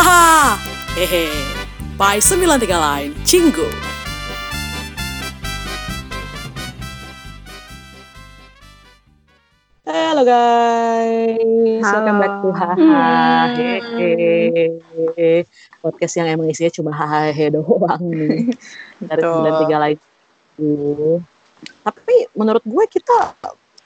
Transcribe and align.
Haha, 0.00 0.56
hehe. 0.96 1.28
By 2.00 2.24
93 2.24 2.72
Line, 2.72 3.12
Cinggu. 3.20 3.68
Halo 9.84 10.24
guys, 10.24 11.84
welcome 11.84 12.16
back 12.16 12.32
to 12.40 12.48
Haha, 12.48 13.52
hehe. 13.60 15.44
Podcast 15.84 16.16
yang 16.16 16.32
emang 16.32 16.48
isinya 16.48 16.72
cuma 16.72 16.96
haha 16.96 17.28
hehe 17.28 17.52
doang 17.52 18.00
nih. 18.00 18.48
Dari 19.04 19.20
Betul. 19.20 19.68
93 19.68 19.84
Line 19.84 20.00
Cinggu. 20.56 21.20
Tapi 21.84 22.16
menurut 22.32 22.64
gue 22.64 22.84
kita 22.88 23.36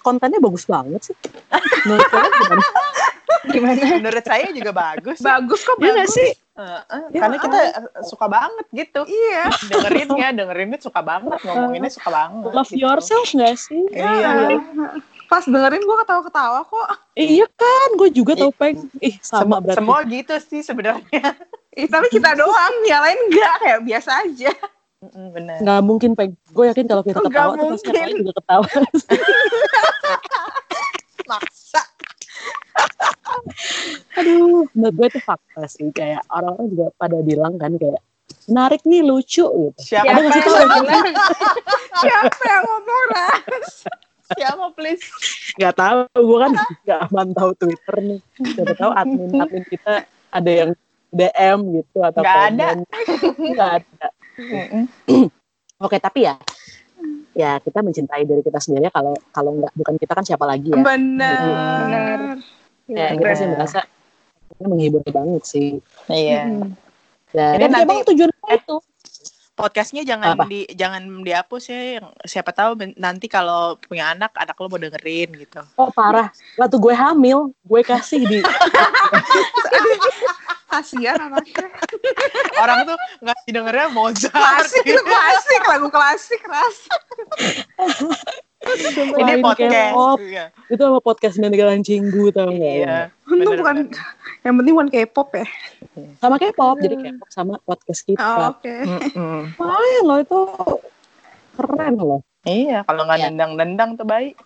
kontennya 0.05 0.39
bagus 0.39 0.69
banget 0.69 1.01
sih. 1.01 1.17
Menurut 1.89 2.09
kalian 2.13 2.33
gimana? 2.37 2.65
Gimana? 3.45 4.01
Menurut 4.01 4.25
saya 4.25 4.49
juga 4.57 4.73
bagus. 4.73 5.21
Bagus 5.21 5.61
kok 5.69 5.77
Iya 5.77 6.01
bagus. 6.01 6.17
sih? 6.17 6.31
Eh, 6.33 6.63
eh, 6.65 7.03
Ya, 7.13 7.21
karena 7.27 7.37
kita 7.37 7.59
eh, 7.61 8.03
suka 8.09 8.25
banget 8.25 8.67
gitu. 8.73 9.05
Iya. 9.05 9.53
Dengerinnya, 9.69 10.29
dengerinnya 10.33 10.79
suka 10.81 11.05
banget, 11.05 11.41
ngomonginnya 11.45 11.93
suka 11.93 12.09
banget. 12.09 12.51
Love 12.57 12.73
gitu. 12.73 12.81
yourself 12.81 13.29
gak 13.37 13.57
sih? 13.61 13.85
Iya. 13.93 14.61
Pas 15.29 15.45
dengerin 15.45 15.85
gue 15.85 15.97
ketawa-ketawa 16.05 16.65
kok. 16.65 16.89
Iya 17.17 17.47
kan, 17.53 17.89
gue 18.01 18.09
juga 18.17 18.33
tau 18.33 18.53
peng. 18.55 18.81
Ih 19.05 19.17
sama 19.21 19.61
berarti. 19.61 19.77
semua 19.83 19.99
gitu 20.09 20.35
sih 20.41 20.61
sebenarnya. 20.65 21.21
Ih, 21.81 21.91
tapi 21.91 22.07
kita 22.07 22.39
doang, 22.39 22.75
yang 22.87 23.03
lain 23.03 23.19
enggak 23.29 23.55
kayak 23.59 23.81
biasa 23.83 24.11
aja. 24.23 24.53
Mm, 25.03 25.29
Bener. 25.35 25.57
Nggak 25.59 25.81
mungkin 25.83 26.11
peng. 26.15 26.33
Gue 26.55 26.71
yakin 26.71 26.87
kalau 26.87 27.03
kita 27.03 27.19
ketawa 27.19 27.53
pasti 27.61 27.91
yang 27.93 28.09
lain 28.09 28.17
juga 28.25 28.33
ketawa. 28.41 28.67
Maksa. 31.31 31.83
Aduh, 34.21 34.69
menurut 34.77 34.95
gue 34.95 35.07
itu 35.17 35.21
fakta 35.25 35.65
sih. 35.69 35.89
Kayak 35.95 36.23
orang-orang 36.29 36.67
juga 36.73 36.87
pada 37.01 37.19
bilang 37.25 37.55
kan 37.57 37.75
kayak 37.81 38.03
menarik 38.49 38.83
nih 38.85 39.03
lucu 39.05 39.45
gitu. 39.45 39.81
Siapa, 39.81 40.11
Ada 40.11 40.21
yang 40.21 40.33
bilang? 40.45 41.17
Siapa 42.03 42.43
yang 42.45 42.63
ngomong 42.69 43.03
Ras? 43.15 43.73
Siapa 44.35 44.67
please? 44.75 45.05
Gak 45.61 45.75
tahu, 45.79 45.99
gue 46.11 46.39
kan 46.41 46.53
gak 46.85 47.03
mantau 47.13 47.53
Twitter 47.57 47.97
nih. 48.01 48.21
Siapa 48.53 48.75
tahu 48.77 48.91
admin-admin 48.93 49.65
kita 49.69 50.05
ada 50.35 50.51
yang 50.51 50.71
DM 51.15 51.59
gitu 51.79 51.99
atau 52.03 52.21
Nggak 52.27 52.41
ada. 52.51 52.67
Nggak 53.39 53.71
ada. 53.81 54.07
Oke, 55.85 55.97
tapi 56.03 56.27
ya 56.27 56.35
ya 57.35 57.59
kita 57.59 57.83
mencintai 57.83 58.23
diri 58.23 58.41
kita 58.41 58.59
sendiri 58.59 58.89
kalau 58.89 59.13
kalau 59.31 59.59
nggak 59.59 59.75
bukan 59.75 59.95
kita 59.99 60.13
kan 60.15 60.25
siapa 60.25 60.47
lagi 60.47 60.71
ya. 60.71 60.79
Bener. 60.79 62.39
Ya, 62.87 63.07
kita 63.13 63.33
sih 63.35 63.49
merasa 63.49 63.81
ini 64.55 64.67
menghibur 64.67 65.03
banget 65.05 65.43
sih. 65.43 65.69
Iya. 66.07 66.47
Dan, 67.35 67.53
Ini 67.59 67.67
dan 67.67 67.71
nanti- 67.71 67.85
emang 67.85 67.99
tujuan 68.07 68.31
kita 68.31 68.55
itu. 68.57 68.77
Podcastnya 69.55 70.03
jangan 70.03 70.35
Apa? 70.35 70.51
di 70.51 70.67
jangan 70.75 71.23
dihapus 71.23 71.71
ya. 71.71 71.81
Yang- 71.99 72.11
Siapa 72.27 72.51
tahu 72.51 72.75
nanti 72.95 73.27
kalau 73.27 73.79
punya 73.79 74.11
anak, 74.11 74.35
anak 74.35 74.59
lo 74.59 74.67
mau 74.67 74.79
dengerin 74.79 75.31
gitu. 75.39 75.63
Oh 75.79 75.91
parah, 75.91 76.35
waktu 76.59 76.75
gue 76.75 76.91
hamil, 76.91 77.39
gue 77.63 77.81
kasih 77.83 78.27
di 78.27 78.39
Kasian 80.75 81.19
anaknya. 81.23 81.67
Orang 82.63 82.79
tuh 82.83 82.97
nggak 83.23 83.39
didengarnya 83.47 83.87
Mozart. 83.95 84.35
Klasik, 84.35 84.83
itu 84.83 85.03
klasik, 85.07 85.63
lagu 85.71 85.87
klasik 85.87 86.43
Ras. 86.51 86.79
Ini 89.15 89.39
podcast. 89.39 89.93
K-pop. 89.93 90.19
Iya. 90.19 90.45
itu 90.73 90.83
sama 90.83 90.99
podcast 90.99 91.37
Mendegalan 91.39 91.85
Cinggu 91.87 92.35
tau 92.35 92.51
nggak? 92.51 92.75
Iya. 92.83 92.97
Untung 93.29 93.55
bener, 93.55 93.61
bukan, 93.61 93.77
yang 94.43 94.55
penting 94.59 94.73
bukan 94.75 94.89
K-pop 94.91 95.29
ya. 95.37 95.47
Sama 96.19 96.37
K-pop, 96.43 96.77
jadi 96.83 96.95
K-pop 96.99 97.29
sama 97.31 97.55
podcast 97.63 98.03
Oh, 98.03 98.07
kita. 98.11 98.27
Oke. 98.51 98.75
Mm-mm. 98.83 99.41
Lumayan 99.55 100.03
loh 100.03 100.19
itu 100.19 100.39
keren 101.55 101.95
loh. 102.01 102.21
Iya, 102.45 102.83
kalau 102.85 103.07
nggak 103.07 103.19
Iya. 103.23 103.27
dendang-dendang 103.31 103.91
tuh 103.95 104.07
baik. 104.09 104.35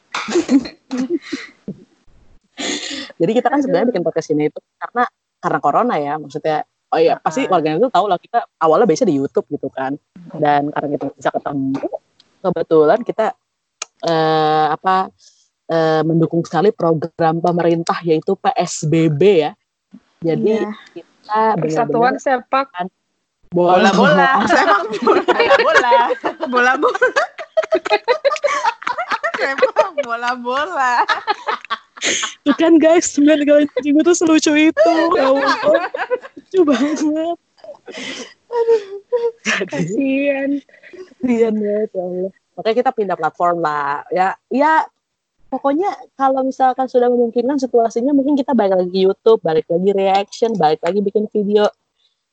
Jadi 3.18 3.32
kita 3.34 3.48
kan 3.50 3.62
sebenarnya 3.62 3.86
bikin 3.94 4.02
podcast 4.02 4.34
ini 4.34 4.50
itu 4.50 4.58
karena 4.78 5.06
karena 5.38 5.58
corona 5.62 5.94
ya, 5.98 6.18
maksudnya. 6.18 6.66
Oh 6.88 6.96
iya, 6.96 7.20
pasti 7.20 7.44
warga 7.44 7.76
itu 7.76 7.92
tahu 7.92 8.08
lah 8.08 8.16
kita 8.16 8.48
awalnya 8.64 8.88
biasa 8.88 9.04
di 9.04 9.20
YouTube 9.20 9.44
gitu 9.52 9.68
kan. 9.68 9.92
Dan 10.32 10.72
karena 10.72 10.88
kita 10.96 11.04
bisa 11.12 11.28
ketemu, 11.28 11.84
kebetulan 12.40 12.98
kita 13.04 13.26
eh, 14.08 14.66
apa 14.72 15.12
eh, 15.68 16.00
mendukung 16.00 16.40
sekali 16.48 16.72
program 16.72 17.44
pemerintah 17.44 18.00
yaitu 18.08 18.32
PSBB 18.40 19.20
ya. 19.44 19.52
Jadi 20.24 20.64
Iya. 20.64 20.72
kita 20.96 21.40
Persatuan 21.60 22.16
benar-benar 22.16 22.24
sepak 22.24 22.68
Bola-bola. 23.52 24.44
sepak 24.48 24.88
bola. 25.04 25.20
Bola-bola. 25.20 25.92
Bola-bola. 26.48 27.08
Sepak 29.38 29.94
bola-bola. 30.02 30.92
Tuh 32.46 32.54
kan 32.56 32.78
guys, 32.78 33.12
sembilan 33.12 33.44
kali 33.44 33.64
cinggu 33.82 34.00
tuh 34.06 34.16
selucu 34.16 34.52
itu. 34.54 34.92
Ya 35.16 35.24
Allah. 35.28 35.54
Lucu 36.38 36.60
banget. 36.64 36.96
Jadi, 39.48 39.66
Kasian. 39.68 40.50
kasihan 41.20 41.54
banget 41.54 41.90
ya 41.92 42.02
Allah. 42.04 42.30
Makanya 42.58 42.76
kita 42.82 42.90
pindah 42.94 43.16
platform 43.18 43.56
lah. 43.62 44.02
Ya, 44.10 44.34
ya 44.50 44.82
pokoknya 45.48 45.94
kalau 46.18 46.42
misalkan 46.44 46.90
sudah 46.90 47.08
memungkinkan 47.08 47.56
situasinya 47.60 48.12
mungkin 48.12 48.34
kita 48.34 48.52
balik 48.52 48.78
lagi 48.78 48.98
YouTube, 49.06 49.40
balik 49.44 49.66
lagi 49.70 49.90
reaction, 49.94 50.52
balik 50.58 50.82
lagi 50.82 50.98
bikin 51.00 51.30
video 51.30 51.70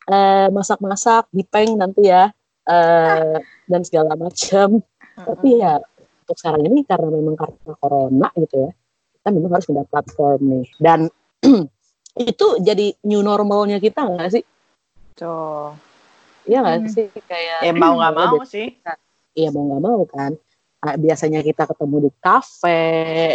eh, 0.09 0.47
masak-masak 0.49 1.29
di 1.33 1.43
peng 1.45 1.77
nanti 1.77 2.09
ya. 2.09 2.29
eh, 2.65 3.37
dan 3.69 3.81
segala 3.85 4.17
macam. 4.17 4.81
Tapi 5.15 5.49
ya 5.61 5.77
untuk 6.25 6.37
sekarang 6.41 6.65
ini 6.65 6.81
karena 6.81 7.07
memang 7.13 7.37
karena 7.37 7.73
corona 7.77 8.27
gitu 8.41 8.65
ya, 8.65 8.71
kita 9.25 9.33
memang 9.33 9.57
harus 9.57 9.65
pindah 9.65 9.89
platform 9.89 10.39
nih. 10.45 10.65
Dan 10.77 10.99
itu 12.29 12.47
jadi 12.61 12.93
new 13.09 13.25
normalnya 13.25 13.81
kita 13.81 14.05
nggak 14.05 14.29
sih? 14.29 14.45
Tuh. 15.17 15.73
Iya 16.45 16.61
nggak 16.61 16.77
Hmm. 16.85 16.93
sih? 16.93 17.09
Kayak 17.25 17.65
Ya 17.65 17.73
mau 17.73 17.97
nggak 17.97 18.13
mau 18.21 18.37
sih. 18.45 18.77
Iya 19.33 19.49
mau 19.49 19.65
nggak 19.65 19.81
mau 19.81 20.05
kan. 20.05 20.37
Ah, 20.85 20.93
biasanya 20.93 21.41
kita 21.41 21.65
ketemu 21.65 22.05
di 22.05 22.11
kafe, 22.21 22.85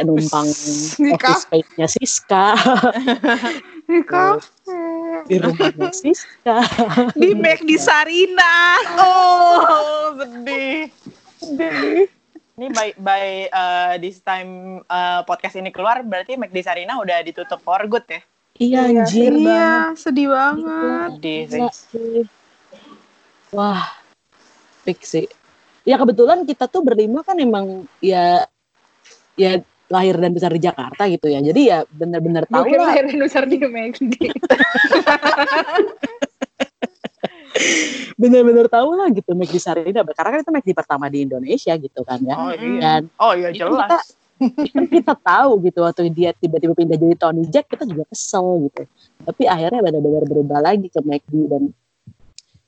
numpang 0.07 0.47
Di 1.03 1.11
office 1.11 1.43
space-nya 1.51 1.91
Siska, 1.91 2.47
Di 3.91 3.99
kafe. 4.07 4.79
di 5.27 5.37
rumahnya 5.43 5.91
Siska. 5.91 6.63
Di 7.19 7.35
Mac 7.35 7.67
di 7.67 7.75
Sarina. 7.75 8.55
Oh, 9.03 10.15
sedih. 10.15 10.87
Ini 12.61 12.77
by 12.77 12.93
by 13.01 13.49
uh, 13.49 13.95
this 13.97 14.21
time 14.21 14.85
uh, 14.85 15.25
podcast 15.25 15.57
ini 15.57 15.73
keluar 15.73 16.05
berarti 16.05 16.37
McD 16.37 16.61
Sarina 16.61 17.01
udah 17.01 17.25
ditutup 17.25 17.57
for 17.65 17.81
good 17.89 18.05
ya. 18.05 18.21
Iya 18.61 18.81
anjir 18.85 19.33
banget. 19.33 19.49
Iya, 19.49 19.73
sedih 19.97 20.29
banget. 20.29 21.11
Sedih 21.17 21.41
sih. 21.49 21.57
Gila 21.57 21.73
sih. 21.73 22.21
Wah, 23.57 23.89
fix 24.85 25.09
sih. 25.09 25.25
Ya 25.89 25.97
kebetulan 25.97 26.45
kita 26.45 26.69
tuh 26.69 26.85
berlima 26.85 27.25
kan 27.25 27.41
emang 27.41 27.89
ya 28.05 28.45
ya 29.41 29.65
lahir 29.89 30.21
dan 30.21 30.37
besar 30.37 30.53
di 30.53 30.61
Jakarta 30.61 31.09
gitu 31.09 31.33
ya. 31.33 31.41
Jadi 31.41 31.61
ya 31.65 31.89
benar-benar 31.89 32.45
tahu 32.45 32.77
lah. 32.77 32.93
lahir 32.93 33.09
dan 33.09 33.25
besar 33.25 33.49
di 33.49 33.57
McD. 33.57 34.21
Benar-benar 38.21 38.67
tahu 38.71 38.89
lah 38.95 39.09
gitu 39.11 39.35
McD 39.35 39.57
Sarina. 39.59 40.03
Karena 40.07 40.31
kan 40.37 40.41
itu 40.43 40.53
McD 40.53 40.71
pertama 40.77 41.07
di 41.11 41.27
Indonesia 41.27 41.73
gitu 41.75 42.01
kan 42.07 42.19
ya. 42.23 42.35
Oh 42.37 42.53
iya. 42.55 42.79
Dan 42.81 43.03
Oh 43.19 43.33
iya 43.35 43.51
jelas. 43.51 44.17
kan 44.41 44.85
kita 44.89 45.13
tahu 45.21 45.61
gitu 45.69 45.85
waktu 45.85 46.09
dia 46.09 46.33
tiba-tiba 46.33 46.73
pindah 46.73 46.97
jadi 46.97 47.13
Tony 47.13 47.45
Jack 47.53 47.69
kita 47.69 47.85
juga 47.85 48.09
kesel 48.09 48.71
gitu. 48.71 48.83
Tapi 49.29 49.45
akhirnya 49.45 49.81
benar-benar 49.85 50.25
berubah 50.25 50.61
lagi 50.65 50.89
ke 50.89 51.01
McD 51.05 51.35
dan 51.51 51.63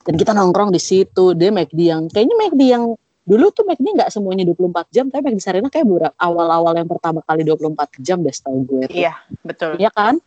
dan 0.03 0.15
kita 0.19 0.35
nongkrong 0.35 0.75
di 0.75 0.81
situ. 0.83 1.33
Dia 1.33 1.49
McD 1.49 1.81
yang 1.81 2.03
kayaknya 2.13 2.37
McD 2.37 2.63
yang 2.67 2.85
dulu 3.23 3.55
tuh 3.55 3.65
McD 3.65 3.87
nggak 3.87 4.11
semuanya 4.11 4.45
24 4.51 4.93
jam, 4.93 5.07
tapi 5.09 5.33
McD 5.33 5.41
Sarina 5.41 5.71
kayak 5.71 5.87
awal-awal 6.19 6.75
yang 6.75 6.91
pertama 6.91 7.23
kali 7.23 7.47
24 7.47 8.03
jam 8.03 8.19
deh 8.21 8.35
setahu 8.35 8.67
gue. 8.67 8.85
tuh. 8.91 8.99
Iya, 8.99 9.15
betul. 9.47 9.79
Iya 9.79 9.91
kan? 9.95 10.19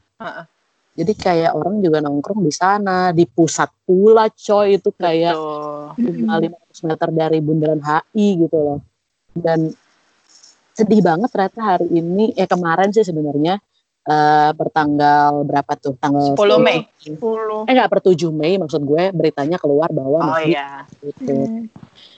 Jadi 0.96 1.12
kayak 1.12 1.52
orang 1.52 1.84
juga 1.84 2.00
nongkrong 2.00 2.40
di 2.40 2.54
sana, 2.56 3.12
di 3.12 3.28
pusat 3.28 3.68
pula 3.84 4.32
coy 4.32 4.80
itu 4.80 4.96
kayak 4.96 5.36
Betul. 5.36 6.16
cuma 6.16 6.34
500 6.40 6.88
meter 6.88 7.10
dari 7.12 7.38
bundaran 7.44 7.82
HI 7.84 8.28
gitu 8.48 8.56
loh. 8.56 8.80
Dan 9.36 9.76
sedih 10.72 11.04
banget 11.04 11.28
ternyata 11.32 11.76
hari 11.76 11.88
ini, 11.92 12.32
eh 12.32 12.48
kemarin 12.48 12.96
sih 12.96 13.04
sebenarnya 13.04 13.60
eh 14.06 14.52
pertanggal 14.54 15.44
berapa 15.44 15.74
tuh? 15.76 16.00
Tanggal 16.00 16.32
10 16.32 16.62
Mei. 16.62 16.88
10. 16.96 17.68
Eh 17.68 17.74
nggak 17.74 17.90
per 17.90 18.00
7 18.00 18.32
Mei 18.32 18.56
maksud 18.56 18.80
gue 18.80 19.04
beritanya 19.12 19.60
keluar 19.60 19.92
bahwa 19.92 20.32
Oh 20.32 20.40
iya. 20.40 20.88
gitu. 21.02 21.68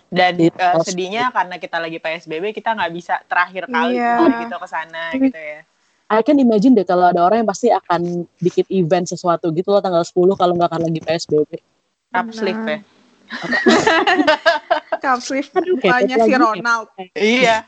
Dan 0.07 0.37
Di 0.37 0.47
eh, 0.47 0.53
pos- 0.53 0.85
sedihnya 0.85 1.33
karena 1.33 1.57
kita 1.57 1.79
lagi 1.79 1.97
PSBB 1.97 2.53
kita 2.53 2.77
nggak 2.77 2.91
bisa 2.93 3.23
terakhir 3.25 3.65
kali 3.65 3.97
Iya. 3.97 4.19
keluar 4.19 4.31
gitu 4.45 4.55
ke 4.55 4.67
sana 4.67 5.03
gitu 5.15 5.39
ya. 5.39 5.61
I 6.07 6.23
can 6.23 6.39
imagine 6.39 6.71
deh 6.71 6.87
kalau 6.87 7.11
ada 7.11 7.19
orang 7.19 7.43
yang 7.43 7.49
pasti 7.49 7.67
akan 7.67 8.23
bikin 8.39 8.63
event 8.71 9.11
sesuatu 9.11 9.51
gitu 9.51 9.75
loh 9.75 9.83
tanggal 9.83 10.07
10 10.07 10.39
kalau 10.39 10.55
nggak 10.55 10.71
akan 10.71 10.81
lagi 10.87 10.99
PSBB. 11.03 11.51
Cup 12.15 12.27
sleeve 12.31 12.63
ya. 12.63 12.79
Cup 15.03 15.19
sleeve 15.19 15.51
kepet 15.51 16.07
si 16.07 16.15
lagi. 16.15 16.35
Ronald. 16.39 16.87
Iya. 17.11 17.67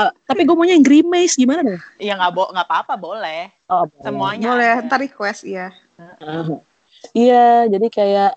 Eh, 0.00 0.10
tapi 0.28 0.48
gue 0.48 0.56
maunya 0.56 0.72
yang 0.72 0.86
grimace 0.86 1.36
gimana 1.36 1.60
dong? 1.60 1.80
Iya 2.00 2.16
nggak 2.16 2.32
bo 2.32 2.48
nggak 2.48 2.64
apa-apa 2.64 2.94
boleh. 2.96 3.52
Oh, 3.68 3.84
boleh. 3.92 4.04
Semuanya. 4.08 4.46
Boleh, 4.48 4.72
ada. 4.80 4.84
ntar 4.88 4.98
request 5.04 5.44
ya. 5.44 5.68
Ah. 6.00 6.48
Iya, 7.12 7.68
jadi 7.68 7.88
kayak 7.92 8.32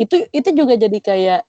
itu 0.00 0.16
itu 0.32 0.48
juga 0.56 0.80
jadi 0.80 0.98
kayak 1.00 1.40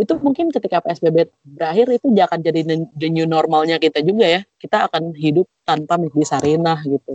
itu 0.00 0.12
mungkin 0.18 0.48
ketika 0.48 0.80
PSBB 0.80 1.28
berakhir 1.44 1.86
itu 1.92 2.08
akan 2.08 2.38
jadi 2.40 2.60
the- 2.96 3.12
new 3.12 3.28
normalnya 3.28 3.76
kita 3.76 4.00
juga 4.00 4.24
ya. 4.24 4.40
Kita 4.56 4.88
akan 4.88 5.12
hidup 5.12 5.44
tanpa 5.62 6.00
Magdi 6.00 6.24
Sarinah 6.24 6.80
gitu. 6.82 7.12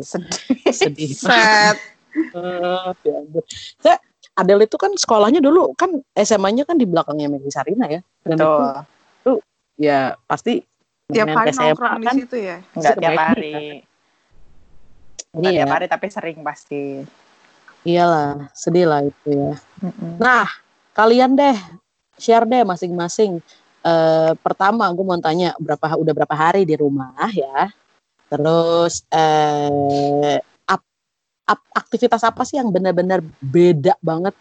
Sedih. 0.69 1.09
Eh, 1.09 1.73
ya. 3.07 3.17
Saya 3.81 3.97
Adele 4.37 4.69
itu 4.69 4.77
kan 4.77 4.93
sekolahnya 4.93 5.41
dulu 5.41 5.73
kan 5.73 5.89
SMA-nya 6.13 6.69
kan 6.69 6.77
di 6.77 6.85
belakangnya 6.85 7.33
Magdi 7.33 7.49
Sarinah 7.49 7.89
ya. 7.89 8.01
Dan 8.21 8.37
Betul. 8.37 8.65
itu 9.25 9.33
ya 9.81 10.13
pasti 10.29 10.61
Tiap 11.07 11.27
hari 11.31 11.55
SMA 11.55 11.71
nongkrong 11.71 11.97
di 11.97 12.05
kan 12.05 12.15
situ 12.19 12.35
ya. 12.37 12.57
Nggak 12.61 12.93
Pasti 12.93 13.01
tiap 13.01 13.15
hari. 13.17 13.53
Nggak 15.33 15.51
Iya. 15.51 15.59
tiap 15.63 15.73
hari 15.73 15.85
tapi 15.89 16.05
sering 16.13 16.37
pasti. 16.45 16.83
iyalah 17.87 18.51
sedih 18.51 18.83
lah 18.83 18.99
itu 18.99 19.29
ya. 19.31 19.55
Nah, 20.19 20.43
kalian 20.91 21.39
deh 21.39 21.55
share 22.17 22.45
deh 22.45 22.65
masing-masing. 22.65 23.39
Eh, 23.85 24.31
pertama, 24.43 24.89
gue 24.91 25.05
mau 25.05 25.15
tanya 25.21 25.53
berapa 25.61 25.95
udah 25.95 26.13
berapa 26.13 26.35
hari 26.35 26.67
di 26.67 26.75
rumah 26.75 27.13
ya. 27.31 27.71
Terus 28.27 29.07
eh, 29.07 30.41
ap- 30.67 30.91
ap- 31.47 31.71
aktivitas 31.71 32.25
apa 32.27 32.43
sih 32.43 32.59
yang 32.59 32.67
benar-benar 32.73 33.23
beda 33.39 33.95
banget 34.03 34.35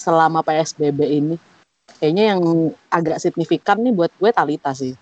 selama 0.00 0.40
PSBB 0.40 1.00
ini? 1.04 1.36
Kayaknya 2.00 2.24
yang 2.34 2.40
agak 2.88 3.20
signifikan 3.20 3.78
nih 3.82 3.92
buat 3.92 4.10
gue 4.16 4.30
Talita 4.32 4.72
sih. 4.72 4.96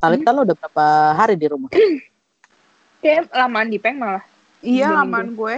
Talita 0.00 0.30
lo 0.32 0.46
udah 0.48 0.56
berapa 0.56 0.86
hari 1.12 1.34
di 1.36 1.46
rumah? 1.50 1.68
Kayak 3.04 3.28
lamaan 3.34 3.68
di 3.68 3.78
peng 3.78 4.00
malah. 4.00 4.24
Iya, 4.64 4.88
Dua 4.90 5.04
laman 5.04 5.28
gue. 5.36 5.56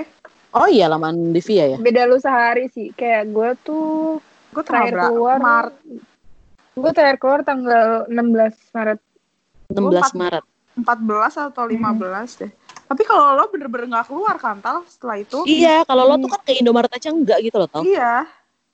Oh 0.52 0.66
iya, 0.66 0.90
laman 0.90 1.30
di 1.30 1.40
Via 1.44 1.76
ya. 1.76 1.78
Beda 1.78 2.02
lu 2.08 2.18
sehari 2.18 2.66
sih. 2.72 2.90
Kayak 2.92 3.30
gue 3.30 3.50
tuh 3.62 4.18
Gue 4.50 4.62
terakhir 4.62 4.94
keluar. 5.04 5.36
Maret. 5.38 5.74
Gue 6.72 6.90
terakhir 6.90 7.18
keluar 7.18 7.40
tanggal 7.42 8.06
16 8.06 8.54
Maret. 8.70 8.98
16 9.68 9.78
empat- 10.00 10.14
Maret. 10.14 10.44
14 10.78 11.34
atau 11.44 11.64
15 11.66 12.38
deh. 12.38 12.50
Tapi 12.86 13.02
kalau 13.02 13.34
lo 13.34 13.44
bener-bener 13.46 13.90
gak 13.92 14.08
keluar 14.08 14.38
kan, 14.38 14.56
Tal, 14.58 14.86
setelah 14.86 15.18
itu? 15.18 15.42
Iya, 15.44 15.82
kalau 15.84 16.06
lo 16.06 16.16
tuh 16.16 16.30
kan 16.30 16.40
ke 16.40 16.54
Indomaret 16.54 16.88
aja 16.88 17.10
enggak 17.10 17.42
gitu 17.42 17.56
loh, 17.56 17.68
tau. 17.68 17.82
Iya, 17.82 18.24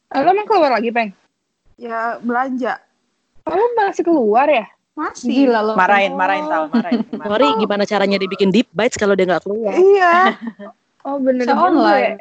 Ah, 0.06 0.21
Lo 0.21 0.31
emang 0.31 0.47
keluar 0.47 0.71
lagi, 0.71 0.88
Peng? 0.88 1.11
ya 1.75 2.21
belanja. 2.21 2.79
Oh, 3.43 3.50
lo 3.50 3.67
masih 3.75 4.05
keluar 4.05 4.47
ya? 4.47 4.71
Masih. 4.94 5.26
Gila 5.26 5.59
lo. 5.61 5.73
Marahin, 5.75 6.12
Oh. 6.12 6.17
marahin 6.17 6.44
Tal, 6.44 6.62
marahin. 6.69 7.03
Marahin. 7.03 7.26
Sorry, 7.32 7.47
gimana 7.59 7.82
caranya 7.82 8.15
dibikin 8.17 8.49
deep 8.49 8.71
bites 8.71 8.94
kalau 8.94 9.12
dia 9.12 9.26
nggak 9.26 9.43
keluar? 9.43 9.75
Iya. 9.75 10.38
Oh, 11.03 11.19
bener 11.19 11.43
Bisa 11.43 11.53
juga 11.53 11.67
online. 11.67 12.15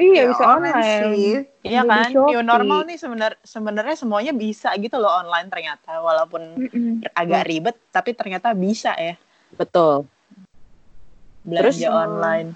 Ya. 0.00 0.08
Iya, 0.08 0.22
Ya, 0.24 0.28
bisa 0.32 0.44
online. 0.48 1.04
sih. 1.04 1.28
Iya 1.60 1.80
kan, 1.84 2.08
new 2.16 2.40
normal 2.40 2.80
nih 2.88 2.96
sebenar 2.96 3.36
sebenarnya 3.44 3.92
semuanya 3.92 4.32
bisa 4.32 4.72
gitu 4.80 4.96
loh 4.96 5.12
online 5.12 5.52
ternyata 5.52 6.00
walaupun 6.00 6.40
Mm-mm. 6.56 7.04
agak 7.12 7.44
ribet 7.44 7.76
tapi 7.92 8.16
ternyata 8.16 8.56
bisa 8.56 8.96
ya 8.96 9.12
Betul. 9.60 10.08
belanja 11.44 11.68
Terus, 11.68 11.84
online. 11.84 12.48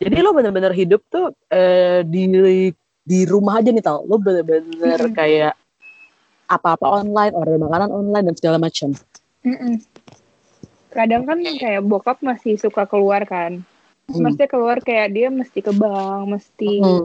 Jadi 0.00 0.16
lo 0.24 0.32
bener-bener 0.32 0.72
hidup 0.72 1.04
tuh 1.08 1.36
eh, 1.52 2.00
di 2.04 2.28
di 3.06 3.18
rumah 3.28 3.60
aja 3.60 3.68
nih 3.68 3.84
tau. 3.84 4.08
Lo 4.08 4.16
bener-bener 4.16 4.96
Mm-mm. 4.96 5.12
kayak 5.12 5.52
apa-apa 6.48 7.04
online, 7.04 7.32
order 7.36 7.60
makanan 7.60 7.90
online 7.92 8.24
dan 8.32 8.36
segala 8.40 8.56
macam. 8.56 8.96
Mm-mm. 9.44 9.84
Kadang 10.96 11.28
kan 11.28 11.38
kayak 11.44 11.84
bokap 11.84 12.24
masih 12.24 12.56
suka 12.56 12.88
keluar 12.88 13.28
kan. 13.28 13.60
Hmm. 14.06 14.22
Maksudnya 14.22 14.46
keluar 14.46 14.78
kayak 14.78 15.08
dia 15.10 15.28
mesti 15.28 15.58
ke 15.58 15.72
bank, 15.72 16.30
mesti 16.30 16.72
Hmm. 16.78 17.04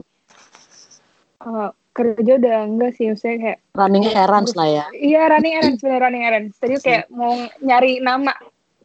eh, 1.42 1.70
kerja 1.92 2.32
udah 2.38 2.56
enggak 2.64 2.92
sih. 2.94 3.10
Maksudnya 3.10 3.36
kayak 3.38 3.58
Running 3.72 4.04
errands 4.06 4.54
lah 4.54 4.68
ya. 4.68 4.84
Iya 4.92 5.20
running 5.28 5.54
errands 5.54 5.80
bener 5.82 6.00
running 6.00 6.22
errands. 6.22 6.54
Tadi 6.56 6.78
kayak 6.78 7.10
mau 7.10 7.34
nyari 7.58 7.98
nama 7.98 8.30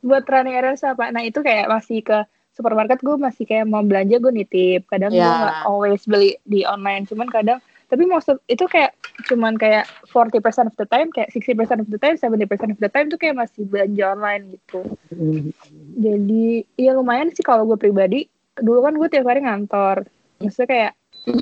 buat 0.02 0.26
running 0.26 0.56
errands 0.56 0.82
apa. 0.82 1.10
Nah 1.10 1.22
itu 1.22 1.40
kayak 1.40 1.70
masih 1.70 2.02
ke 2.02 2.18
supermarket 2.52 2.98
gue 3.00 3.16
masih 3.16 3.46
kayak 3.46 3.64
mau 3.64 3.86
belanja 3.86 4.18
gue 4.18 4.34
nitip. 4.34 4.90
Kadang 4.90 5.14
gue 5.14 5.22
Ya. 5.22 5.38
nggak 5.38 5.58
always 5.64 6.02
beli 6.04 6.42
di 6.42 6.66
online. 6.66 7.06
Cuman 7.06 7.30
kadang 7.30 7.62
tapi 7.88 8.04
of, 8.04 8.44
itu 8.52 8.68
kayak 8.68 8.92
cuman 9.32 9.56
kayak 9.56 9.88
40% 10.12 10.44
of 10.68 10.76
the 10.76 10.84
time 10.92 11.08
kayak 11.16 11.32
60% 11.32 11.84
of 11.84 11.88
the 11.88 11.96
time 11.96 12.20
70% 12.20 12.76
of 12.76 12.80
the 12.84 12.92
time 12.92 13.08
tuh 13.08 13.16
kayak 13.16 13.40
masih 13.40 13.64
belanja 13.64 14.12
online 14.12 14.44
gitu. 14.60 14.84
Jadi 15.96 16.68
ya 16.76 16.92
lumayan 16.92 17.32
sih 17.32 17.48
kalau 17.48 17.64
gue 17.64 17.80
pribadi. 17.80 18.28
Dulu 18.60 18.84
kan 18.84 18.94
gue 19.00 19.08
tiap 19.08 19.24
hari 19.32 19.40
ngantor. 19.48 20.04
Maksudnya 20.44 20.68
kayak 20.68 20.92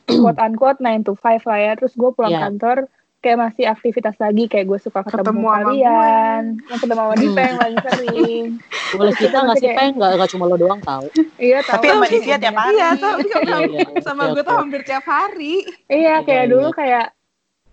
quote 0.06 0.38
unquote 0.38 0.80
9 0.82 1.10
to 1.10 1.14
5 1.18 1.50
lah 1.50 1.60
ya. 1.60 1.72
Terus 1.82 1.94
gue 1.98 2.12
pulang 2.14 2.38
Iya. 2.38 2.42
kantor 2.46 2.78
kayak 3.26 3.40
masih 3.42 3.66
aktivitas 3.66 4.14
lagi 4.22 4.46
kayak 4.46 4.70
gue 4.70 4.78
suka 4.78 5.02
ketemu, 5.02 5.26
Ketemu 5.26 5.42
sama 5.42 5.58
kalian, 5.66 6.44
yang 6.62 6.78
ketemu 6.78 6.94
sama 6.96 7.10
Hmm. 7.10 7.22
Dipeng 7.26 7.54
paling 7.58 7.80
sering. 7.90 8.46
Boleh 8.94 9.14
kita 9.18 9.38
nggak 9.42 9.58
sih, 9.58 9.70
Peng? 9.74 9.92
Nggak 9.98 10.12
nggak 10.14 10.30
cuma 10.30 10.44
lo 10.46 10.56
doang 10.56 10.80
tau. 10.80 11.06
iya 11.42 11.60
tahu. 11.66 11.74
Tapi 11.76 11.86
sama 11.90 12.06
Divya 12.06 12.38
tiap 12.38 12.56
hari. 12.56 12.76
Iya, 12.78 12.90
tapi 12.94 13.24
Iya, 13.26 13.40
iya, 13.42 13.58
iya. 13.66 14.02
sama 14.06 14.22
Oke, 14.24 14.32
gue 14.32 14.44
tuh 14.46 14.56
hampir 14.56 14.82
tiap 14.86 15.06
hari. 15.06 15.54
Iya 15.90 16.16
kayak 16.22 16.46
dulu 16.48 16.70
kayak 16.70 17.06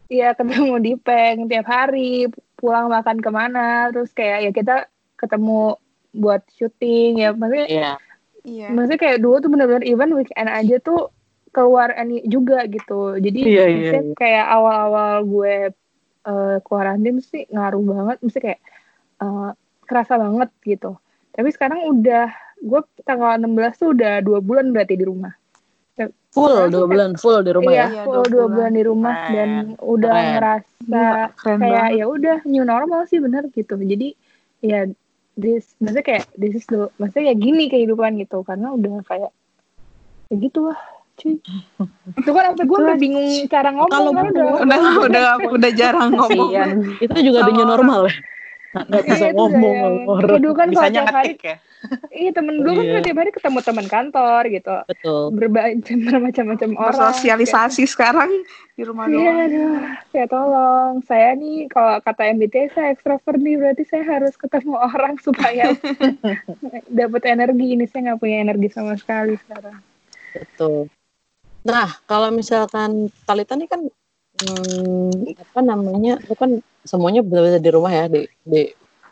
Iya 0.09 0.29
ketemu 0.33 0.75
Dipeng 0.79 1.37
tiap 1.47 1.67
hari 1.67 2.29
pulang 2.55 2.87
makan 2.87 3.19
ke 3.19 3.31
mana 3.33 3.89
terus 3.89 4.13
kayak 4.13 4.39
ya 4.45 4.51
kita 4.51 4.77
ketemu 5.17 5.77
buat 6.13 6.45
syuting 6.53 7.17
ya 7.19 7.33
maksudnya 7.33 7.67
Iya. 7.67 7.93
Iya. 8.43 8.69
maksudnya 8.71 9.01
kayak 9.01 9.19
dulu 9.19 9.37
tuh 9.39 9.49
bener-bener 9.49 9.83
even 9.83 10.13
weekend 10.13 10.47
aja 10.47 10.77
tuh 10.79 11.09
keluar 11.53 11.93
any 11.95 12.25
juga 12.25 12.65
gitu 12.67 13.21
jadi 13.21 13.39
Iya, 13.45 13.47
iya, 13.47 13.65
maksudnya 13.69 14.03
iya. 14.09 14.17
kayak 14.17 14.47
awal-awal 14.49 15.15
gue 15.29 15.57
uh, 16.25 16.57
kuarantin 16.65 17.21
sih 17.21 17.45
ngaruh 17.53 17.85
banget 17.85 18.17
mesti 18.25 18.39
kayak 18.41 18.61
eh, 19.21 19.51
kerasa 19.85 20.17
banget 20.17 20.49
gitu 20.65 20.97
tapi 21.33 21.49
sekarang 21.53 21.85
udah 21.93 22.33
gue 22.63 22.81
tanggal 23.05 23.37
16 23.37 23.81
tuh 23.81 23.89
udah 23.93 24.15
dua 24.25 24.39
bulan 24.41 24.73
berarti 24.73 24.97
di 24.97 25.05
rumah 25.05 25.33
Full 26.33 26.73
dua 26.73 26.89
bulan, 26.89 27.13
full 27.21 27.45
di 27.45 27.53
rumah 27.53 27.73
iya, 27.77 27.85
ya. 27.85 27.89
Iya, 27.93 28.03
full 28.09 28.25
dua 28.25 28.33
dua 28.33 28.45
bulan. 28.49 28.73
di 28.73 28.83
rumah 28.89 29.17
Keren. 29.29 29.35
dan 29.37 29.51
udah 29.85 30.13
Keren. 30.17 30.31
ngerasa 30.33 30.65
Gila, 30.89 31.25
keren 31.37 31.59
kayak 31.61 31.89
ya 31.93 32.05
udah 32.09 32.37
new 32.49 32.65
normal 32.65 33.01
sih 33.05 33.19
bener 33.21 33.45
gitu 33.53 33.77
jadi 33.77 34.09
ya 34.65 34.81
this 35.37 35.77
maksudnya 35.77 36.07
kayak 36.09 36.25
this 36.41 36.57
is 36.57 36.65
the 36.73 36.89
maksudnya 36.97 37.33
ya 37.33 37.35
gini 37.37 37.69
kehidupan 37.69 38.17
gitu 38.17 38.41
karena 38.49 38.73
udah 38.73 39.05
kayak 39.05 39.29
ya 40.33 40.35
gitu 40.41 40.73
lah 40.73 40.81
cuy 41.23 41.35
itu 42.13 42.31
kan 42.31 42.43
sampai 42.51 42.65
gue 42.67 42.79
sampai 42.79 42.99
bingung 42.99 43.29
cara 43.47 43.71
ngomong 43.71 43.89
Kalau 43.89 44.11
kan 44.11 44.25
udah 44.27 44.45
Udah, 44.59 44.81
udah, 45.07 45.25
udah 45.55 45.71
jarang 45.73 46.11
ngomong. 46.11 46.51
Kasian. 46.51 46.69
Itu 46.99 47.19
juga 47.23 47.39
Sama 47.47 47.63
normal 47.65 48.01
ya. 48.05 48.15
Nggak- 48.73 49.05
bisa 49.05 49.15
Iya, 49.15 49.29
itu 49.29 49.37
ngomong 49.37 49.93
orang. 50.09 50.29
dulu 50.33 50.51
kan 50.53 50.67
Bisanya 50.69 50.93
tiap 50.99 51.13
hari 51.13 51.35
ya. 51.37 51.57
iya 52.11 52.31
temen 52.31 52.55
dulu 52.57 52.79
kan 52.81 52.87
Iya. 52.89 53.05
tiap 53.05 53.19
hari 53.19 53.31
ketemu 53.31 53.59
teman 53.61 53.87
kantor 53.87 54.43
gitu 54.49 54.77
Betul. 54.87 55.23
berbagai 55.31 55.73
bermacam-macam 56.09 56.71
orang 56.73 56.89
Bersosialisasi 56.89 57.85
sekarang 57.85 58.31
di 58.73 58.83
rumah 58.83 59.05
Iya, 59.05 59.19
doang. 59.19 59.37
aduh, 59.45 59.77
ya 60.11 60.25
tolong. 60.25 60.93
Saya 61.03 61.35
nih 61.35 61.69
kalau 61.69 62.01
kata 62.01 62.33
MBTI 62.33 62.73
saya 62.73 62.89
ekstrovert 62.91 63.37
nih, 63.37 63.61
berarti 63.61 63.85
saya 63.85 64.05
harus 64.09 64.33
ketemu 64.35 64.73
orang 64.89 65.21
supaya 65.21 65.77
dapat 66.89 67.23
energi. 67.27 67.77
Ini 67.77 67.85
saya 67.85 68.01
nggak 68.09 68.21
punya 68.21 68.41
energi 68.41 68.69
sama 68.69 68.97
sekali 68.97 69.37
sekarang. 69.39 69.77
Betul. 70.33 70.89
Nah, 71.63 71.89
kalau 72.11 72.35
misalkan 72.35 73.11
Talita 73.23 73.55
nih 73.55 73.71
kan 73.71 73.81
hmm, 74.43 75.39
apa 75.39 75.61
namanya? 75.63 76.19
Itu 76.23 76.35
kan 76.35 76.59
semuanya 76.83 77.23
benar-benar 77.23 77.63
di 77.63 77.71
rumah 77.71 77.93
ya, 77.95 78.05
di, 78.11 78.27
di 78.43 78.63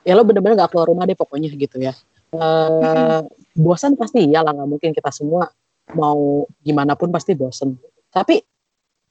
ya 0.03 0.19
lo 0.19 0.27
benar-benar 0.27 0.67
gak 0.67 0.71
keluar 0.75 0.91
rumah 0.91 1.07
deh 1.07 1.15
pokoknya 1.15 1.55
gitu 1.55 1.79
ya. 1.79 1.95
Eh, 2.31 3.23
bosan 3.59 3.99
pasti 3.99 4.23
iyalah 4.23 4.55
nggak 4.55 4.71
mungkin 4.71 4.91
kita 4.95 5.11
semua 5.11 5.51
mau 5.95 6.47
gimana 6.63 6.95
pun 6.95 7.11
pasti 7.11 7.35
bosan. 7.39 7.75
Tapi 8.11 8.43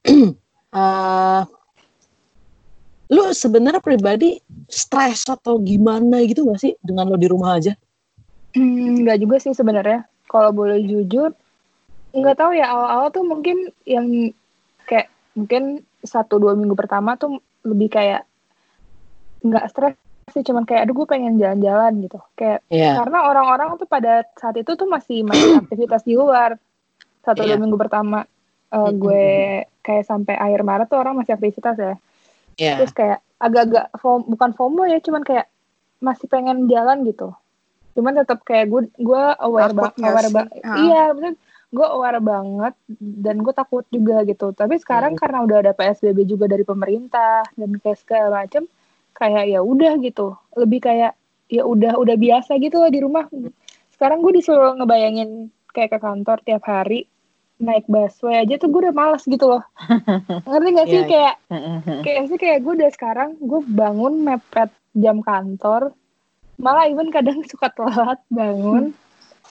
eh 0.80 1.42
lu 3.10 3.34
sebenarnya 3.34 3.82
pribadi 3.82 4.38
stres 4.70 5.26
atau 5.26 5.58
gimana 5.58 6.22
gitu 6.30 6.46
gak 6.46 6.62
sih 6.62 6.78
dengan 6.78 7.10
lo 7.10 7.18
di 7.18 7.26
rumah 7.26 7.58
aja? 7.58 7.74
Hmm, 8.54 9.02
nggak 9.02 9.18
juga 9.18 9.36
sih 9.42 9.54
sebenarnya. 9.54 10.06
Kalau 10.30 10.54
boleh 10.54 10.78
jujur, 10.86 11.34
nggak 12.12 12.36
tahu 12.36 12.52
ya 12.52 12.66
awal-awal 12.68 13.08
tuh 13.10 13.24
mungkin 13.24 13.58
yang 13.84 14.34
kayak 14.84 15.08
mungkin 15.34 15.64
satu 16.02 16.38
dua 16.38 16.54
minggu 16.54 16.74
pertama 16.74 17.14
tuh 17.14 17.38
lebih 17.62 17.90
kayak 17.90 18.26
nggak 19.40 19.66
stres 19.70 19.96
sih 20.30 20.42
cuman 20.42 20.62
kayak 20.62 20.86
aduh 20.86 20.94
gue 20.96 21.08
pengen 21.08 21.38
jalan-jalan 21.38 22.06
gitu 22.06 22.20
kayak 22.34 22.62
Iya. 22.68 23.02
karena 23.02 23.26
orang-orang 23.26 23.70
tuh 23.76 23.86
pada 23.86 24.22
saat 24.36 24.54
itu 24.56 24.72
tuh 24.72 24.86
masih 24.86 25.22
masih 25.30 25.58
aktivitas 25.60 26.02
di 26.04 26.14
luar 26.14 26.58
satu 27.22 27.42
Iya. 27.42 27.56
dua 27.56 27.58
minggu 27.60 27.78
pertama 27.78 28.26
Mm-mm. 28.70 28.94
gue 28.96 29.26
kayak 29.82 30.06
sampai 30.06 30.38
akhir 30.38 30.62
Maret 30.62 30.88
tuh 30.88 30.98
orang 30.98 31.18
masih 31.18 31.34
aktivitas 31.34 31.76
ya 31.76 31.94
Iya. 32.56 32.76
terus 32.78 32.92
kayak 32.92 33.20
agak-agak 33.38 33.90
bukan 34.28 34.52
FOMO 34.52 34.84
ya 34.86 35.00
cuman 35.00 35.24
kayak 35.24 35.48
masih 35.98 36.28
pengen 36.28 36.68
jalan 36.68 37.02
gitu 37.04 37.34
cuman 37.92 38.14
tetap 38.16 38.44
kayak 38.44 38.68
gue 38.68 38.82
gue 38.96 39.24
aware 39.40 39.74
banget 39.74 39.94
nggak 39.98 40.12
aware 40.12 40.28
sih? 40.28 40.36
ba- 40.36 40.52
Ah. 40.62 40.78
iya 40.78 41.04
bener 41.10 41.34
gue 41.70 41.86
aware 41.86 42.18
banget 42.18 42.74
dan 42.98 43.40
gue 43.40 43.52
takut 43.52 43.86
juga 43.88 44.22
gitu 44.24 44.50
tapi 44.52 44.76
sekarang 44.76 45.14
Hmm. 45.14 45.22
karena 45.22 45.38
udah 45.42 45.58
ada 45.60 45.72
psbb 45.72 46.26
juga 46.26 46.46
dari 46.46 46.64
pemerintah 46.64 47.46
dan 47.54 47.70
kayak 47.76 48.00
segala 48.00 48.42
macem 48.42 48.66
kayak 49.12 49.46
ya 49.48 49.62
udah 49.62 49.94
gitu 50.00 50.34
lebih 50.54 50.80
kayak 50.80 51.14
ya 51.46 51.62
udah 51.64 51.94
udah 51.96 52.16
biasa 52.16 52.58
gitu 52.58 52.78
lah 52.78 52.90
di 52.90 53.00
rumah 53.00 53.26
sekarang 53.92 54.20
gue 54.20 54.34
disuruh 54.34 54.74
ngebayangin 54.76 55.30
kayak 55.70 55.94
ke 55.94 56.00
kantor 56.00 56.38
tiap 56.42 56.64
hari 56.64 57.06
naik 57.60 57.86
busway 57.86 58.40
aja 58.40 58.56
tuh 58.56 58.70
gue 58.70 58.88
udah 58.88 58.96
males 58.96 59.22
gitu 59.22 59.46
loh 59.46 59.64
ngerti 60.48 60.70
gak 60.72 60.88
sih 60.88 60.96
Iya, 60.96 61.00
iya. 61.00 61.06
kayak 61.06 61.36
Mm-mm. 61.52 62.02
kayak 62.02 62.24
sih 62.26 62.38
kayak 62.38 62.60
gue 62.64 62.74
udah 62.76 62.90
sekarang 62.90 63.30
gue 63.38 63.62
bangun 63.68 64.14
mepet 64.20 64.72
jam 64.96 65.20
kantor 65.20 65.92
malah 66.56 66.88
even 66.88 67.10
kadang 67.10 67.44
suka 67.52 67.70
telat 67.70 68.18
bangun 68.28 68.96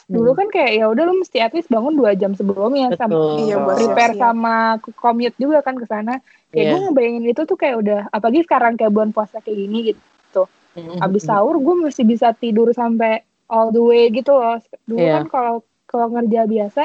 dulu 0.08 0.32
kan 0.32 0.48
kayak 0.48 0.72
ya 0.72 0.88
udah 0.88 1.04
lu 1.04 1.20
mesti 1.20 1.36
at 1.36 1.52
least 1.52 1.68
bangun 1.68 1.92
dua 1.92 2.16
jam 2.16 2.32
sebelumnya 2.32 2.96
sama 2.96 3.12
Betul. 3.12 3.44
Iya, 3.44 3.56
buat 3.60 3.76
prepare 3.76 4.12
siap-siap. 4.12 4.24
sama 4.24 4.54
commute 4.96 5.36
juga 5.36 5.58
kan 5.60 5.76
ke 5.76 5.84
sana 5.84 6.18
kayak 6.48 6.56
Iya. 6.58 6.70
gue 6.70 6.78
ngebayangin 6.82 7.24
itu 7.26 7.42
tuh 7.44 7.54
kayak 7.54 7.76
udah 7.76 8.00
apalagi 8.08 8.40
sekarang 8.42 8.72
kayak 8.74 8.88
bulan 8.88 9.10
puasa 9.10 9.36
kayak 9.38 9.58
gini 9.58 9.78
gitu 9.92 10.48
Mm-mm. 10.74 10.96
abis 10.98 11.28
sahur 11.28 11.56
gue 11.56 11.74
masih 11.82 12.04
bisa 12.04 12.32
tidur 12.32 12.72
sampai 12.72 13.20
all 13.46 13.68
the 13.68 13.80
way 13.80 14.08
gitu 14.08 14.32
loh 14.32 14.56
dulu 14.82 14.96
Iya. 14.98 15.12
kan 15.14 15.24
kalau 15.28 15.54
kalau 15.84 16.06
ngerja 16.10 16.40
biasa 16.44 16.82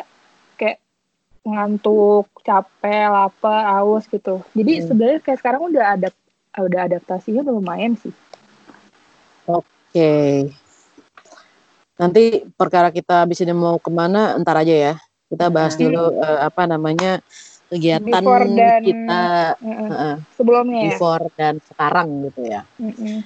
kayak 0.55 0.83
ngantuk 1.41 2.27
capek 2.39 3.07
lapar 3.07 3.61
aus 3.77 4.03
gitu 4.05 4.43
jadi 4.51 4.79
Hmm. 4.79 4.85
sebenarnya 4.85 5.19
kayak 5.21 5.39
sekarang 5.39 5.61
udah 5.65 5.85
ada 5.95 6.07
udah 6.53 6.81
adaptasinya 6.87 7.39
udah 7.41 7.55
lumayan 7.55 7.95
sih 7.95 8.11
Oke. 9.45 10.11
Nanti 11.93 12.41
perkara 12.57 12.89
kita 12.89 13.23
habis 13.25 13.37
ini 13.45 13.53
mau 13.53 13.77
ke 13.77 13.89
mana, 13.93 14.33
entar 14.33 14.57
aja 14.57 14.73
ya. 14.91 14.93
Kita 15.29 15.49
bahas 15.53 15.77
Hmm. 15.77 15.83
dulu 15.89 16.03
eh, 16.17 16.39
apa 16.49 16.63
namanya 16.65 17.21
kegiatan 17.69 18.21
Before 18.21 18.45
dan- 18.53 18.83
kita 18.85 19.21
Heeh. 19.61 19.89
heeh, 19.89 20.15
sebelumnya 20.37 20.77
ya 20.77 20.85
before 20.93 21.25
dan 21.37 21.53
sekarang 21.65 22.07
gitu 22.29 22.41
ya. 22.45 22.61
Mm-mm. 22.77 23.25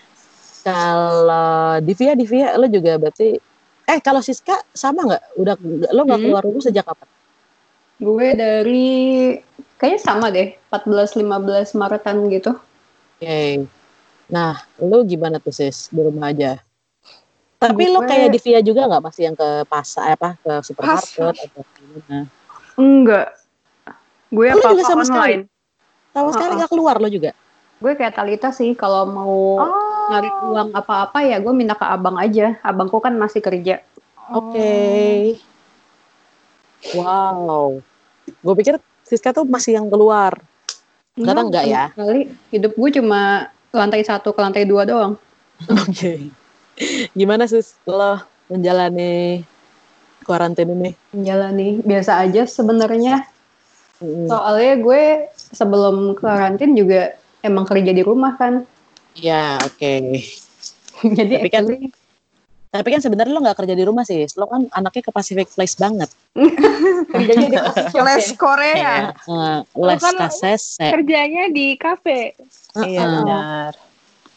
Kalau 0.64 1.80
Divya, 1.80 2.12
Divya, 2.16 2.56
lo 2.60 2.68
juga 2.68 3.00
berarti 3.00 3.40
eh 3.88 4.00
kalau 4.04 4.20
Siska 4.20 4.56
sama 4.76 5.08
nggak? 5.08 5.24
Udah 5.40 5.56
lo 5.96 6.02
nggak 6.04 6.20
Hmm. 6.20 6.26
keluar 6.28 6.44
rumah 6.44 6.64
sejak 6.64 6.84
kapan? 6.84 7.08
Gue 7.98 8.28
dari 8.36 8.88
kayaknya 9.80 10.02
sama 10.04 10.28
deh, 10.30 10.54
14-15 10.70 11.72
Maretan 11.74 12.28
gitu. 12.30 12.52
Oke. 13.18 13.64
Nah, 14.28 14.60
lo 14.78 15.08
gimana 15.08 15.40
tuh 15.40 15.56
sis 15.56 15.88
di 15.88 16.04
rumah 16.04 16.30
aja? 16.36 16.60
Tapi 17.58 17.84
lo 17.90 18.06
kayak 18.06 18.30
Divya 18.38 18.62
juga 18.62 18.86
nggak 18.86 19.04
masih 19.10 19.22
yang 19.34 19.36
ke 19.38 19.50
pasar 19.66 20.14
apa 20.14 20.38
ke 20.38 20.52
supermarket 20.62 21.34
atau 21.34 21.62
gimana? 21.74 22.30
Enggak. 22.78 23.28
Gue 24.30 24.48
Oh, 24.54 24.58
lu 24.62 24.78
juga 24.78 24.84
sama 24.86 25.02
sekali? 25.02 25.42
online. 25.42 25.44
Sama 26.14 26.30
sekali 26.38 26.52
nggak 26.62 26.72
keluar 26.72 26.96
lo 27.02 27.10
juga? 27.10 27.32
Gue 27.82 27.94
kayak 27.98 28.14
Talita 28.14 28.50
sih 28.54 28.78
kalau 28.78 29.10
mau 29.10 29.36
Oh. 29.66 29.74
nyari 30.08 30.30
uang 30.30 30.70
apa-apa 30.72 31.20
ya 31.26 31.42
gue 31.42 31.52
minta 31.52 31.74
ke 31.74 31.84
abang 31.84 32.16
aja. 32.22 32.62
Abangku 32.62 33.02
kan 33.02 33.18
masih 33.18 33.42
kerja. 33.42 33.82
Oke. 34.38 35.42
Wow. 36.94 37.82
Gue 38.46 38.54
pikir 38.62 38.78
Siska 39.02 39.34
tuh 39.34 39.48
masih 39.50 39.82
yang 39.82 39.88
keluar. 39.90 40.38
Ternyata 41.18 41.42
enggak 41.42 41.64
ya? 41.66 41.84
sama 41.90 41.94
Sekali. 41.96 42.22
Hidup 42.54 42.72
gue 42.78 42.90
cuma 43.02 43.22
lantai 43.74 44.06
satu 44.06 44.30
ke 44.30 44.40
lantai 44.46 44.64
dua 44.70 44.86
doang. 44.86 45.18
Oke. 45.90 46.30
Gimana 47.12 47.46
sis 47.46 47.74
lo 47.84 48.22
menjalani 48.48 49.42
karantina 50.22 50.72
ini? 50.72 50.92
Menjalani 51.10 51.82
biasa 51.82 52.22
aja 52.22 52.46
sebenarnya. 52.46 53.26
Mm, 53.98 54.30
Soalnya 54.30 54.74
gue 54.78 55.04
sebelum 55.34 56.14
karantin 56.14 56.78
juga 56.78 57.18
emang 57.42 57.66
kerja 57.66 57.90
di 57.90 58.04
rumah 58.06 58.38
kan. 58.38 58.62
Ya 59.18 59.58
oke. 59.58 60.22
Jadi 61.18 61.34
Tapi 61.36 61.50
kan- 61.50 61.66
actually 61.66 61.90
Tapi 62.68 62.94
kan 62.94 63.00
sebenarnya 63.02 63.32
lo 63.32 63.42
nggak 63.42 63.58
kerja 63.58 63.74
di 63.74 63.84
rumah 63.88 64.04
sih. 64.04 64.28
Lo 64.38 64.46
kan 64.46 64.68
anaknya 64.70 65.10
ke 65.10 65.12
Pacific 65.12 65.48
Place 65.50 65.74
banget. 65.74 66.12
kerjanya 67.16 67.48
di 67.50 67.58
shop 67.58 68.04
Les 68.06 68.28
ya. 68.28 68.36
Korea. 68.38 68.94
Uh, 69.26 69.60
les 69.88 69.98
kan 69.98 70.14
kasese. 70.20 70.88
kerjanya 70.94 71.48
di 71.50 71.74
kafe 71.74 72.36
Iya 72.78 73.02
Uh-uh. 73.02 73.14
benar. 73.24 73.72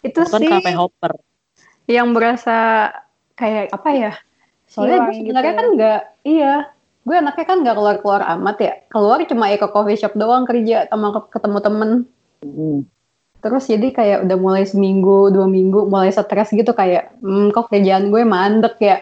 Itu 0.00 0.20
Bukan 0.24 0.40
sih 0.40 0.48
kafe 0.48 0.72
hopper. 0.72 1.12
Yang 1.90 2.14
berasa 2.14 2.88
kayak 3.34 3.74
apa 3.74 3.90
ya? 3.90 4.12
Soalnya 4.70 5.10
gue 5.10 5.14
sebenarnya 5.18 5.52
gitu 5.52 5.58
kan 5.58 5.66
nggak, 5.74 6.00
iya, 6.22 6.54
gue 7.02 7.16
anaknya 7.18 7.44
kan 7.46 7.58
nggak 7.66 7.76
keluar 7.76 7.96
keluar 7.98 8.22
amat 8.38 8.56
ya. 8.62 8.72
Keluar 8.86 9.18
cuma 9.26 9.50
ya 9.50 9.58
ke 9.58 9.68
coffee 9.68 9.98
shop 9.98 10.14
doang 10.14 10.46
kerja 10.46 10.86
sama 10.86 11.10
ke- 11.10 11.30
ketemu 11.34 11.58
temen. 11.58 11.90
Mm. 12.46 12.80
Terus 13.40 13.64
jadi 13.66 13.88
kayak 13.88 14.18
udah 14.28 14.36
mulai 14.36 14.64
seminggu, 14.68 15.32
dua 15.32 15.48
minggu, 15.48 15.88
mulai 15.88 16.12
stres 16.12 16.52
gitu 16.52 16.76
kayak, 16.76 17.16
hmm, 17.24 17.50
kok 17.56 17.72
kerjaan 17.72 18.12
gue 18.12 18.22
mandek 18.22 18.76
ya. 18.78 19.00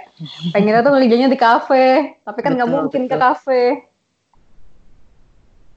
Pengennya 0.54 0.86
tuh 0.86 0.94
kerjanya 0.94 1.26
di 1.26 1.34
kafe, 1.34 2.16
tapi 2.22 2.38
kan 2.46 2.54
nggak 2.54 2.70
Betul, 2.70 2.78
mungkin 2.86 3.02
ke 3.04 3.18
betul. 3.18 3.20
kafe. 3.20 3.62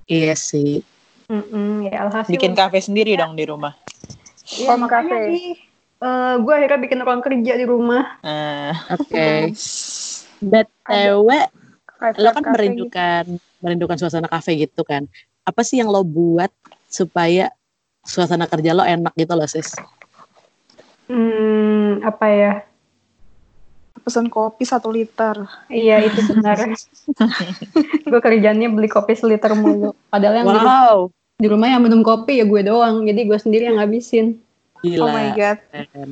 Iya 0.06 0.34
sih. 0.38 0.86
Mm-mm, 1.26 1.90
ya 1.90 2.06
alhasil. 2.06 2.38
Bikin 2.38 2.54
kafe 2.54 2.86
sendiri 2.86 3.18
dong 3.18 3.34
di 3.34 3.50
rumah. 3.50 3.74
Iya, 4.62 4.78
makanya 4.78 5.10
cafe. 5.10 5.28
sih, 5.32 5.46
eh, 6.02 6.34
gue 6.42 6.54
akhirnya 6.54 6.80
bikin 6.82 7.00
ruang 7.06 7.22
kerja 7.22 7.54
di 7.56 7.66
rumah. 7.66 8.20
Eh, 8.26 8.74
Oke. 8.98 9.54
BTW, 10.42 11.30
kafe 11.86 12.18
lo 12.18 12.30
kan 12.34 12.44
merindukan 12.50 13.26
merindukan 13.62 13.98
suasana 14.02 14.26
kafe 14.26 14.58
gitu 14.58 14.82
kan. 14.82 15.06
Apa 15.46 15.62
sih 15.62 15.78
yang 15.78 15.94
lo 15.94 16.02
buat 16.02 16.50
supaya 16.90 17.54
suasana 18.02 18.50
kerja 18.50 18.74
lo 18.74 18.82
enak 18.82 19.14
gitu 19.14 19.38
loh 19.38 19.46
sis? 19.46 19.78
Hmm, 21.06 22.02
apa 22.02 22.26
ya? 22.26 22.54
Pesan 24.02 24.34
kopi 24.34 24.66
satu 24.66 24.90
liter. 24.90 25.46
Iya 25.70 26.02
itu 26.10 26.26
benar. 26.26 26.74
gue 28.10 28.22
kerjanya 28.22 28.68
beli 28.74 28.90
kopi 28.90 29.14
seliter 29.14 29.54
mulu. 29.54 29.94
Padahal 30.10 30.42
yang 30.42 30.48
di, 30.50 30.58
Wow, 30.58 30.98
di 31.38 31.48
rumah 31.48 31.70
yang 31.70 31.86
minum 31.86 32.02
kopi 32.02 32.42
ya 32.42 32.46
gue 32.50 32.66
doang. 32.66 33.06
Jadi 33.06 33.30
gue 33.30 33.38
sendiri 33.38 33.70
yang 33.70 33.78
ngabisin. 33.78 34.42
Gila. 34.82 35.06
Oh 35.06 35.10
my 35.14 35.30
god. 35.38 35.58
Keren. 35.72 36.12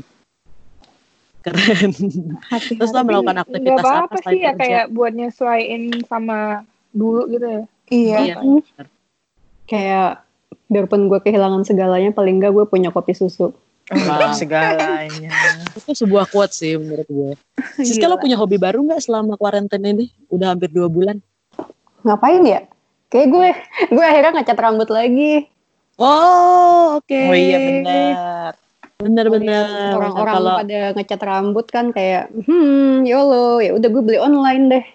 Keren. 1.39 1.91
Hati 2.51 2.73
Terus 2.75 2.91
lo 2.91 3.01
melakukan 3.03 3.37
aktivitas 3.43 3.83
apa-apa 3.83 4.19
apa 4.19 4.27
sih 4.27 4.39
ya 4.43 4.51
kerja? 4.53 4.59
kayak 4.59 4.85
buat 4.91 5.13
nyesuaiin 5.15 5.83
sama 6.05 6.67
dulu 6.91 7.29
gitu 7.31 7.47
ya 7.47 7.63
Iya. 7.89 8.17
Iya. 8.21 8.35
Kayak 9.65 10.09
biarpun 10.69 11.09
gue 11.09 11.19
kehilangan 11.21 11.65
segalanya, 11.65 12.13
paling 12.13 12.37
enggak 12.37 12.53
gue 12.53 12.65
punya 12.69 12.93
kopi 12.93 13.17
susu. 13.17 13.53
Wow. 13.89 14.37
segalanya. 14.37 15.33
Itu 15.73 15.97
sebuah 15.97 16.29
quote 16.29 16.53
sih 16.53 16.77
menurut 16.77 17.09
gue. 17.09 17.33
Siska 17.81 18.05
lo 18.05 18.21
punya 18.21 18.37
hobi 18.37 18.61
baru 18.61 18.85
nggak 18.85 19.01
selama 19.01 19.33
karantina 19.33 19.89
ini? 19.89 20.13
Udah 20.29 20.53
hampir 20.53 20.69
dua 20.69 20.85
bulan. 20.85 21.17
Ngapain 22.05 22.45
ya? 22.45 22.69
Kayak 23.09 23.27
gue, 23.33 23.49
gue 23.97 24.05
akhirnya 24.05 24.31
ngecat 24.37 24.59
rambut 24.61 24.89
lagi. 24.93 25.49
Oh, 25.99 26.95
oke. 26.97 27.11
Oh 27.11 27.35
iya 27.35 27.57
benar. 27.59 28.51
Bener-bener. 28.99 29.95
Orang-orang 29.95 30.35
Kalau 30.35 30.53
pada 30.57 30.79
ngecat 30.91 31.21
rambut 31.21 31.65
kan 31.67 31.91
kayak, 31.91 32.31
hmm, 32.31 33.03
yolo, 33.03 33.59
ya 33.59 33.75
udah 33.75 33.87
gue 33.87 34.03
beli 34.03 34.19
online 34.19 34.63
deh. 34.67 34.85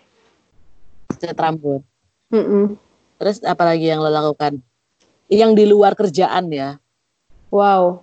cat 1.14 1.36
rambut. 1.36 1.80
Mm-mm. 2.28 2.76
Terus 3.16 3.40
apalagi 3.40 3.88
yang 3.88 4.00
lo 4.00 4.08
lakukan? 4.08 4.60
Yang 5.28 5.50
di 5.56 5.64
luar 5.64 5.92
kerjaan 5.92 6.52
ya. 6.52 6.76
Wow, 7.48 8.02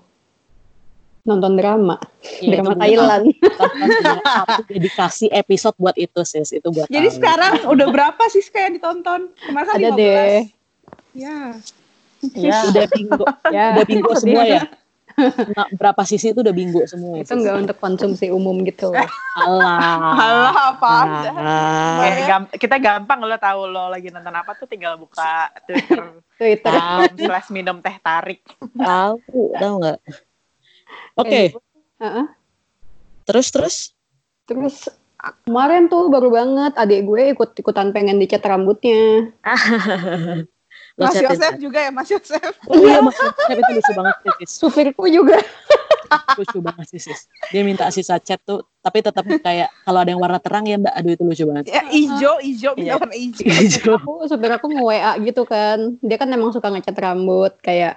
nonton 1.22 1.54
drama, 1.54 2.00
Ya, 2.40 2.56
drama 2.56 2.74
Thailand. 2.80 3.30
Satu 4.24 4.64
dedikasi 4.66 5.28
episode 5.30 5.76
buat 5.76 5.94
itu 6.00 6.24
sis. 6.24 6.50
Itu 6.50 6.72
buat 6.72 6.88
Jadi 6.88 7.08
tahu. 7.10 7.18
sekarang 7.20 7.54
udah 7.68 7.88
berapa 7.92 8.24
sih 8.32 8.42
kayak 8.48 8.80
ditonton? 8.80 9.30
Kemarin 9.38 9.66
kan 9.68 9.76
Ada 9.76 9.90
15. 9.92 10.00
deh. 10.00 10.40
Ya. 11.14 11.40
Ya. 12.38 12.58
udah 12.70 12.86
bingo, 12.90 13.26
Ya, 13.56 13.66
udah 13.76 13.86
bingo 13.86 14.12
semua 14.16 14.44
ya. 14.46 14.64
Nah, 15.52 15.68
berapa 15.76 16.08
sisi 16.08 16.32
itu 16.32 16.40
udah 16.40 16.56
bingo 16.56 16.82
semua. 16.88 17.20
itu 17.20 17.36
enggak 17.36 17.68
untuk 17.68 17.78
konsumsi 17.84 18.32
umum 18.32 18.64
gitu. 18.64 18.96
Alah. 19.36 20.16
Halah 20.16 20.56
apa 20.72 20.88
anda? 21.04 21.32
Ah. 21.36 21.96
Kayak 22.00 22.16
gam- 22.26 22.52
kita 22.56 22.76
gampang 22.80 23.20
lo 23.20 23.36
tahu 23.36 23.68
lo 23.68 23.92
lagi 23.92 24.08
nonton 24.08 24.32
apa 24.32 24.56
tuh 24.56 24.72
tinggal 24.72 24.96
buka 24.96 25.52
Twitter 25.68 26.16
Twitter. 26.40 26.74
Tahu, 26.74 27.28
slash 27.28 27.52
minum 27.52 27.84
teh 27.84 27.92
tarik. 28.00 28.40
tahu, 28.72 29.20
tahu 29.60 29.74
nggak? 29.84 30.00
Oke, 31.20 31.42
Heeh. 32.02 32.26
Terus 33.28 33.48
terus? 33.52 33.76
Terus 34.48 34.90
kemarin 35.46 35.86
tuh 35.86 36.10
baru 36.10 36.34
banget 36.34 36.74
adik 36.80 37.06
gue 37.06 37.36
ikut-ikutan 37.38 37.94
pengen 37.94 38.18
dicat 38.18 38.42
rambutnya. 38.42 39.30
Mas 41.02 41.18
Yosef 41.18 41.54
juga 41.58 41.80
ya 41.82 41.90
Mas 41.90 42.08
Yosef. 42.08 42.54
Iya, 42.68 42.98
Mas 43.02 43.18
Yosef 43.18 43.58
itu 43.58 43.72
lucu 43.74 43.92
banget 43.94 44.16
sih, 44.18 44.32
sis. 44.38 44.52
Supirku 44.54 45.06
juga. 45.08 45.38
Lucu 46.40 46.60
banget 46.60 46.86
sih, 46.92 47.00
sis. 47.00 47.20
Dia 47.50 47.64
minta 47.64 47.88
sisa 47.88 48.20
chat 48.20 48.44
tuh, 48.44 48.68
tapi 48.80 49.00
tetap 49.00 49.24
kayak 49.24 49.72
kalau 49.82 50.04
ada 50.04 50.12
yang 50.12 50.20
warna 50.20 50.38
terang 50.38 50.68
ya 50.68 50.76
mbak, 50.76 50.92
aduh 50.92 51.12
itu 51.16 51.24
lucu 51.24 51.44
banget. 51.48 51.72
Ya 51.72 51.84
ijo, 51.88 52.32
ijo, 52.44 52.70
Iya. 52.76 53.00
warna 53.00 53.16
ijo. 53.16 53.44
Hijau. 53.48 53.96
Aku 53.96 54.28
supir 54.28 54.52
aku 54.52 54.68
nge-WA 54.68 55.16
gitu 55.24 55.48
kan. 55.48 55.96
Dia 56.04 56.20
kan 56.20 56.28
emang 56.28 56.52
suka 56.52 56.68
ngecat 56.68 57.00
rambut 57.00 57.56
kayak 57.64 57.96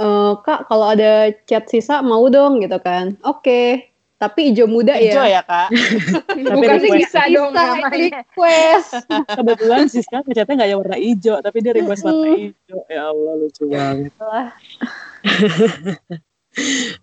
"Eh, 0.00 0.32
Kak, 0.40 0.72
kalau 0.72 0.88
ada 0.88 1.28
cat 1.44 1.68
sisa 1.68 2.00
mau 2.00 2.24
dong 2.32 2.64
gitu 2.64 2.80
kan. 2.80 3.20
Oke. 3.20 3.89
Tapi 4.20 4.52
hijau 4.52 4.68
muda 4.68 4.92
Hijau 4.94 5.24
ya. 5.24 5.26
ya 5.40 5.42
kak. 5.42 5.72
Bukan 6.52 6.76
request. 6.76 7.08
sisa 7.08 7.20
dong 7.26 7.50
Bisa 7.50 7.62
namanya. 7.64 8.20
request. 8.20 8.88
Kebetulan 9.40 9.82
Siska 9.88 10.16
ngecatnya 10.20 10.54
nggak 10.54 10.68
yang 10.68 10.78
warna 10.78 10.94
hijau, 10.94 11.34
tapi 11.40 11.56
dia 11.58 11.72
request 11.72 12.04
warna 12.04 12.28
hijau. 12.36 12.78
Ya 12.86 13.02
Allah 13.08 13.32
lucu 13.34 13.62
banget. 13.64 14.12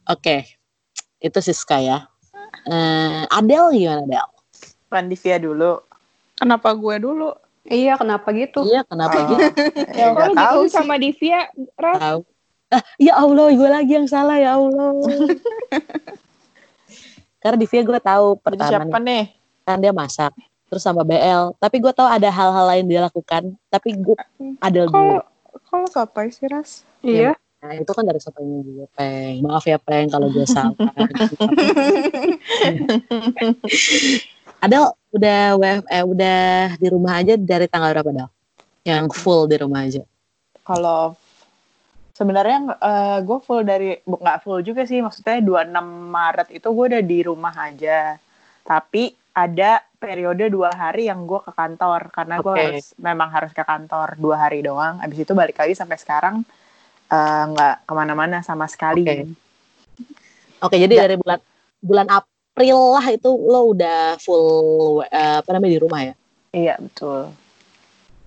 Oke, 0.08 0.36
itu 1.18 1.40
Siska 1.42 1.80
ya. 1.80 2.06
Eh, 2.64 3.22
Adele 3.28 3.74
gimana 3.74 4.02
Adele? 4.04 4.28
Pandivia 4.86 5.36
dulu. 5.38 5.82
Kenapa 6.34 6.72
gue 6.72 6.96
dulu? 7.00 7.30
Iya, 7.66 7.98
kenapa 7.98 8.32
gitu? 8.32 8.64
Iya, 8.64 8.86
kenapa 8.86 9.18
Oh. 9.18 9.28
gitu? 9.28 9.42
Ya, 9.92 10.14
Kalau 10.14 10.32
gitu 10.32 10.58
sih. 10.64 10.72
sama 10.72 10.96
Divya, 10.96 11.50
Raf, 11.76 11.98
Tahu. 11.98 12.20
Ah, 12.70 12.82
ya 12.96 13.16
Allah, 13.16 13.48
gue 13.50 13.66
lagi 13.66 13.92
yang 13.92 14.06
salah 14.06 14.36
ya 14.36 14.56
Allah. 14.56 14.92
Karena 17.48 17.64
di 17.64 17.68
Via 17.72 17.80
gue 17.88 17.96
tahu 18.04 18.28
Jadi 18.36 18.44
pertama 18.44 18.68
siapa 18.68 18.98
nih, 19.00 19.24
kan 19.64 19.80
dia 19.80 19.96
masak, 19.96 20.36
terus 20.68 20.84
sama 20.84 21.08
BL. 21.08 21.56
Tapi 21.56 21.80
gue 21.80 21.96
tahu 21.96 22.04
ada 22.04 22.28
hal-hal 22.28 22.66
lain 22.76 22.92
dia 22.92 23.00
lakukan. 23.08 23.56
Tapi 23.72 23.96
gue 23.96 24.20
Adele 24.60 24.92
dulu. 24.92 25.24
Kalau 25.24 25.24
kalau 25.64 25.88
sotoy 25.88 26.28
sih 26.28 26.52
Ras. 26.52 26.84
Iya. 27.00 27.40
Nah, 27.64 27.72
itu 27.72 27.88
kan 27.88 28.04
dari 28.04 28.20
siapanya 28.20 28.68
juga, 28.68 28.86
Peng. 29.00 29.48
Maaf 29.48 29.64
ya, 29.64 29.80
Peng, 29.80 30.12
kalau 30.12 30.28
gue 30.28 30.44
salah. 30.44 30.76
Adel 34.68 34.92
udah 35.16 35.56
WF, 35.56 35.88
eh, 35.88 36.04
udah 36.04 36.76
di 36.76 36.88
rumah 36.92 37.16
aja 37.16 37.40
dari 37.40 37.72
tanggal 37.72 37.96
berapa, 37.96 38.12
Del? 38.12 38.28
Yang 38.84 39.16
full 39.24 39.48
di 39.48 39.56
rumah 39.56 39.88
aja. 39.88 40.04
Kalau 40.68 41.16
sebenarnya 42.18 42.58
eh, 42.82 43.20
gue 43.22 43.38
full 43.46 43.62
dari 43.62 43.94
nggak 44.02 44.42
full 44.42 44.66
juga 44.66 44.90
sih 44.90 45.06
maksudnya 45.06 45.38
26 45.38 45.86
Maret 45.86 46.50
itu 46.50 46.68
gue 46.74 46.86
udah 46.98 47.04
di 47.06 47.20
rumah 47.22 47.54
aja 47.54 48.18
tapi 48.66 49.14
ada 49.38 49.86
periode 50.02 50.50
dua 50.50 50.74
hari 50.74 51.06
yang 51.06 51.30
gue 51.30 51.38
ke 51.46 51.54
kantor 51.54 52.10
karena 52.10 52.42
gue 52.42 52.54
Oke. 52.54 52.62
harus 52.66 52.86
memang 52.98 53.30
harus 53.30 53.54
ke 53.54 53.62
kantor 53.62 54.18
dua 54.18 54.50
hari 54.50 54.66
doang 54.66 54.98
abis 55.06 55.30
itu 55.30 55.38
balik 55.38 55.62
lagi 55.62 55.78
sampai 55.78 55.98
sekarang 56.02 56.42
eh, 57.14 57.44
nggak 57.54 57.86
ke 57.86 57.94
mana-mana 57.94 58.42
sama 58.42 58.66
sekali 58.66 59.06
Oke. 59.06 59.46
Oke, 60.58 60.82
jadi 60.82 60.90
Nggak. 60.90 61.06
dari 61.06 61.16
bulan 61.22 61.40
bulan 61.86 62.08
April 62.10 62.78
lah 62.98 63.06
itu 63.14 63.30
lo 63.30 63.78
udah 63.78 64.18
full 64.18 65.06
eh, 65.06 65.38
apa 65.46 65.50
namanya 65.54 65.74
di 65.78 65.82
rumah 65.86 66.02
ya? 66.02 66.14
iya 66.50 66.76
betul 66.82 67.30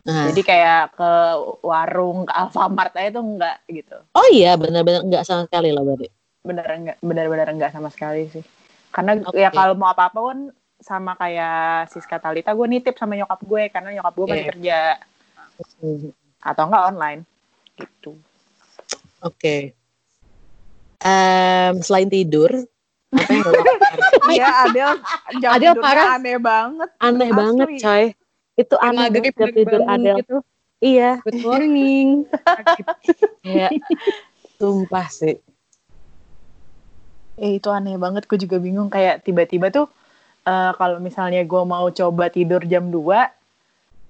Nah. 0.00 0.33
jadi 0.33 0.40
kayak 0.40 0.83
ke 0.97 1.11
warung 1.61 2.25
ke 2.25 2.33
Alfamart 2.33 2.97
aja 2.97 3.11
tuh 3.12 3.25
enggak 3.25 3.59
gitu 3.69 3.97
Oh 4.11 4.26
iya, 4.33 4.57
benar-benar 4.57 5.04
nggak 5.04 5.23
sama 5.23 5.45
sekali 5.45 5.71
lo 5.71 5.85
berarti. 5.85 6.09
bener 6.40 6.64
enggak 6.66 6.97
benar-benar 7.04 7.49
enggak 7.52 7.71
sama 7.71 7.92
sekali 7.92 8.25
sih 8.28 8.40
karena 8.90 9.21
Oke. 9.23 9.37
ya 9.37 9.52
kalau 9.52 9.76
mau 9.76 9.92
apa-apa 9.92 10.19
pun 10.19 10.38
sama 10.80 11.12
kayak 11.14 11.92
Siska 11.92 12.16
Talita 12.16 12.57
gue 12.57 12.66
nitip 12.66 12.97
sama 12.97 13.12
nyokap 13.12 13.45
gue 13.45 13.69
karena 13.69 13.92
nyokap 13.92 14.14
gue 14.16 14.26
masih 14.26 14.40
Oke. 14.42 14.50
kerja 14.57 14.78
Hmm, 15.76 16.09
atau 16.40 16.64
enggak 16.64 16.85
online 16.88 17.21
gitu 17.76 18.16
Oke. 19.21 19.76
Em, 20.99 21.75
selain 21.80 22.08
tidur, 22.08 22.49
apa 23.13 23.28
yang 23.28 23.45
lo 23.45 23.52
lakukan? 23.60 23.97
Iya, 24.28 24.49
Adel 24.65 24.91
jam 25.36 25.50
Adel 25.52 25.75
parah. 25.76 26.06
aneh 26.15 26.36
banget. 26.36 26.89
aneh 26.99 27.28
Asli. 27.28 27.36
banget, 27.36 27.69
coy. 27.78 28.04
Itu 28.61 28.77
aneh 28.77 29.09
banget 29.09 29.35
jam 29.37 29.49
tidur 29.57 29.81
Adel. 29.89 30.17
gitu. 30.21 30.37
Iya, 30.81 31.11
Good 31.25 31.41
morning. 31.45 32.29
kayak 33.45 33.73
sumpah 34.61 35.09
sih. 35.09 35.41
eh 37.41 37.57
itu 37.57 37.73
aneh 37.73 37.97
banget 37.97 38.29
gue 38.29 38.37
juga 38.37 38.61
bingung 38.61 38.93
kayak 38.93 39.25
tiba-tiba 39.25 39.73
tuh 39.73 39.89
eh, 40.45 40.73
kalau 40.77 41.01
misalnya 41.01 41.41
gue 41.41 41.63
mau 41.65 41.89
coba 41.89 42.29
tidur 42.29 42.61
jam 42.69 42.93
2 42.93 43.33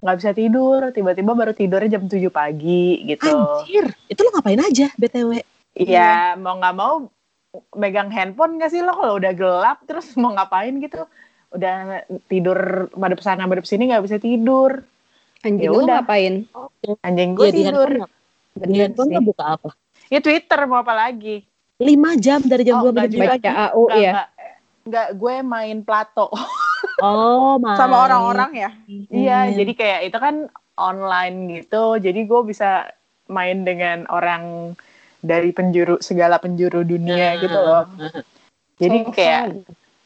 nggak 0.02 0.16
bisa 0.18 0.30
tidur 0.34 0.90
tiba-tiba 0.90 1.30
baru 1.30 1.54
tidurnya 1.54 1.94
jam 1.94 2.10
7 2.10 2.26
pagi 2.26 3.06
gitu 3.06 3.30
Anjir, 3.30 3.86
itu 4.10 4.20
lo 4.26 4.34
ngapain 4.34 4.58
aja, 4.58 4.90
BTW? 4.98 5.30
Iya, 5.78 6.34
mau 6.42 6.58
nggak 6.58 6.74
mau 6.74 7.06
megang 7.78 8.10
handphone 8.10 8.58
nggak 8.58 8.70
sih 8.74 8.82
lo 8.82 8.98
kalau 8.98 9.14
udah 9.20 9.32
gelap 9.36 9.78
terus 9.86 10.10
mau 10.18 10.34
ngapain 10.34 10.74
gitu? 10.82 11.06
Udah 11.50 12.06
tidur 12.26 12.58
madep 12.94 13.20
sana 13.20 13.44
madep 13.44 13.66
sini 13.66 13.90
nggak 13.90 14.04
bisa 14.06 14.16
tidur. 14.16 14.82
Anjing 15.40 15.66
Ya 15.66 15.70
lu 15.70 15.82
udah. 15.82 16.04
ngapain? 16.04 16.44
Anjing 17.00 17.30
gue 17.32 17.46
Iya, 17.46 17.52
di 17.52 17.62
tidur. 17.64 17.90
di 18.60 18.76
handphone 18.76 19.10
lo 19.10 19.20
buka 19.24 19.44
apa? 19.56 19.68
Ya 20.06 20.20
Twitter 20.20 20.60
mau 20.66 20.80
apa 20.80 20.92
lagi? 20.92 21.42
5 21.78 21.88
jam 22.16 22.44
dari 22.44 22.62
jam 22.62 22.78
Oh, 22.78 22.82
2 22.84 22.92
sampai 22.92 23.00
nggak 23.00 23.08
jam 23.08 23.16
juga. 23.16 23.32
Baca 23.32 23.50
AU 23.50 23.82
Nggak, 23.82 23.96
ya. 23.96 24.12
nggak, 24.12 24.28
nggak, 24.84 25.08
gue 25.16 25.34
main 25.42 25.78
Plato. 25.80 26.26
Oh, 27.00 27.56
main. 27.56 27.76
Sama 27.76 28.04
orang-orang 28.04 28.52
ya. 28.52 28.70
Iya, 29.08 29.38
Hmm. 29.42 29.52
jadi 29.54 29.72
kayak 29.72 30.00
itu 30.04 30.16
kan 30.16 30.48
online 30.76 31.36
gitu. 31.60 31.96
Jadi 31.96 32.24
gue 32.24 32.40
bisa 32.42 32.88
main 33.26 33.64
dengan 33.64 34.08
orang 34.08 34.72
dari 35.18 35.52
penjuru 35.52 36.00
segala 36.00 36.36
penjuru 36.36 36.80
dunia 36.80 37.36
gitu 37.36 37.52
loh. 37.52 37.84
Jadi 38.76 38.98
kayak 39.10 39.60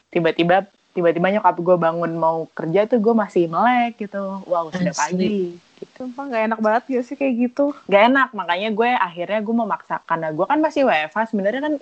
tiba-tiba 0.09 0.67
tiba-tiba 0.95 1.27
nyokap 1.35 1.59
gue 1.59 1.77
bangun 1.77 2.13
mau 2.15 2.47
kerja 2.55 2.87
tuh 2.87 3.03
gue 3.03 3.15
masih 3.19 3.51
melek 3.51 3.99
gitu. 3.99 4.41
Wow, 4.47 4.71
sudah 4.71 4.95
Asli. 4.95 5.03
pagi. 5.03 5.39
Gitu. 5.83 6.01
Sumpah 6.07 6.25
gak 6.31 6.43
enak 6.55 6.61
banget 6.63 6.83
gak 6.87 7.05
sih 7.05 7.17
kayak 7.19 7.35
gitu. 7.51 7.75
Gak 7.91 8.15
enak, 8.15 8.31
makanya 8.31 8.71
gue 8.71 8.91
akhirnya 8.95 9.43
gue 9.43 9.55
memaksa 9.59 9.99
karena 10.07 10.31
gue 10.31 10.47
kan 10.47 10.59
masih 10.63 10.87
WFH 10.87 11.35
sebenarnya 11.35 11.61
kan. 11.67 11.75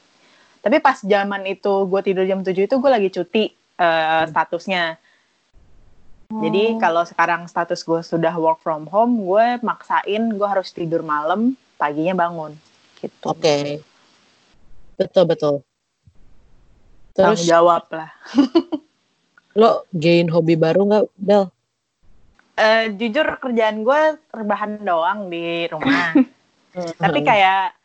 Tapi 0.64 0.77
pas 0.81 0.96
zaman 0.96 1.44
itu 1.44 1.75
gue 1.87 2.01
tidur 2.01 2.25
jam 2.25 2.40
7 2.40 2.57
itu 2.57 2.75
gue 2.81 2.90
lagi 2.90 3.09
cuti 3.12 3.44
eh, 3.77 4.25
statusnya. 4.33 4.96
Jadi 6.33 6.81
kalau 6.81 7.05
sekarang 7.05 7.44
status 7.44 7.85
gue 7.85 8.01
sudah 8.01 8.33
work 8.40 8.64
from 8.64 8.88
home, 8.88 9.20
gue 9.20 9.61
maksain 9.61 10.33
gue 10.33 10.48
harus 10.48 10.72
tidur 10.72 11.05
malam, 11.05 11.53
paginya 11.77 12.16
bangun. 12.16 12.57
Gitu. 12.96 13.29
Oke. 13.29 13.85
Betul, 14.96 15.25
betul. 15.29 15.55
Tanggung 17.12 17.37
Terus 17.37 17.44
jawab 17.44 17.85
lah. 17.92 18.09
lo 19.56 19.84
gain 19.92 20.28
hobi 20.32 20.56
baru 20.56 20.88
nggak, 20.88 21.04
Del? 21.16 21.44
Eh, 22.52 22.92
jujur 22.96 23.26
kerjaan 23.40 23.80
gue 23.80 24.00
rebahan 24.28 24.80
doang 24.84 25.32
di 25.32 25.66
rumah. 25.72 26.12
Tapi 27.02 27.20
kayak 27.24 27.76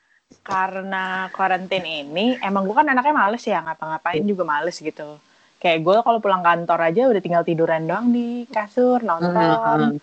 karena 0.43 1.31
karantin 1.31 1.83
ini, 1.87 2.35
emang 2.43 2.67
gue 2.67 2.75
kan 2.75 2.87
anaknya 2.87 3.15
males 3.15 3.43
ya, 3.47 3.63
ngapa-ngapain 3.63 4.23
juga 4.27 4.43
males 4.43 4.75
gitu. 4.79 5.19
Kayak 5.57 5.79
gue 5.83 5.95
kalau 6.03 6.19
pulang 6.19 6.43
kantor 6.43 6.79
aja 6.83 7.07
udah 7.07 7.21
tinggal 7.23 7.43
tiduran 7.47 7.87
doang 7.87 8.11
di 8.11 8.43
kasur, 8.51 8.99
nonton, 9.03 9.99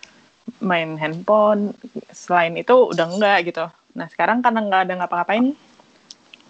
main 0.61 0.97
handphone. 0.97 1.77
Selain 2.09 2.53
itu 2.57 2.89
udah 2.89 3.05
enggak 3.05 3.53
gitu. 3.53 3.65
Nah 3.95 4.09
sekarang 4.11 4.41
karena 4.43 4.59
nggak 4.65 4.81
ada 4.89 4.93
ngapa-ngapain, 4.99 5.55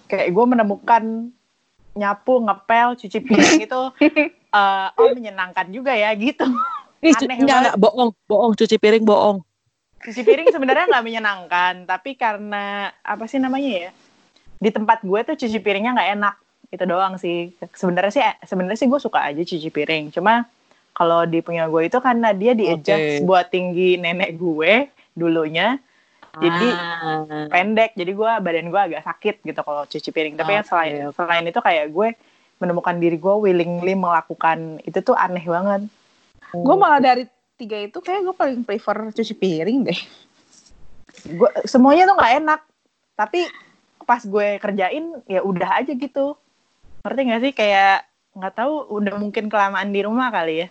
kayak 0.07 0.31
gue 0.33 0.45
menemukan 0.47 1.03
nyapu, 1.95 2.43
ngepel, 2.43 2.99
cuci 2.99 3.19
piring 3.23 3.61
itu, 3.67 3.81
eh, 4.55 4.87
oh 4.95 5.11
menyenangkan 5.11 5.67
juga 5.69 5.91
ya 5.91 6.15
gitu. 6.15 6.47
Cu- 7.05 7.27
Aneh 7.27 7.37
enggak, 7.37 7.57
enggak, 7.61 7.77
bohong, 7.77 8.11
bohong, 8.25 8.53
cuci 8.55 8.79
piring 8.79 9.03
bohong. 9.03 9.43
cuci 10.01 10.21
piring 10.21 10.53
sebenarnya 10.53 10.85
nggak 10.85 11.05
menyenangkan 11.05 11.73
tapi 11.89 12.13
karena 12.13 12.93
apa 13.01 13.25
sih 13.25 13.41
namanya 13.41 13.89
ya 13.89 13.91
di 14.55 14.69
tempat 14.69 15.01
gue 15.01 15.17
tuh 15.25 15.33
cuci 15.33 15.57
piringnya 15.57 15.97
nggak 15.97 16.09
enak 16.13 16.35
itu 16.69 16.83
doang 16.85 17.17
sih 17.17 17.49
sebenarnya 17.73 18.13
sih 18.13 18.21
sebenarnya 18.45 18.77
sih 18.77 18.85
gue 18.85 19.01
suka 19.01 19.25
aja 19.25 19.41
cuci 19.41 19.65
piring 19.65 20.13
cuma 20.13 20.45
kalau 20.93 21.25
di 21.25 21.41
punya 21.41 21.65
gue 21.65 21.89
itu 21.89 21.97
karena 21.97 22.37
dia 22.37 22.53
di 22.53 22.69
adjust 22.69 23.17
Oke. 23.17 23.25
buat 23.25 23.49
tinggi 23.49 23.97
nenek 23.97 24.37
gue 24.37 24.93
dulunya 25.17 25.81
Jadi, 26.35 26.69
Ah. 26.75 27.47
pendek 27.47 27.95
jadi 27.95 28.11
gue 28.11 28.31
badan 28.43 28.67
gue 28.67 28.81
agak 28.91 29.07
sakit 29.07 29.41
gitu 29.41 29.61
kalau 29.63 29.87
cuci 29.87 30.09
piring 30.11 30.35
tapi 30.35 30.51
yang 30.53 30.67
Oke, 30.67 30.69
selain 30.69 30.93
oke. 31.07 31.15
selain 31.15 31.45
itu 31.47 31.59
kayak 31.63 31.85
gue 31.89 32.07
menemukan 32.59 32.95
diri 32.97 33.19
gue 33.19 33.35
willingly 33.35 33.93
melakukan 33.93 34.79
itu 34.87 34.99
tuh 35.03 35.15
aneh 35.15 35.43
banget. 35.43 35.87
Gue 36.55 36.75
malah 36.79 37.03
dari 37.03 37.27
tiga 37.59 37.79
itu 37.83 37.99
kayak 37.99 38.31
gue 38.31 38.35
paling 38.35 38.61
prefer 38.63 39.11
cuci 39.11 39.33
piring 39.35 39.79
deh. 39.91 39.99
gue 41.25 41.49
semuanya 41.65 42.07
tuh 42.07 42.15
nggak 42.15 42.33
enak. 42.43 42.61
Tapi 43.15 43.39
pas 44.05 44.21
gue 44.21 44.61
kerjain 44.61 45.05
ya 45.27 45.41
udah 45.43 45.83
aja 45.83 45.91
gitu. 45.91 46.35
Ngerti 47.03 47.21
nggak 47.27 47.41
sih? 47.43 47.53
Kayak 47.55 48.07
nggak 48.35 48.53
tahu 48.55 48.73
udah 48.99 49.15
mungkin 49.15 49.47
kelamaan 49.47 49.95
di 49.95 50.03
rumah 50.03 50.27
kali 50.27 50.67
ya 50.67 50.69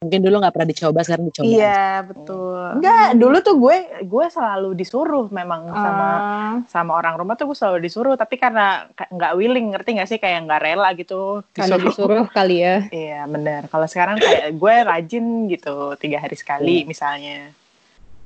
Mungkin 0.00 0.24
dulu 0.24 0.40
nggak 0.40 0.54
pernah 0.56 0.70
dicoba, 0.72 1.04
sekarang 1.04 1.28
dicoba. 1.28 1.44
Iya, 1.44 1.84
betul. 2.08 2.56
Enggak, 2.80 3.08
dulu 3.20 3.36
tuh 3.44 3.56
gue 3.60 3.76
gue 4.00 4.26
selalu 4.32 4.72
disuruh 4.72 5.28
memang 5.28 5.68
sama 5.76 6.08
Ah, 6.08 6.54
sama 6.72 6.96
orang 6.96 7.20
rumah 7.20 7.36
tuh 7.36 7.52
gue 7.52 7.58
selalu 7.60 7.84
disuruh 7.84 8.16
tapi 8.16 8.40
karena 8.40 8.88
ka- 8.96 9.12
nggak 9.12 9.36
willing 9.36 9.76
ngerti 9.76 10.00
nggak 10.00 10.08
sih 10.08 10.16
kayak 10.16 10.48
nggak 10.48 10.62
rela 10.64 10.88
gitu 10.96 11.44
Karena 11.52 11.76
disuruh 11.76 12.24
kali 12.32 12.64
ya. 12.64 12.88
Iya 12.88 13.28
benar. 13.28 13.68
Kalau 13.68 13.84
sekarang 13.84 14.16
kayak 14.16 14.56
gue 14.56 14.74
rajin 14.88 15.24
gitu 15.52 15.92
tiga 16.00 16.24
hari 16.24 16.36
sekali 16.40 16.88
misalnya. 16.88 17.52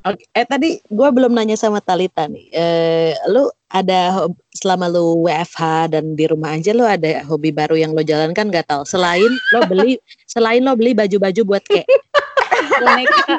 Oke, 0.04 0.28
eh 0.36 0.44
tadi 0.44 0.76
gue 0.84 1.08
belum 1.16 1.32
nanya 1.32 1.56
sama 1.56 1.80
Talita 1.80 2.28
nih. 2.28 2.52
Eh, 2.52 3.16
lu 3.32 3.48
ada 3.72 4.28
selama 4.52 4.92
lu 4.92 5.24
WFH 5.24 5.96
dan 5.96 6.12
di 6.12 6.28
rumah 6.28 6.52
aja 6.52 6.76
lu 6.76 6.84
ada 6.84 7.24
hobi 7.24 7.48
baru 7.48 7.72
yang 7.72 7.96
lo 7.96 8.04
jalankan 8.04 8.52
gak 8.52 8.68
tau? 8.68 8.84
Selain 8.84 9.32
lo 9.56 9.60
beli, 9.64 9.96
selain 10.32 10.60
lo 10.60 10.76
beli 10.76 10.92
baju-baju 10.92 11.40
buat 11.48 11.64
Boneka. 11.64 13.36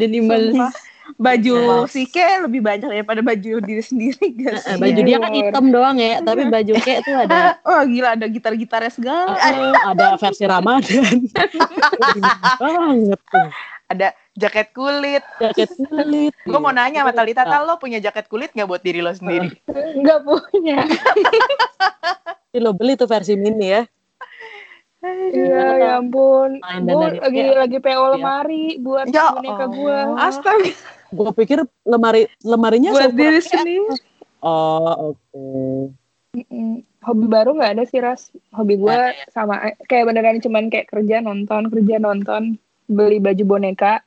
Denimal. 0.00 0.48
sumpah. 0.48 0.72
Baju 1.20 1.84
si 1.92 2.08
Ke 2.08 2.40
lebih 2.40 2.64
banyak 2.64 2.88
daripada 2.88 3.20
baju 3.20 3.60
diri 3.60 3.84
sendiri 3.84 4.32
gak 4.40 4.64
sih? 4.64 4.80
baju 4.80 5.00
dia 5.04 5.18
kan 5.20 5.32
hitam 5.36 5.64
doang 5.68 5.96
ya, 6.00 6.24
tapi 6.24 6.48
baju 6.48 6.72
kayak 6.80 7.04
tuh 7.04 7.16
ada 7.20 7.38
Oh 7.68 7.84
gila 7.84 8.16
ada 8.16 8.24
gitar-gitarnya 8.24 8.88
segala. 8.88 9.36
eh, 9.36 9.76
ada 9.84 10.16
versi 10.16 10.44
Ramadan. 10.48 11.28
banget 12.64 13.20
tuh. 13.28 13.48
Ada 13.90 14.14
jaket 14.38 14.70
kulit. 14.70 15.26
Jaket 15.42 15.74
kulit. 15.90 16.30
Gue 16.46 16.60
mau 16.62 16.70
nanya 16.70 17.02
sama 17.02 17.10
Talita, 17.10 17.42
Tal 17.42 17.66
lo 17.66 17.74
punya 17.82 17.98
jaket 17.98 18.30
kulit 18.30 18.54
nggak 18.54 18.68
buat 18.70 18.82
diri 18.86 19.02
lo 19.02 19.10
sendiri? 19.10 19.50
Nggak 19.98 20.20
punya. 20.22 20.86
Jadi 22.54 22.58
lo 22.64 22.70
beli 22.70 22.94
tuh 22.94 23.10
versi 23.10 23.34
mini 23.34 23.74
ya. 23.74 23.82
Iya, 25.00 25.64
ya 25.80 25.90
ampun. 25.98 26.60
Gue 26.60 27.18
lagi 27.18 27.40
ya. 27.40 27.56
lagi 27.66 27.78
PO 27.80 28.04
lemari 28.14 28.78
buat 28.78 29.08
Ya 29.10 29.32
boneka 29.32 29.64
Allah. 29.66 29.68
gue. 29.74 29.98
Astaga, 30.22 30.70
Gue 31.10 31.30
pikir 31.34 31.58
lemari 31.82 32.30
lemarinya 32.46 32.94
buat 32.94 33.10
diri 33.10 33.42
sendiri. 33.42 33.90
Oh 34.44 35.12
oke. 35.16 35.42
Mm-mm. 36.30 36.86
Hobi 37.00 37.26
baru 37.26 37.56
nggak 37.56 37.80
ada 37.80 37.84
sih 37.88 37.98
Ras. 37.98 38.30
Hobi 38.54 38.76
gue 38.78 38.94
sama 39.32 39.74
kayak 39.88 40.04
beneran 40.04 40.38
cuman 40.38 40.68
kayak 40.68 40.92
kerja 40.92 41.24
nonton, 41.24 41.72
kerja 41.72 41.96
nonton, 41.96 42.60
beli 42.90 43.18
baju 43.18 43.44
boneka, 43.46 44.02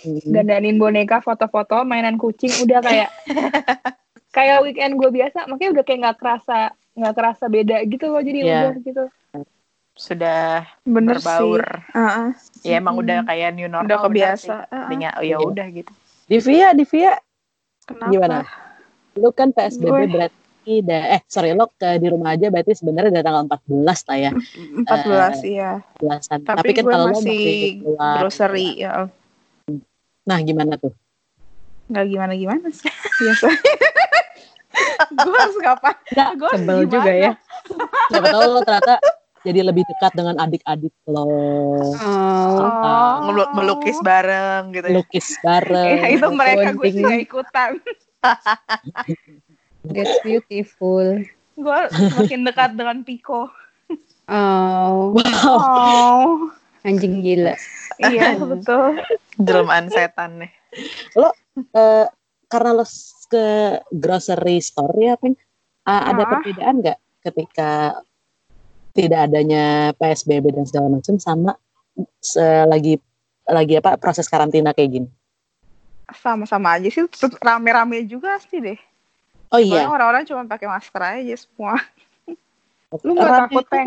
Hmm. 0.00 0.16
dandanin 0.24 0.80
boneka, 0.80 1.20
foto-foto, 1.20 1.84
mainan 1.84 2.16
kucing, 2.16 2.48
udah 2.64 2.80
kayak 2.80 3.12
kayak 4.36 4.64
weekend 4.64 4.96
gue 4.96 5.12
biasa. 5.12 5.44
Makanya 5.44 5.70
udah 5.76 5.84
kayak 5.84 6.00
nggak 6.00 6.18
kerasa 6.18 6.58
nggak 6.94 7.14
kerasa 7.14 7.44
beda 7.46 7.84
gitu 7.84 8.08
loh. 8.08 8.18
Jadi 8.18 8.38
Iya. 8.42 8.48
udah 8.48 8.74
gitu. 8.80 9.04
Sudah 9.92 10.64
Bener 10.82 11.14
berbaur. 11.14 11.62
sih. 11.62 11.92
Heeh. 11.92 12.26
Ya 12.64 12.74
emang 12.78 12.96
udah 12.96 13.22
kayak 13.22 13.50
new 13.52 13.68
normal. 13.68 13.84
Udah 13.84 13.98
bener 14.00 14.06
kebiasa. 14.08 14.56
Jadinya, 14.66 15.10
oh 15.14 15.22
ya 15.22 15.36
udah 15.38 15.66
gitu. 15.70 15.92
Divia, 16.24 16.72
Divia, 16.72 17.12
Kenapa? 17.84 18.08
gimana? 18.08 18.38
Lu 19.14 19.30
kan 19.30 19.52
PSBB 19.52 19.84
Gue- 19.86 20.08
berarti 20.08 20.38
da, 20.64 21.00
eh 21.14 21.20
sorry 21.24 21.52
lo 21.52 21.68
ke 21.70 22.00
di 22.00 22.08
rumah 22.08 22.32
aja 22.32 22.48
berarti 22.48 22.72
sebenarnya 22.72 23.12
dari 23.12 23.24
tanggal 23.24 23.44
14 23.44 24.08
lah 24.08 24.16
ya, 24.16 24.30
14 24.32 25.44
iya. 25.44 25.70
belasan. 26.00 26.38
Tapi, 26.40 26.58
Tapi, 26.58 26.70
kan 26.72 26.84
kalau 26.88 27.06
masih 27.12 27.20
masih 27.20 27.70
keluar, 27.84 28.16
grocery 28.18 28.68
ya. 28.80 28.92
Nah, 30.24 30.38
gimana 30.40 30.80
tuh? 30.80 30.96
Nggak 31.92 32.04
gimana-gimana 32.08 32.66
sih. 32.72 32.88
Biasa. 33.20 33.46
gue 35.14 35.36
harus 35.36 35.56
ngapain? 35.60 35.96
Nggak, 36.10 36.30
Gue 36.34 36.48
Sebel 36.56 36.78
gimana? 36.80 36.90
juga 36.90 37.12
ya. 37.12 37.32
Siapa 38.08 38.26
tahu 38.26 38.42
lo 38.48 38.60
ternyata 38.64 38.94
jadi 39.44 39.60
lebih 39.60 39.84
dekat 39.84 40.12
dengan 40.16 40.40
adik-adik 40.40 40.94
lo, 41.04 41.28
Oh. 41.28 41.92
Oh. 42.00 43.14
Melu- 43.28 43.52
melukis 43.52 44.00
bareng 44.00 44.72
gitu 44.72 44.88
ya. 44.88 44.94
lukis 44.96 45.26
bareng. 45.44 46.00
Eh, 46.00 46.16
itu 46.16 46.28
mereka 46.32 46.72
gue 46.72 46.88
sih 46.88 47.04
ikutan. 47.20 47.76
That's 49.84 50.16
beautiful. 50.22 51.20
Gue 51.54 51.78
makin 52.16 52.42
dekat 52.42 52.74
dengan 52.74 53.04
Piko. 53.04 53.52
Oh, 54.24 55.12
Oh. 55.44 56.48
anjing 56.80 57.20
gila. 57.20 57.52
iya 58.00 58.32
betul. 58.36 58.96
Jelmaan 59.36 59.92
setan 59.92 60.40
nih. 60.40 60.52
Eh, 61.70 62.06
karena 62.48 62.70
lo 62.72 62.84
ke 63.24 63.46
grocery 63.90 64.58
store 64.58 64.96
ya, 64.96 65.14
Peng, 65.16 65.36
ah, 65.84 66.10
ada 66.10 66.24
Ah. 66.24 66.30
perbedaan 66.30 66.80
nggak 66.80 66.98
ketika 67.22 68.00
tidak 68.92 69.26
adanya 69.26 69.90
PSBB 69.94 70.54
dan 70.54 70.64
segala 70.64 70.88
macam 70.88 71.16
sama 71.18 71.52
selagi 72.18 72.96
lagi 73.44 73.74
apa 73.76 74.00
proses 74.00 74.26
karantina 74.26 74.72
kayak 74.72 74.90
gini? 74.92 75.08
Sama-sama 76.14 76.76
aja 76.76 76.88
sih. 76.88 77.04
Rame-rame 77.38 78.04
juga 78.04 78.40
sih 78.40 78.60
deh. 78.60 78.78
Oh 79.54 79.62
iya, 79.62 79.86
orang-orang 79.86 80.26
cuma 80.26 80.42
pakai 80.50 80.66
masker 80.66 80.98
aja 80.98 81.36
semua. 81.38 81.78
Lu 83.06 83.14
nggak 83.14 83.30
Rame 83.30 83.40
takut, 83.46 83.62
itu 83.62 83.70
Peng? 83.70 83.86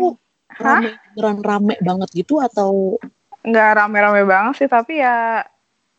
Rame, 0.56 0.90
beneran 1.12 1.38
rame 1.44 1.74
banget 1.84 2.08
gitu 2.24 2.40
atau 2.40 2.96
Nggak 3.44 3.70
rame-rame 3.76 4.24
banget 4.24 4.64
sih, 4.64 4.68
tapi 4.68 5.04
ya 5.04 5.44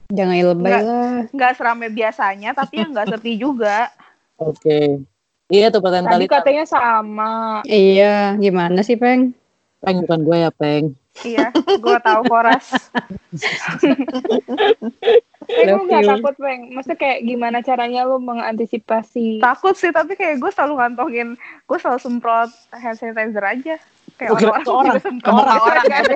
Jangan 0.10 0.42
lebay 0.42 0.74
lah. 0.74 1.30
nggak 1.30 1.52
serame 1.54 1.94
biasanya, 1.94 2.58
tapi 2.58 2.82
ya 2.82 2.90
nggak 2.90 3.14
sepi 3.14 3.38
juga. 3.38 3.94
oke? 4.42 5.06
Iya 5.54 5.70
tuh 5.70 5.86
pertanyaan 5.86 6.18
Tadi 6.18 6.26
tadi 6.26 6.34
katanya 6.34 6.66
sama. 6.66 7.62
Iya, 7.66 8.34
gimana 8.42 8.82
sih, 8.82 8.98
Peng? 8.98 9.38
Peng 9.86 10.02
bukan 10.02 10.20
gue 10.26 10.38
ya 10.42 10.50
Peng. 10.50 10.98
iya, 11.22 11.54
gue 11.54 11.98
tahu 12.02 12.26
koras. 12.26 12.90
Eh, 15.50 15.66
lu 15.68 15.82
you. 15.84 16.06
takut, 16.06 16.36
Peng? 16.36 16.70
Maksudnya 16.70 16.96
kayak 16.96 17.20
gimana 17.24 17.58
caranya 17.60 18.02
lu 18.04 18.18
mengantisipasi? 18.20 19.40
Takut 19.40 19.74
sih, 19.74 19.90
tapi 19.90 20.14
kayak 20.14 20.38
gue 20.38 20.52
selalu 20.52 20.74
ngantongin, 20.78 21.28
gue 21.66 21.78
selalu 21.78 21.98
semprot 21.98 22.48
hand 22.72 22.96
sanitizer 22.96 23.42
aja. 23.42 23.76
Kayak 24.16 24.30
Oh, 24.30 24.36
orang-orang 24.36 24.62
ke 24.62 24.70
orang. 24.70 24.86
juga 24.86 25.02
semprot. 25.02 25.26
Ke 25.26 25.32
orang-orang. 25.36 25.84
Nggak 25.84 26.02
ada. 26.02 26.16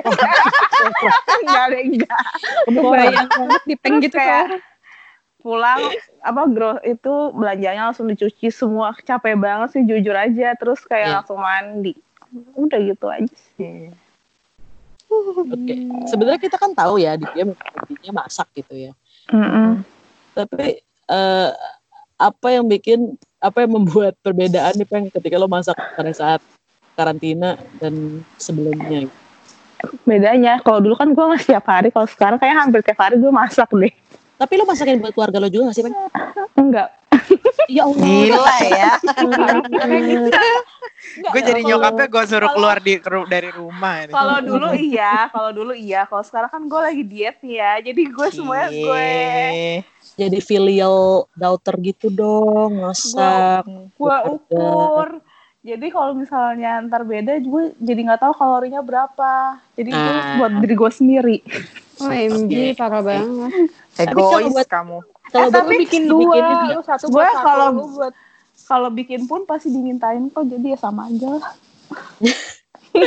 Nggak 1.44 1.62
ada, 1.64 1.78
enggak. 1.78 2.18
Kebayang 2.64 3.28
banget 3.28 3.62
di 3.64 3.74
Peng 3.76 3.96
gitu 3.98 4.14
kayak 4.14 4.44
kan. 4.46 4.60
pulang 5.36 5.80
apa 6.20 6.42
gro 6.48 6.80
itu 6.82 7.12
belanjanya 7.30 7.82
langsung 7.86 8.06
dicuci 8.06 8.48
semua 8.48 8.96
capek 8.96 9.36
banget 9.36 9.68
sih 9.70 9.84
jujur 9.84 10.16
aja 10.16 10.56
terus 10.56 10.80
kayak 10.82 11.04
Iya. 11.04 11.14
langsung 11.20 11.36
mandi 11.36 11.92
udah 12.54 12.80
gitu 12.80 13.06
aja 13.06 13.28
sih 13.52 13.92
Oke. 15.06 15.74
Sebenarnya 16.06 16.40
kita 16.40 16.56
kan 16.56 16.72
tahu 16.72 16.96
ya 16.96 17.14
dia 17.14 17.44
hobinya 17.44 18.12
masak 18.18 18.48
gitu 18.52 18.72
ya. 18.80 18.92
Tapi 20.34 20.66
eh, 21.10 21.50
apa 22.18 22.48
yang 22.48 22.64
bikin 22.68 23.18
apa 23.42 23.64
yang 23.64 23.76
membuat 23.76 24.16
perbedaan 24.24 24.72
nih 24.78 24.88
Peng 24.88 25.06
ketika 25.12 25.36
lo 25.36 25.50
masak 25.50 25.76
pada 25.76 26.12
saat 26.14 26.40
karantina 26.96 27.58
dan 27.82 28.24
sebelumnya? 28.40 29.10
bedanya 30.08 30.64
kalau 30.64 30.80
dulu 30.80 30.96
kan 30.96 31.12
gue 31.12 31.24
nggak 31.28 31.42
setiap 31.44 31.64
hari 31.68 31.92
kalau 31.92 32.08
sekarang 32.08 32.38
kayak 32.40 32.56
hampir 32.56 32.80
tiap 32.80 32.96
hari 33.04 33.20
gue 33.20 33.28
masak 33.28 33.68
deh 33.68 33.92
Tapi 34.34 34.52
lo 34.56 34.64
masakin 34.64 34.98
buat 34.98 35.12
keluarga 35.12 35.38
lo 35.38 35.48
juga 35.52 35.70
gak 35.70 35.76
sih 35.76 35.84
Peng? 35.84 35.96
enggak 36.56 36.88
Ya 37.66 37.82
Allah. 37.84 38.04
Gila 38.04 38.56
ya. 38.66 38.92
Gue 41.24 41.40
jadi 41.40 41.60
nyokapnya 41.62 42.06
gue 42.06 42.24
suruh 42.26 42.50
keluar 42.50 42.78
di, 42.78 42.96
dari 43.26 43.50
rumah. 43.50 44.02
ini. 44.02 44.10
kalau 44.10 44.38
dulu 44.40 44.68
iya 44.74 45.28
kalau 45.28 45.50
dulu 45.52 45.72
iya 45.72 46.04
kalau 46.04 46.20
sekarang 46.22 46.50
kan 46.50 46.62
gue 46.64 46.80
lagi 46.82 47.02
diet 47.02 47.36
nih 47.40 47.56
ya 47.56 47.72
jadi 47.82 48.02
gue 48.04 48.28
semuanya 48.30 48.68
gue. 48.68 49.10
Jadi 50.14 50.38
filial 50.40 51.26
daughter 51.32 51.74
gitu 51.78 52.06
dong, 52.06 52.80
masak. 52.80 53.66
gue 53.90 54.16
ukur 54.28 55.20
jadi 55.60 55.86
kalau 55.88 56.12
misalnya 56.12 56.76
ntar 56.82 57.02
beda 57.02 57.38
gue 57.38 57.72
jadi 57.78 58.00
nggak 58.04 58.20
tahu 58.20 58.32
kalorinya 58.34 58.80
berapa 58.80 59.32
jadi 59.72 59.90
gue 59.90 60.12
Ah. 60.14 60.36
buat 60.36 60.52
diri 60.60 60.74
gue 60.74 60.90
sendiri 60.92 61.36
OMG, 61.96 62.74
parah 62.74 63.00
banget. 63.00 63.70
Tapi 63.94 64.12
kalau 64.12 64.38
Egois 64.42 64.50
buat- 64.52 64.66
kamu. 64.68 64.98
Kalau 65.28 65.46
Eh, 65.46 65.50
buat 65.50 65.66
bikin 65.70 66.02
dua. 66.04 66.34
bikinin 66.36 66.74
Lu 66.74 66.82
satu 66.82 67.04
Gue 67.08 67.24
kalau- 67.32 67.72
lu 67.74 67.86
buat 67.92 68.14
kalau 68.64 68.88
bikin 68.88 69.26
pun 69.26 69.42
pasti 69.44 69.68
dimintain 69.68 70.28
kok 70.28 70.46
jadi 70.46 70.74
ya 70.74 70.78
sama 70.78 71.10
aja 71.10 71.26
lah 71.34 71.52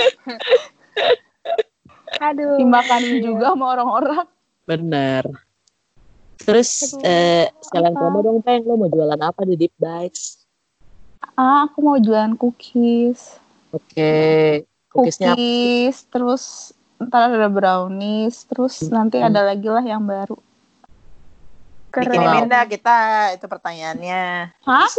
aduh. 2.19 2.57
dimakanin 2.57 3.23
juga 3.23 3.53
sama 3.53 3.65
orang-orang 3.71 4.27
Bener. 4.67 5.23
Terus 6.37 6.69
eh, 6.99 7.47
sekalian 7.61 7.95
promo 7.95 8.19
dong 8.19 8.39
Peng, 8.41 8.61
lo 8.61 8.75
mau 8.75 8.87
jualan 8.87 9.15
apa 9.17 9.41
di 9.43 9.55
Deep 9.55 9.73
Bites? 9.75 10.43
ah 11.33 11.65
aku 11.65 11.79
mau 11.79 11.97
jualan 11.97 12.35
cookies 12.35 13.37
Oke, 13.69 14.63
cookiesnya 14.89 15.31
apa? 15.31 15.37
cookies 15.37 15.97
terus 16.07 16.43
ntar 16.97 17.29
ada 17.29 17.45
brownies 17.47 18.45
terus 18.45 18.81
nanti 18.87 19.17
ada 19.17 19.41
lagi 19.43 19.65
lah 19.65 19.81
yang 19.81 20.01
baru 20.01 20.37
Keren. 21.87 22.11
Dikirimin 22.11 22.45
dah 22.51 22.63
kita 22.67 22.95
itu 23.39 23.45
pertanyaannya. 23.47 24.25
Hah? 24.67 24.89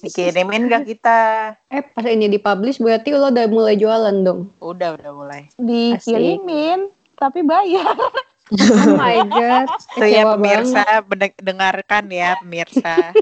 Dikirimin 0.00 0.72
gak 0.72 0.88
kita? 0.88 1.20
Eh 1.68 1.84
pas 1.84 2.04
ini 2.08 2.32
dipublish 2.32 2.80
berarti 2.80 3.12
lo 3.12 3.28
udah 3.28 3.46
mulai 3.46 3.76
jualan 3.76 4.16
dong. 4.24 4.48
Udah 4.58 4.96
udah 4.96 5.12
mulai. 5.12 5.52
Dikirimin, 5.60 6.88
tapi 7.16 7.44
bayar. 7.44 7.96
Oh 8.50 8.98
my 8.98 9.22
god. 9.30 9.70
Tuh 9.94 10.10
ya 10.10 10.26
pemirsa 10.26 10.82
dengarkan 11.38 12.10
ya 12.10 12.34
pemirsa. 12.42 13.14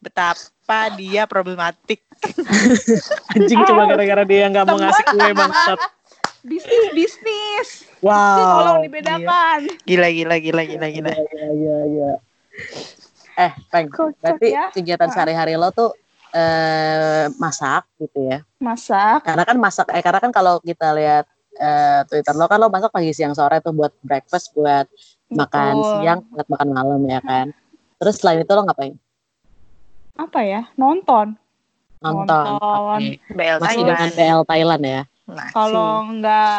Betapa 0.00 0.96
dia 0.96 1.28
problematik. 1.28 2.00
Anjing 3.36 3.60
cuma 3.68 3.84
gara-gara 3.84 4.24
dia 4.24 4.48
nggak 4.48 4.64
mau 4.64 4.80
ngasih 4.80 5.04
kue 5.12 5.28
bangsat. 5.36 5.76
Bisnis, 6.40 6.84
bisnis. 6.96 7.68
Wow. 8.00 8.64
Tolong 8.64 8.78
dibedakan. 8.88 9.60
Gila 9.84 10.08
gila 10.08 10.36
gila 10.40 10.62
gila 10.64 10.86
gila. 10.88 11.12
Iya, 11.20 11.46
iya, 11.52 11.76
iya. 11.92 12.10
Eh, 13.32 13.52
Peng, 13.72 13.88
Kocak 13.88 14.20
berarti 14.20 14.48
ya. 14.52 14.68
kegiatan 14.68 15.08
sehari-hari 15.08 15.56
lo 15.56 15.72
tuh 15.72 15.96
eh 16.32 17.28
masak 17.36 17.88
gitu 18.00 18.28
ya. 18.28 18.44
Masak. 18.60 19.24
Karena 19.24 19.44
kan 19.44 19.56
masak 19.56 19.86
eh 19.92 20.00
karena 20.04 20.20
kan 20.20 20.32
kalau 20.32 20.60
kita 20.60 20.92
lihat 20.96 21.24
eh, 21.56 22.00
Twitter 22.08 22.36
lo 22.36 22.48
kan 22.48 22.60
lo 22.60 22.68
masak 22.68 22.92
pagi 22.92 23.12
siang 23.12 23.32
sore 23.36 23.60
tuh 23.64 23.72
buat 23.72 23.92
breakfast, 24.04 24.52
buat 24.56 24.88
makan 25.32 25.80
Betul. 25.80 25.90
siang, 26.00 26.18
buat 26.28 26.48
makan 26.48 26.68
malam 26.72 27.00
ya 27.08 27.20
kan. 27.24 27.46
Terus 28.00 28.20
selain 28.20 28.44
itu 28.44 28.52
lo 28.52 28.64
ngapain? 28.68 28.94
Apa 30.16 30.40
ya? 30.44 30.68
Nonton. 30.76 31.36
Nonton. 32.04 32.44
Nonton. 32.58 33.00
BL 33.32 33.58
Masih 33.62 33.80
Thailand. 33.80 33.88
dengan 33.88 34.08
BL 34.12 34.42
Thailand 34.44 34.82
ya. 34.84 35.02
Kalau 35.56 35.90
nggak 36.18 36.58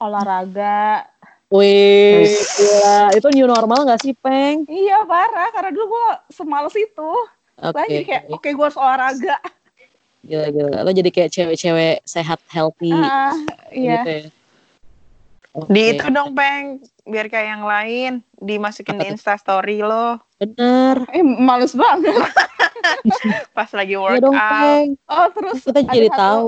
olahraga. 0.00 1.06
Wih, 1.54 2.26
gila. 2.34 3.14
Itu 3.14 3.30
new 3.30 3.46
normal 3.46 3.86
gak 3.86 4.02
sih, 4.02 4.10
Peng? 4.12 4.66
Iya 4.66 5.06
parah, 5.06 5.54
karena 5.54 5.70
dulu 5.70 5.94
gue 5.94 6.06
semales 6.28 6.74
itu. 6.74 7.10
Jadi 7.54 8.02
kayak, 8.02 8.22
oke 8.28 8.48
gue 8.48 8.64
harus 8.64 8.74
olahraga. 8.74 9.38
Gila, 10.20 10.46
gila. 10.50 10.78
Lo 10.82 10.90
jadi 10.90 11.06
kayak 11.08 11.30
cewek-cewek 11.30 12.02
sehat, 12.02 12.42
healthy 12.48 12.90
Ah, 12.90 13.38
iya. 13.70 14.02
gitu 14.02 14.10
ya. 14.10 14.22
Oke. 15.54 15.70
Di 15.70 15.82
itu 15.94 16.06
dong 16.10 16.34
peng, 16.34 16.82
biar 17.04 17.30
kayak 17.30 17.46
yang 17.48 17.62
lain 17.62 18.12
dimasukin 18.34 18.98
Apa 18.98 18.98
di 18.98 19.06
tuh? 19.06 19.12
Insta 19.14 19.34
Story 19.38 19.78
lo 19.78 20.18
Bener. 20.34 21.06
Eh, 21.08 21.22
males 21.22 21.70
banget. 21.70 22.10
pas 23.56 23.70
lagi 23.70 23.94
Iya 23.94 24.18
dong, 24.18 24.34
workout. 24.34 24.50
Peng. 24.58 24.88
Oh, 25.06 25.26
terus 25.30 25.62
Kita 25.62 25.80
jadi 25.86 26.10
satu- 26.10 26.18
tahu. 26.18 26.46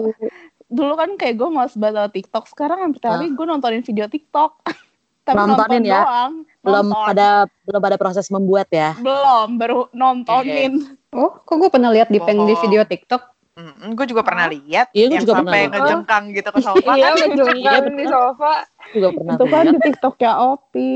Dulu 0.67 0.93
kan 0.99 1.11
kayak 1.15 1.39
gue 1.39 1.49
males 1.49 1.79
banget 1.79 2.11
TikTok. 2.13 2.51
Sekarang 2.51 2.83
hampir 2.83 2.99
tiap 2.99 3.15
hari 3.15 3.31
gue 3.31 3.47
nontonin 3.47 3.87
video 3.87 4.11
TikTok. 4.11 4.67
Tapi 5.27 5.35
Nontonin 5.35 5.59
nonton 5.59 5.83
ya? 5.85 6.01
doang. 6.01 6.33
Belum 6.63 6.87
Nonton. 6.87 7.03
pada 7.05 7.29
belum 7.67 7.81
pada 7.83 7.97
proses 7.99 8.27
membuat 8.29 8.69
ya. 8.71 8.95
Belum, 8.97 9.49
baru 9.57 9.91
nontonin. 9.91 10.95
Oh, 11.11 11.35
kok 11.37 11.57
gue 11.57 11.67
pernah 11.67 11.91
lihat 11.91 12.07
di 12.09 12.19
peng 12.19 12.39
di 12.41 12.55
Bohong. 12.55 12.63
video 12.63 12.83
TikTok. 12.83 13.23
Mm, 13.57 13.97
gue 13.97 14.07
juga 14.07 14.21
pernah 14.21 14.47
lihat 14.47 14.93
Iya, 14.93 15.09
gue 15.09 15.17
yang 15.17 15.23
juga 15.25 15.35
pernah 15.35 15.49
sampai 15.49 15.63
ngejengkang 15.73 16.25
gitu 16.31 16.49
ke 16.51 16.61
sofa 16.61 16.93
Iya, 16.93 17.09
kan. 17.09 17.17
Iya, 17.17 17.25
ngejengkang 17.27 17.57
di 17.57 17.91
bener. 17.91 18.07
sofa. 18.07 18.53
Juga 18.93 19.09
pernah 19.11 19.33
Itu 19.33 19.45
kan 19.49 19.65
di 19.67 19.79
TikToknya 19.83 20.33
Opi. 20.47 20.93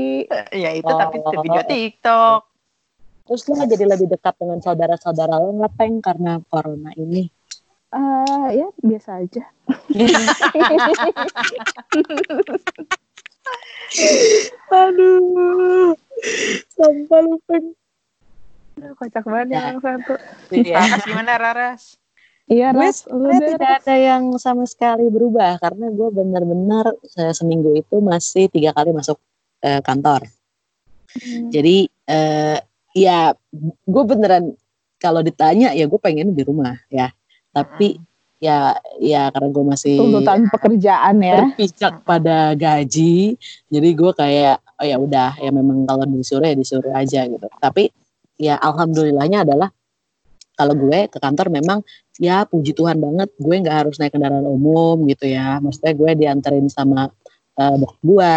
ya 0.53 0.69
itu 0.71 0.87
tapi 0.87 1.15
itu 1.17 1.27
Oh. 1.27 1.41
video 1.41 1.61
TikTok. 1.65 2.41
Terus 3.21 3.41
lo 3.43 3.53
jadi 3.65 3.85
lebih 3.85 4.07
dekat 4.09 4.33
dengan 4.37 4.59
saudara-saudara 4.59 5.35
lo 5.35 5.51
nggak 5.53 5.73
Peng 5.73 5.95
karena 5.99 6.39
corona 6.45 6.91
ini? 6.95 7.27
Eh, 7.91 8.47
ya 8.53 8.67
biasa 8.77 9.19
aja. 9.19 9.43
Aduh. 14.71 15.93
Sampah 16.71 17.19
lu 17.25 17.37
Peng. 17.49 17.67
Aduh, 18.79 18.93
Kocak 18.97 19.25
banget 19.25 19.47
Ya. 19.51 19.61
yang 19.73 19.79
satu. 19.83 20.13
Iya. 20.53 20.75
Raras 20.79 21.03
gimana 21.03 21.33
Raras? 21.37 21.81
Iya, 22.51 22.67
Gue 22.75 22.87
Ras. 22.87 22.97
Lu 23.07 23.29
deh, 23.31 23.55
tidak 23.55 23.71
ada 23.83 23.95
yang 23.95 24.23
sama 24.35 24.67
sekali 24.67 25.07
berubah 25.07 25.55
karena 25.61 25.87
gue 25.91 26.09
benar-benar 26.11 26.95
eh, 27.19 27.33
seminggu 27.35 27.75
itu 27.77 27.99
masih 28.03 28.51
tiga 28.51 28.75
kali 28.75 28.91
masuk 28.91 29.19
eh, 29.63 29.79
kantor. 29.83 30.27
Hmm. 31.11 31.51
Jadi 31.51 31.87
eh, 32.07 32.57
ya 32.95 33.31
gue 33.87 34.03
beneran 34.03 34.55
kalau 34.99 35.23
ditanya 35.23 35.71
ya 35.73 35.87
gue 35.87 35.99
pengen 35.99 36.31
di 36.35 36.43
rumah 36.43 36.75
ya. 36.91 37.11
Tapi 37.51 37.99
ya 38.41 38.73
ya 38.97 39.29
karena 39.29 39.49
gue 39.53 39.65
masih 39.69 39.95
tuntutan 40.01 40.49
pekerjaan 40.49 41.15
ya. 41.21 41.45
berpijak 41.45 42.01
pada 42.01 42.57
gaji, 42.57 43.37
jadi 43.69 43.89
gue 43.93 44.11
kayak 44.17 44.57
oh 44.81 44.85
ya 44.89 44.97
udah 44.97 45.37
ya 45.37 45.53
memang 45.53 45.85
kalau 45.85 46.09
disuruh 46.09 46.49
ya 46.49 46.57
disuruh 46.57 46.89
aja 46.89 47.29
gitu. 47.29 47.45
Tapi 47.61 47.93
ya 48.41 48.57
alhamdulillahnya 48.57 49.45
adalah 49.45 49.69
kalau 50.57 50.73
gue 50.73 51.05
ke 51.05 51.21
kantor 51.21 51.53
memang 51.53 51.85
ya 52.17 52.41
puji 52.49 52.73
Tuhan 52.73 52.97
banget 52.97 53.29
gue 53.37 53.55
nggak 53.61 53.77
harus 53.85 54.01
naik 54.01 54.17
kendaraan 54.17 54.49
umum 54.49 55.05
gitu 55.05 55.29
ya. 55.29 55.61
Maksudnya 55.61 55.93
gue 55.93 56.11
dianterin 56.17 56.65
sama 56.65 57.13
eh, 57.61 57.75
bokap 57.77 58.01
gue, 58.01 58.35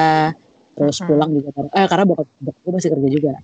terus 0.76 0.96
Mhm. 1.00 1.06
pulang 1.08 1.30
juga 1.32 1.48
eh 1.72 1.86
karena 1.88 2.04
bokap, 2.04 2.28
bokap 2.44 2.60
gue 2.60 2.72
masih 2.76 2.90
kerja 2.92 3.08
juga. 3.08 3.34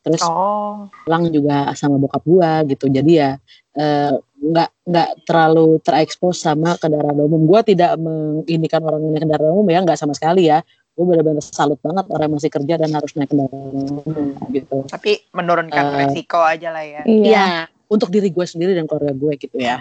Terus 0.00 0.22
Oh, 0.24 0.88
pulang 1.04 1.28
juga 1.32 1.68
sama 1.76 1.96
bokap 2.00 2.24
gua 2.24 2.64
gitu 2.64 2.88
jadi 2.88 3.12
ya 3.12 3.30
eh, 3.76 4.12
nggak 4.40 4.70
nggak 4.88 5.10
terlalu 5.28 5.76
terekspos 5.84 6.40
sama 6.40 6.80
kendaraan 6.80 7.20
umum 7.20 7.44
gua 7.44 7.60
tidak 7.60 7.94
menginikan 8.00 8.80
orang 8.80 9.04
yang 9.04 9.12
naik 9.12 9.22
kendaraan 9.28 9.52
umum 9.52 9.68
ya 9.68 9.78
nggak 9.84 10.00
sama 10.00 10.16
sekali 10.16 10.48
ya 10.48 10.64
gue 10.90 11.04
benar-benar 11.06 11.40
salut 11.40 11.80
banget 11.80 12.04
orang 12.12 12.28
yang 12.28 12.36
masih 12.36 12.52
kerja 12.52 12.74
dan 12.76 12.90
harus 12.92 13.12
naik 13.16 13.30
kendaraan 13.32 13.72
umum 13.72 14.36
gitu 14.52 14.84
tapi 14.88 15.20
menurunkan 15.32 15.84
Eh. 15.86 15.96
resiko 16.04 16.40
aja 16.40 16.68
lah 16.72 16.84
ya. 16.84 17.00
Iya. 17.04 17.24
Iya 17.24 17.46
untuk 17.88 18.08
diri 18.08 18.28
gue 18.30 18.46
sendiri 18.46 18.72
dan 18.72 18.84
keluarga 18.84 19.12
gue 19.12 19.32
gitu 19.36 19.56
ya 19.56 19.80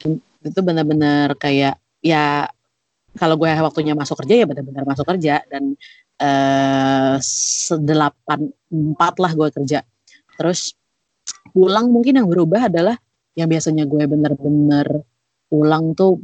Hmm. 0.00 0.16
itu 0.40 0.60
benar-benar 0.64 1.36
kayak 1.36 1.76
ya 2.00 2.48
kalau 3.16 3.36
gue 3.36 3.48
waktunya 3.48 3.92
masuk 3.92 4.24
kerja 4.24 4.44
ya 4.44 4.46
benar-benar 4.48 4.84
masuk 4.88 5.04
kerja 5.04 5.44
dan 5.48 5.76
eh 6.16 7.16
sedelapan 7.20 8.48
empat 8.68 9.14
lah 9.20 9.32
gue 9.32 9.48
kerja 9.52 9.84
terus 10.36 10.72
pulang 11.52 11.88
mungkin 11.92 12.16
yang 12.16 12.28
berubah 12.28 12.68
adalah 12.68 12.96
yang 13.38 13.48
biasanya 13.50 13.84
gue 13.86 14.04
benar-benar 14.06 14.86
pulang 15.50 15.94
tuh 15.94 16.18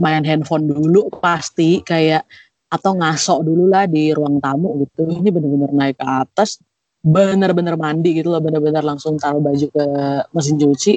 main 0.00 0.24
handphone 0.24 0.66
dulu 0.70 1.10
pasti 1.20 1.82
kayak 1.84 2.24
atau 2.70 2.94
ngasok 2.94 3.42
dulu 3.42 3.66
lah 3.66 3.84
di 3.90 4.14
ruang 4.14 4.38
tamu 4.38 4.78
gitu 4.86 5.10
ini 5.10 5.28
benar-benar 5.28 5.70
naik 5.74 5.96
ke 5.98 6.06
atas 6.06 6.62
benar-benar 7.02 7.74
mandi 7.74 8.14
gitu 8.14 8.30
loh 8.30 8.38
benar-benar 8.38 8.86
langsung 8.86 9.18
taruh 9.18 9.42
baju 9.42 9.66
ke 9.72 9.84
mesin 10.30 10.56
cuci 10.60 10.94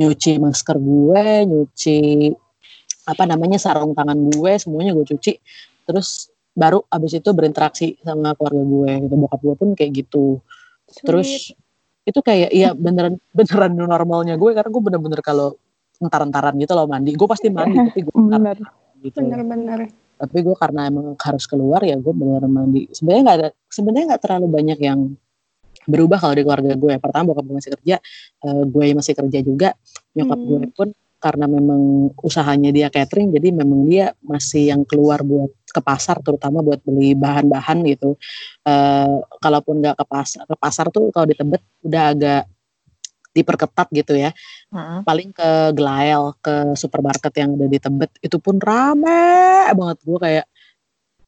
nyuci 0.00 0.40
masker 0.40 0.80
gue, 0.80 1.24
nyuci 1.44 1.98
apa 3.04 3.24
namanya 3.28 3.60
sarung 3.60 3.92
tangan 3.92 4.16
gue, 4.32 4.52
semuanya 4.56 4.96
gue 4.96 5.04
cuci. 5.04 5.36
Terus 5.84 6.32
baru 6.56 6.80
abis 6.88 7.20
itu 7.20 7.30
berinteraksi 7.36 8.00
sama 8.00 8.32
keluarga 8.32 8.64
gue 8.64 8.90
gitu. 9.04 9.14
Bokap 9.20 9.40
gue 9.44 9.54
pun 9.60 9.68
kayak 9.76 9.92
gitu. 9.92 10.40
Terus 11.04 11.52
itu 12.10 12.20
kayak 12.20 12.50
iya 12.50 12.74
beneran 12.74 13.16
beneran 13.30 13.72
normalnya 13.78 14.34
gue 14.34 14.50
karena 14.52 14.70
gue 14.70 14.82
bener-bener 14.82 15.20
kalau 15.22 15.54
entar-entaran 16.00 16.54
gitu 16.58 16.72
loh 16.74 16.86
mandi. 16.90 17.14
Gue 17.14 17.28
pasti 17.30 17.48
mandi 17.52 17.76
tapi 17.78 18.00
gue 18.02 18.14
Bener. 18.14 18.56
gitu. 19.00 19.18
Bener-bener. 19.22 19.80
Tapi 20.20 20.38
gue 20.44 20.56
karena 20.58 20.80
emang 20.90 21.16
harus 21.16 21.44
keluar 21.48 21.80
ya 21.86 21.96
gue 21.96 22.12
beneran 22.12 22.50
mandi. 22.50 22.90
Sebenarnya 22.90 23.22
nggak 23.24 23.38
ada 23.38 23.48
sebenarnya 23.70 24.06
nggak 24.14 24.22
terlalu 24.26 24.46
banyak 24.50 24.78
yang 24.82 25.00
berubah 25.88 26.18
kalau 26.20 26.34
di 26.36 26.42
keluarga 26.44 26.72
gue. 26.76 26.92
Pertama 27.00 27.24
bokap 27.32 27.44
gue 27.48 27.56
masih 27.56 27.72
kerja, 27.80 27.96
eh, 28.44 28.62
gue 28.68 28.84
masih 28.92 29.14
kerja 29.16 29.38
juga. 29.40 29.68
Nyokap 30.16 30.38
Hmm. 30.38 30.48
gue 30.48 30.60
pun 30.76 30.88
karena 31.20 31.44
memang 31.44 32.10
usahanya 32.24 32.72
dia 32.72 32.88
catering, 32.88 33.30
jadi 33.36 33.52
memang 33.52 33.86
dia 33.86 34.16
masih 34.24 34.72
yang 34.72 34.82
keluar 34.88 35.20
buat 35.20 35.52
ke 35.68 35.80
pasar, 35.84 36.18
terutama 36.24 36.64
buat 36.64 36.80
beli 36.82 37.12
bahan-bahan 37.14 37.84
gitu. 37.86 38.16
Eh, 38.64 39.16
kalaupun 39.38 39.84
nggak 39.84 40.00
ke 40.00 40.04
pasar, 40.08 40.42
ke 40.48 40.56
pasar 40.56 40.88
tuh 40.88 41.12
kalau 41.12 41.28
di 41.28 41.36
Tebet 41.36 41.62
udah 41.84 42.04
agak 42.16 42.42
diperketat 43.30 43.88
gitu 43.94 44.18
ya. 44.18 44.30
Hmm. 44.74 45.06
Paling 45.06 45.30
ke 45.30 45.50
Glael, 45.74 46.34
ke 46.42 46.74
supermarket 46.74 47.32
yang 47.38 47.54
ada 47.54 47.66
di 47.70 47.78
Tebet 47.78 48.10
itu 48.24 48.36
pun 48.42 48.58
rame 48.58 49.70
banget. 49.70 49.98
Gue 50.02 50.18
kayak 50.18 50.46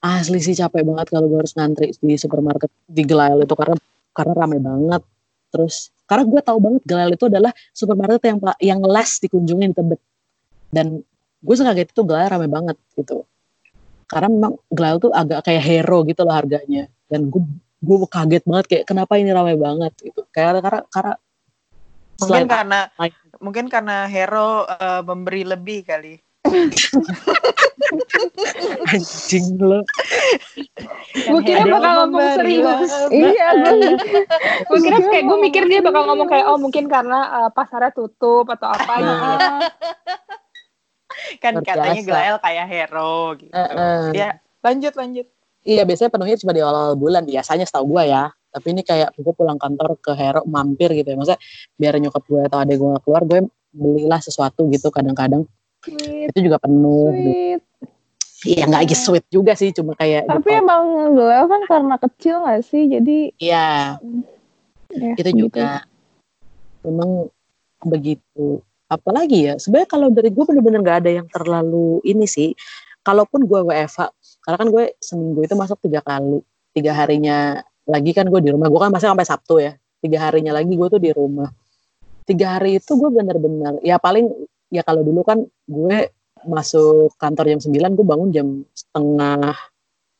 asli 0.02 0.42
sih 0.42 0.58
capek 0.58 0.82
banget 0.82 1.14
kalau 1.14 1.30
gue 1.30 1.38
harus 1.38 1.54
ngantri 1.54 1.94
di 1.94 2.18
supermarket 2.18 2.70
di 2.90 3.06
Glael 3.06 3.46
itu 3.46 3.54
karena 3.54 3.78
karena 4.10 4.32
rame 4.34 4.58
banget. 4.58 5.02
Terus 5.52 5.94
karena 6.12 6.28
gue 6.28 6.40
tahu 6.44 6.58
banget 6.60 6.82
Glael 6.84 7.10
itu 7.16 7.24
adalah 7.24 7.56
supermarket 7.72 8.20
yang 8.28 8.38
yang 8.60 8.80
less 8.84 9.16
dikunjungi 9.16 9.72
di 9.72 9.72
Tebet. 9.72 10.00
Dan 10.68 11.00
gue 11.40 11.54
sekaget 11.56 11.88
itu 11.96 12.04
Glael 12.04 12.28
rame 12.28 12.52
banget 12.52 12.76
gitu. 12.92 13.24
Karena 14.04 14.28
memang 14.28 14.60
Glael 14.68 15.00
tuh 15.00 15.08
agak 15.08 15.48
kayak 15.48 15.64
hero 15.64 16.04
gitu 16.04 16.20
loh 16.28 16.36
harganya. 16.36 16.84
Dan 17.08 17.32
gue 17.32 17.40
gue 17.80 17.96
kaget 18.12 18.44
banget 18.44 18.66
kayak 18.68 18.84
kenapa 18.84 19.16
ini 19.16 19.32
rame 19.32 19.56
banget 19.56 19.96
gitu. 20.04 20.20
Kayak 20.36 20.60
karena 20.60 20.84
karena 20.92 21.12
Mungkin 22.22 22.46
karena 22.46 22.80
mungkin 23.42 23.66
karena 23.72 24.06
hero 24.06 24.68
eh, 24.68 25.00
memberi 25.00 25.42
lebih 25.48 25.88
kali. 25.88 26.20
Anjing 28.92 29.56
lo. 29.58 29.80
Gue 31.12 31.40
kira 31.44 31.64
bakal 31.68 31.92
ngomong 32.06 32.28
serius. 32.36 32.90
Iya, 33.08 33.48
gue 33.56 33.96
Gue 34.68 34.78
kira 34.84 34.98
kayak 35.00 35.24
gue 35.28 35.38
mikir 35.40 35.62
dia 35.68 35.80
bakal 35.80 36.08
ngomong 36.08 36.28
kayak 36.28 36.46
oh 36.48 36.58
mungkin 36.60 36.88
karena 36.88 37.44
uh, 37.44 37.50
pasarnya 37.52 37.92
tutup 37.96 38.48
atau 38.52 38.68
apa 38.68 38.92
gitu. 39.00 39.26
Kan 41.40 41.52
Luar 41.60 41.66
katanya. 41.66 42.02
Glael 42.04 42.36
kayak 42.40 42.66
hero 42.68 43.36
gitu. 43.36 43.52
Heeh. 43.52 44.02
Ya, 44.16 44.28
lanjut 44.60 44.92
lanjut. 44.96 45.26
Iya 45.62 45.86
biasanya 45.86 46.10
penuhnya 46.10 46.36
cuma 46.42 46.52
di 46.52 46.58
awal 46.58 46.98
bulan 46.98 47.22
biasanya 47.22 47.64
setahu 47.64 47.96
gue 47.96 48.10
ya. 48.10 48.28
Tapi 48.52 48.66
ini 48.76 48.82
kayak 48.84 49.16
gue 49.16 49.32
pulang 49.32 49.56
kantor 49.56 49.96
ke 49.96 50.12
Hero 50.12 50.44
mampir 50.44 50.92
gitu 50.92 51.08
ya. 51.08 51.16
Maksudnya 51.16 51.40
biar 51.80 51.96
nyokap 51.96 52.22
gue 52.28 52.40
atau 52.44 52.58
adek 52.60 52.76
gue 52.76 52.92
keluar 53.00 53.22
gue 53.24 53.48
belilah 53.72 54.20
sesuatu 54.20 54.68
gitu 54.68 54.92
kadang-kadang 54.92 55.48
Sweet, 55.82 56.30
itu 56.30 56.38
juga 56.46 56.56
penuh. 56.62 57.10
sweet. 57.10 57.60
Iya 58.42 58.62
nggak 58.66 58.82
lagi 58.86 58.96
sweet 58.98 59.26
juga 59.30 59.54
sih 59.54 59.70
cuma 59.70 59.94
kayak 59.94 60.26
Tapi 60.26 60.50
gitu. 60.50 60.60
emang 60.66 61.14
Glel 61.14 61.46
kan 61.46 61.62
karena 61.70 61.94
kecil 61.94 62.42
gak 62.42 62.62
sih? 62.66 62.90
Jadi 62.90 63.30
Iya 63.38 63.98
ya, 64.90 65.12
itu 65.14 65.30
gitu. 65.30 65.46
juga 65.46 65.86
memang 66.82 67.30
begitu. 67.86 68.62
Apalagi 68.90 69.50
ya 69.50 69.54
sebenarnya 69.62 69.88
kalau 69.90 70.10
dari 70.10 70.34
gue 70.34 70.42
bener-bener 70.42 70.82
nggak 70.82 70.98
ada 71.06 71.10
yang 71.22 71.26
terlalu 71.30 72.02
ini 72.02 72.26
sih. 72.26 72.50
Kalaupun 73.02 73.46
gue 73.46 73.60
WFH 73.66 74.10
karena 74.42 74.56
kan 74.58 74.68
gue 74.70 74.84
seminggu 74.98 75.42
itu 75.46 75.54
masuk 75.54 75.78
tiga 75.82 76.02
kali 76.02 76.42
tiga 76.74 76.94
harinya 76.94 77.62
lagi 77.86 78.10
kan 78.14 78.26
gue 78.26 78.40
di 78.42 78.50
rumah 78.50 78.66
gue 78.70 78.80
kan 78.80 78.90
masih 78.90 79.10
sampai 79.10 79.26
Sabtu 79.26 79.58
ya 79.62 79.74
tiga 80.02 80.18
harinya 80.18 80.54
lagi 80.54 80.74
gue 80.74 80.88
tuh 80.90 80.98
di 81.02 81.10
rumah 81.14 81.50
tiga 82.26 82.58
hari 82.58 82.78
itu 82.78 82.94
gue 82.94 83.10
bener-bener 83.10 83.78
ya 83.82 83.98
paling 83.98 84.30
ya 84.72 84.80
kalau 84.80 85.04
dulu 85.04 85.20
kan 85.20 85.38
gue 85.68 85.98
masuk 86.42 87.12
kantor 87.14 87.44
jam 87.46 87.60
9 87.60 87.70
gue 87.92 88.06
bangun 88.08 88.28
jam 88.32 88.46
setengah 88.72 89.52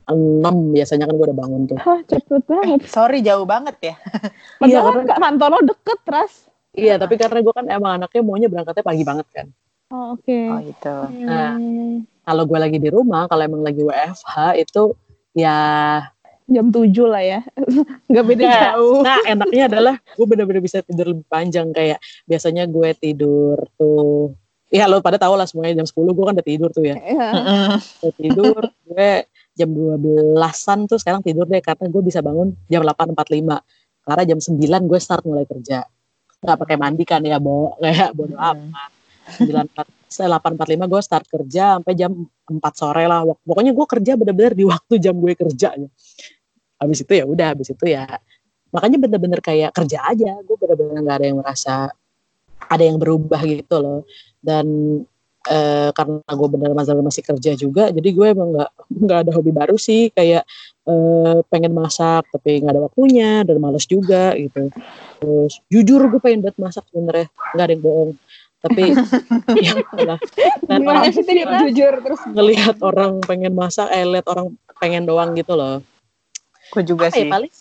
enam 0.05 0.57
biasanya 0.71 1.09
kan 1.09 1.15
gue 1.15 1.27
udah 1.27 1.39
bangun 1.39 1.61
tuh 1.67 1.79
Hah, 1.79 1.99
cepet 2.05 2.43
banget. 2.45 2.81
Sorry 2.87 3.23
jauh 3.23 3.47
banget 3.47 3.77
ya. 3.81 3.95
Iya, 4.63 4.83
kan 4.85 5.19
kantor 5.19 5.49
lo 5.51 5.61
deket, 5.67 5.99
Ras. 6.07 6.47
iya 6.73 6.97
tapi 6.97 7.17
karena 7.17 7.41
gue 7.41 7.53
kan 7.53 7.67
emang 7.67 8.01
anaknya 8.01 8.23
maunya 8.23 8.49
berangkatnya 8.49 8.85
pagi 8.85 9.03
banget 9.03 9.27
kan 9.33 9.47
Oh, 9.93 10.17
oke. 10.17 10.39
Oh 10.49 10.61
itu. 10.65 10.97
Nah. 11.29 11.53
Hmm, 11.53 12.09
kalau 12.25 12.49
gue 12.49 12.57
lagi 12.57 12.79
di 12.81 12.89
rumah 12.89 13.29
kalau 13.29 13.45
emang 13.45 13.61
lagi 13.61 13.85
WFH 13.85 14.57
itu 14.57 14.97
ya 15.37 15.57
jam 16.49 16.73
7 16.73 16.89
lah 17.13 17.21
ya. 17.21 17.41
Gak 18.13 18.25
beda 18.25 18.41
Nah, 18.43 18.57
jauh. 18.73 19.05
nah 19.05 19.21
enaknya 19.29 19.69
adalah 19.69 19.95
gue 20.01 20.25
bener-bener 20.25 20.65
bisa 20.65 20.81
tidur 20.81 21.13
lebih 21.13 21.29
panjang 21.29 21.77
kayak 21.77 22.01
biasanya 22.25 22.65
gue 22.65 22.89
tidur 22.97 23.61
tuh 23.77 24.33
ya 24.73 24.89
lo 24.89 25.05
pada 25.05 25.21
tau 25.21 25.37
lah 25.37 25.45
semuanya 25.45 25.85
jam 25.85 25.87
10 25.87 26.17
gue 26.17 26.25
kan 26.25 26.33
udah 26.33 26.47
tidur 26.49 26.71
tuh 26.73 26.85
ya. 26.89 26.97
Iya. 26.97 27.29
gue 27.77 28.13
tidur 28.17 28.63
gue 28.89 29.11
jam 29.53 29.69
12-an 29.69 30.79
tuh 30.89 30.97
sekarang 30.97 31.21
tidur 31.21 31.45
deh 31.45 31.61
karena 31.61 31.93
gue 31.93 32.03
bisa 32.03 32.25
bangun 32.25 32.57
jam 32.73 32.81
8.45 32.81 33.13
karena 34.09 34.23
jam 34.25 34.39
9 34.41 34.89
gue 34.89 34.99
start 34.99 35.23
mulai 35.29 35.45
kerja. 35.45 35.85
Nggak 36.41 36.57
pakai 36.57 36.77
mandi 36.81 37.05
kan 37.05 37.21
ya 37.21 37.37
bo? 37.37 37.77
Kayak 37.77 38.11
bodo 38.17 38.35
amat. 38.41 38.91
8.45 40.09 40.89
gue 40.89 41.01
start 41.05 41.27
kerja 41.29 41.77
sampai 41.77 41.93
jam 41.93 42.13
4 42.49 42.57
sore 42.73 43.05
lah. 43.05 43.29
Pokoknya 43.45 43.77
gue 43.77 43.87
kerja 43.87 44.17
bener-bener 44.17 44.57
di 44.57 44.65
waktu 44.65 44.97
jam 44.97 45.21
gue 45.21 45.37
kerjanya. 45.37 45.93
Habis 46.81 47.05
itu 47.05 47.13
ya 47.13 47.29
udah 47.29 47.53
habis 47.53 47.71
itu 47.71 47.85
ya 47.93 48.09
makanya 48.73 48.97
bener-bener 49.05 49.45
kayak 49.45 49.77
kerja 49.77 50.01
aja. 50.09 50.41
Gue 50.49 50.57
bener-bener 50.57 50.97
nggak 51.05 51.17
ada 51.21 51.27
yang 51.29 51.39
merasa 51.45 51.93
ada 52.73 52.83
yang 52.89 52.97
berubah 52.97 53.45
gitu 53.45 53.77
loh 53.79 54.01
dan 54.43 54.67
eh, 55.49 55.91
karena 55.95 56.21
gue 56.23 56.49
bener 56.51 56.71
masih 56.75 56.99
masih 57.03 57.23
kerja 57.25 57.53
juga 57.59 57.91
jadi 57.91 58.09
gue 58.15 58.27
emang 58.31 58.49
nggak 58.55 58.71
nggak 58.91 59.19
ada 59.27 59.33
hobi 59.35 59.51
baru 59.55 59.79
sih. 59.79 60.11
Kayak 60.13 60.45
eh, 60.87 61.39
pengen 61.49 61.73
masak 61.75 62.27
tapi 62.31 62.63
nggak 62.63 62.75
ada 62.75 62.83
waktunya 62.87 63.47
dan 63.47 63.57
males 63.63 63.87
juga 63.87 64.35
gitu. 64.37 64.69
Terus 65.23 65.53
jujur 65.71 66.03
gue 66.11 66.21
pengen 66.21 66.47
banget 66.47 66.59
masak 66.59 66.85
sebenernya. 66.91 67.27
Nggak 67.55 67.65
ada 67.65 67.73
yang 67.73 67.83
bohong. 67.83 68.13
Tapi 68.63 68.83
ya 69.67 69.73
lah 70.07 70.19
dan 70.71 70.79
Gimana 70.87 71.03
orang 71.03 71.11
sih 71.11 71.25
tadi 71.27 71.43
jujur 71.43 71.95
terus 71.99 72.21
ngelihat 72.31 72.77
orang 72.79 73.19
pengen 73.27 73.53
masak 73.59 73.91
eh 73.91 74.07
lihat 74.07 74.27
orang 74.31 74.55
pengen 74.79 75.03
doang 75.03 75.35
gitu 75.35 75.59
loh. 75.59 75.83
Gue 76.71 76.83
juga 76.87 77.11
apa 77.11 77.19
ya 77.19 77.27
sih. 77.27 77.31
paling 77.31 77.53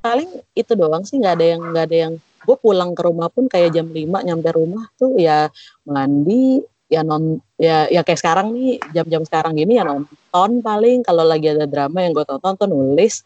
paling 0.00 0.30
itu 0.54 0.72
doang 0.78 1.02
sih. 1.02 1.18
Nggak 1.18 1.34
ada 1.34 1.46
yang 1.46 1.60
nggak 1.74 1.84
ada 1.90 1.96
yang 2.06 2.14
gue 2.40 2.56
pulang 2.56 2.92
ke 2.92 3.02
rumah 3.02 3.28
pun 3.28 3.46
kayak 3.46 3.70
jam 3.70 3.86
5 3.86 4.20
nyampe 4.20 4.48
rumah 4.50 4.88
tuh 4.94 5.14
ya 5.14 5.48
mandi 5.82 6.58
ya 6.86 7.00
non 7.00 7.38
ya 7.54 7.86
ya 7.86 8.00
kayak 8.00 8.18
sekarang 8.18 8.50
nih 8.50 8.82
jam-jam 8.90 9.22
sekarang 9.22 9.54
gini 9.54 9.76
ya 9.76 9.84
nonton 9.84 10.50
paling 10.58 11.00
kalau 11.00 11.22
lagi 11.22 11.48
ada 11.48 11.64
drama 11.64 12.00
yang 12.00 12.10
gue 12.10 12.24
tonton 12.24 12.56
tuh 12.56 12.66
nulis 12.66 13.22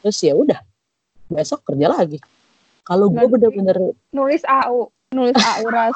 terus 0.00 0.18
ya 0.20 0.34
udah 0.34 0.60
besok 1.26 1.62
kerja 1.64 1.88
lagi 1.88 2.18
kalau 2.82 3.08
gue 3.08 3.26
bener-bener 3.26 3.76
nulis 4.10 4.42
AU. 4.42 4.90
Nulis 5.10 5.34
AU 5.34 5.66
Ras. 5.74 5.94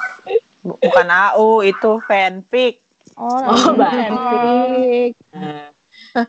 Bu- 0.58 0.78
Bukan 0.80 1.06
AU 1.06 1.48
itu 1.64 1.98
fanfic. 2.02 2.82
Oh, 3.14 3.42
Oh, 3.42 3.74
fanfic. 3.74 5.14
nah, 5.30 5.70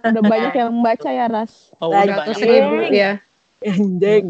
Udah 0.04 0.22
banyak 0.22 0.54
yang 0.54 0.74
baca 0.82 1.10
ya, 1.10 1.26
Ras. 1.26 1.70
Oh, 1.78 1.90
udah 1.90 2.26
banyak. 2.26 2.38
ribu 2.38 2.76
ya. 2.90 3.18
Anjing. 3.62 4.26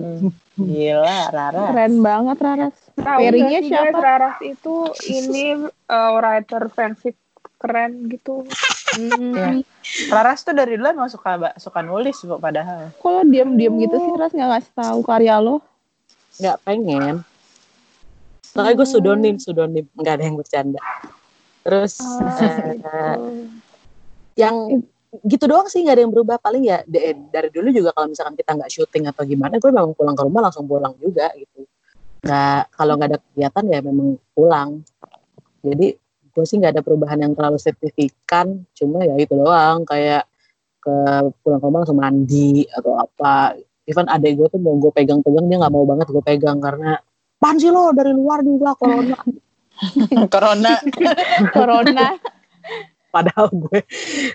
Gila, 0.60 1.20
Rara. 1.32 1.64
Keren 1.74 1.96
banget, 2.04 2.38
Raras. 2.44 2.76
Pairingnya 3.00 3.60
siapa? 3.66 3.96
guys, 3.96 4.04
Raras 4.04 4.38
itu 4.44 4.76
ini 5.10 5.46
uh, 5.90 6.10
writer 6.20 6.70
fanfic 6.70 7.16
keren 7.58 8.12
gitu. 8.12 8.46
Hmm. 8.94 9.34
Ya. 9.34 9.48
Laras 10.12 10.44
tuh 10.44 10.54
dari 10.54 10.76
dulu 10.76 10.92
emang 10.92 11.10
suka 11.10 11.56
suka 11.58 11.80
nulis 11.82 12.20
bu 12.28 12.38
padahal. 12.38 12.92
Kok 13.00 13.10
lo 13.10 13.22
diem-diem 13.26 13.74
gitu 13.88 13.96
sih, 13.98 14.14
Ras? 14.20 14.32
Nggak 14.36 14.50
ngasih 14.54 14.74
tahu 14.76 15.00
karya 15.08 15.40
lo? 15.42 15.64
nggak 16.40 16.58
pengen 16.64 17.16
makanya 18.56 18.76
gue 18.76 18.88
pseudonym 18.88 19.36
pseudonym 19.38 19.86
nggak 19.94 20.14
ada 20.18 20.24
yang 20.24 20.38
bercanda 20.40 20.82
terus 21.62 22.00
eh, 22.02 23.22
yang 24.40 24.82
gitu 25.12 25.44
doang 25.44 25.68
sih 25.68 25.84
nggak 25.84 25.96
ada 26.00 26.04
yang 26.08 26.14
berubah. 26.14 26.38
Paling 26.40 26.64
ya 26.64 26.84
de- 26.88 27.28
dari 27.30 27.52
dulu 27.52 27.68
juga 27.76 27.92
kalau 27.92 28.08
misalkan 28.12 28.36
kita 28.40 28.56
nggak 28.56 28.72
syuting 28.72 29.04
atau 29.12 29.24
gimana 29.28 29.60
gue 29.60 29.72
memang 29.72 29.92
pulang 29.92 30.16
ke 30.16 30.24
rumah 30.24 30.42
langsung 30.48 30.66
pulang 30.66 30.96
juga 30.98 31.28
gitu. 31.36 31.68
Nggak 32.24 32.62
kalau 32.72 32.94
nggak 32.96 33.10
ada 33.12 33.20
kegiatan 33.20 33.64
ya 33.68 33.80
memang 33.84 34.08
pulang. 34.32 34.70
Jadi 35.62 35.88
gue 36.32 36.46
sih 36.48 36.56
nggak 36.58 36.80
ada 36.80 36.82
perubahan 36.82 37.20
yang 37.20 37.34
terlalu 37.36 37.60
signifikan. 37.60 38.64
Cuma 38.72 39.04
ya 39.04 39.20
itu 39.20 39.36
doang 39.36 39.84
kayak 39.84 40.26
ke 40.82 40.96
pulang 41.44 41.60
ke 41.60 41.66
rumah 41.68 41.80
langsung 41.84 42.00
mandi 42.00 42.64
atau 42.72 42.96
apa. 42.96 43.60
Even 43.84 44.08
adek 44.08 44.40
gue 44.40 44.48
tuh 44.48 44.62
mau 44.64 44.78
gue 44.80 44.94
pegang-pegang 44.96 45.46
dia 45.52 45.58
nggak 45.60 45.74
mau 45.74 45.84
banget 45.84 46.08
gue 46.08 46.24
pegang 46.24 46.64
karena 46.64 46.96
pan 47.36 47.60
sih 47.60 47.68
lo? 47.68 47.92
Dari 47.92 48.16
luar 48.16 48.46
juga 48.48 48.74
corona. 48.80 49.20
Corona. 50.34 50.78
Corona. 51.58 52.08
Padahal 53.12 53.52
gue 53.52 53.84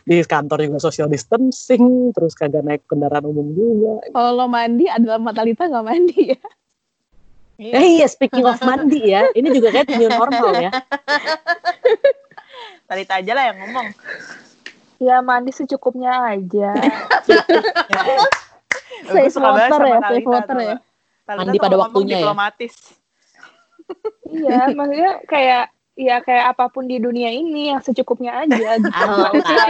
di 0.05 0.21
kantor 0.23 0.69
juga 0.69 0.79
social 0.79 1.09
distancing 1.09 2.13
terus 2.13 2.37
kagak 2.37 2.63
naik 2.63 2.85
kendaraan 2.87 3.25
umum 3.25 3.51
juga 3.57 4.05
Kalau 4.13 4.31
lo 4.37 4.47
mandi, 4.47 4.87
adalah 4.87 5.17
Matalita 5.19 5.67
nggak 5.67 5.87
mandi 5.87 6.37
ya? 6.37 6.41
eh 7.57 7.87
iya 7.97 8.05
speaking 8.05 8.45
of 8.45 8.61
mandi 8.61 9.17
ya 9.17 9.33
ini 9.33 9.49
juga 9.49 9.73
kayak 9.73 9.89
new 9.97 10.13
normal 10.13 10.53
ya 10.61 10.69
Talita 12.87 13.19
aja 13.19 13.33
lah 13.35 13.45
yang 13.51 13.59
ngomong. 13.67 13.87
Ya 15.03 15.19
mandi 15.21 15.51
secukupnya 15.53 16.39
aja. 16.39 16.71
Gue 19.07 19.29
Safe 19.29 19.39
water 19.39 19.81
ya, 19.87 19.99
safe 20.07 20.27
water 20.27 20.57
ya. 20.63 20.77
Mandi 21.27 21.59
pada 21.59 21.77
waktunya 21.77 22.17
ya. 22.17 22.23
diplomatis. 22.23 22.75
iya, 24.27 24.71
maksudnya 24.75 25.13
kayak 25.31 25.71
ya 25.97 26.21
kayak 26.21 26.53
apa 26.55 26.69
pun 26.69 26.85
di 26.85 27.01
dunia 27.01 27.33
ini 27.33 27.73
yang 27.73 27.81
secukupnya 27.81 28.45
aja 28.45 28.77
gitu. 28.85 29.05
Usah 29.33 29.67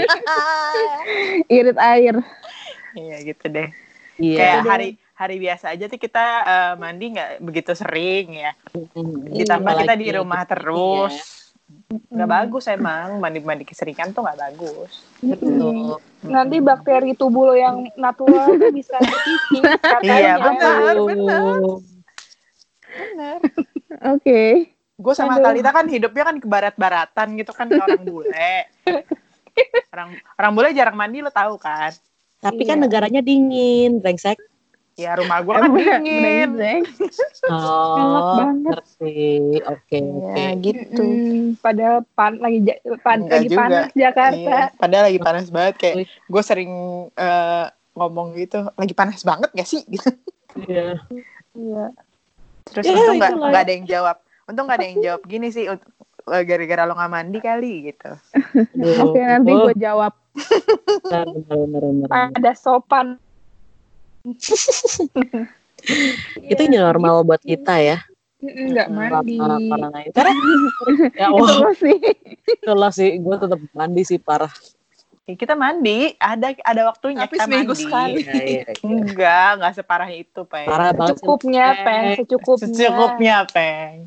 Irit 1.56 1.78
air. 1.78 2.14
Iya 2.92 3.16
gitu 3.22 3.44
deh. 3.46 3.68
iya 4.18 4.38
Kayak 4.38 4.60
hari 4.66 4.88
hari 5.16 5.36
biasa 5.40 5.72
aja 5.72 5.86
tuh 5.88 5.96
kita 6.02 6.24
eh, 6.44 6.72
mandi 6.76 7.14
nggak 7.14 7.30
begitu 7.40 7.72
sering 7.78 8.36
ya. 8.36 8.52
Mm, 8.74 9.32
Ditambah 9.32 9.72
kita 9.72 9.94
apalagi 9.94 10.02
di 10.02 10.10
rumah 10.12 10.42
gitu. 10.44 10.52
terus. 10.52 11.14
Nggak 12.10 12.28
Hmm. 12.30 12.36
bagus 12.38 12.64
emang 12.70 13.18
mandi-mandi 13.18 13.66
keseringan 13.66 14.14
tuh 14.14 14.22
nggak 14.22 14.38
bagus. 14.38 15.02
Iya, 15.18 15.34
betul 15.34 15.98
Nanti 16.30 16.57
bakteri 16.62 17.11
tubuh 17.18 17.51
lo 17.51 17.55
yang 17.59 17.90
natural 17.98 18.55
tuh 18.55 18.70
bisa 18.70 18.98
katanya. 19.03 20.03
Iya, 20.03 20.32
benar. 20.42 20.94
Aduh. 20.94 21.82
Bener. 22.86 23.38
Oke. 24.14 24.76
Gue 24.97 25.12
sama 25.12 25.36
Aduh. 25.36 25.44
Talita 25.47 25.70
kan 25.70 25.86
hidupnya 25.86 26.24
kan 26.24 26.36
ke 26.36 26.47
barat-baratan 26.47 27.28
gitu 27.36 27.53
kan 27.53 27.68
kayak 27.68 27.84
orang 27.84 28.03
bule. 28.03 28.53
Orang 29.88 30.09
orang 30.34 30.53
bule 30.53 30.68
jarang 30.70 30.92
mandi 30.94 31.18
lo 31.18 31.30
tahu 31.30 31.57
kan? 31.57 31.92
tapi 32.36 32.62
kan 32.62 32.76
Iya. 32.76 32.84
negaranya 32.84 33.20
dingin 33.20 33.97
brengsek 33.97 34.36
Ya 34.94 35.12
rumah 35.12 35.40
gue 35.40 35.53
kan 35.53 35.68
dingin. 35.70 36.49
Oh, 37.47 37.97
Enak 37.97 38.24
banget. 38.34 38.64
ngerti. 38.66 39.24
Oke, 39.62 39.97
oke. 39.99 40.32
Ya 40.34 40.51
gitu. 40.55 41.03
Mm, 41.03 41.40
padahal 41.59 42.01
pan 42.11 42.32
lagi 42.36 42.59
ja- 42.62 42.80
pan, 42.99 43.18
Enggak 43.18 43.36
lagi 43.36 43.49
juga. 43.51 43.59
panas 43.59 43.86
Jakarta. 43.94 44.36
Iya, 44.36 44.61
padahal 44.74 45.05
lagi 45.05 45.20
panas 45.20 45.47
banget 45.51 45.74
kayak 45.76 45.94
gue 46.07 46.42
sering 46.42 46.72
eh, 47.11 47.66
ngomong 47.92 48.28
gitu, 48.36 48.59
lagi 48.70 48.94
panas 48.94 49.20
banget 49.20 49.49
gak 49.51 49.64
sih 49.66 49.80
gitu. 49.86 50.09
Iya. 50.64 50.97
Iya. 51.53 51.84
Terus 52.66 52.84
Ya, 52.84 52.92
untung 52.94 53.16
nggak 53.16 53.32
nggak 53.34 53.62
ada 53.62 53.72
yang 53.74 53.86
jawab. 53.86 54.16
Untung 54.47 54.70
nggak 54.70 54.78
ada 54.78 54.86
yang 54.86 54.99
jawab 55.03 55.22
gini 55.26 55.51
sih 55.51 55.66
eh, 55.66 56.42
gara-gara 56.47 56.86
lo 56.86 56.94
nggak 56.94 57.12
mandi 57.12 57.38
kali 57.42 57.72
gitu. 57.90 58.11
Oke, 59.03 59.18
nanti 59.18 59.51
oh, 59.51 59.66
gue 59.70 59.74
jawab. 59.78 60.14
benar, 61.03 61.26
benar, 61.34 61.57
benar, 61.66 61.82
benar. 61.82 62.30
Ada 62.38 62.53
sopan. 62.55 63.18
Itu 66.51 66.62
new 66.66 66.82
normal 66.82 67.26
buat 67.26 67.42
kita 67.42 67.78
ya. 67.82 67.99
Enggak 68.42 68.88
mandi. 68.92 69.34
Karena 69.38 69.59
corona 69.66 69.99
ya 70.07 71.26
Itu 71.26 71.26
Allah, 71.26 71.55
lo 71.59 71.70
sih. 71.74 71.97
itulah 72.47 72.90
sih 72.94 73.11
gue 73.18 73.36
tetap 73.38 73.61
mandi 73.74 74.03
sih 74.07 74.18
parah. 74.22 74.53
Ya, 75.26 75.34
kita 75.34 75.59
mandi, 75.59 76.14
ada 76.22 76.55
ada 76.62 76.82
waktunya 76.86 77.26
Tapi 77.26 77.34
kita 77.34 77.51
seminggu 77.51 77.74
mandi. 77.74 77.82
sekali. 77.82 78.20
Iya, 78.22 78.42
iya, 78.47 78.62
iya. 78.62 78.74
Enggak, 78.86 79.49
enggak 79.59 79.72
separah 79.74 80.11
itu, 80.14 80.40
Peng. 80.47 80.70
Parah 80.70 80.94
banget. 80.94 81.18
sih. 81.18 81.26
Secukupnya, 81.26 81.66
Peng. 81.82 82.05
Secukupnya. 82.14 82.70
Secukupnya, 82.70 83.36
Peng. 83.51 84.07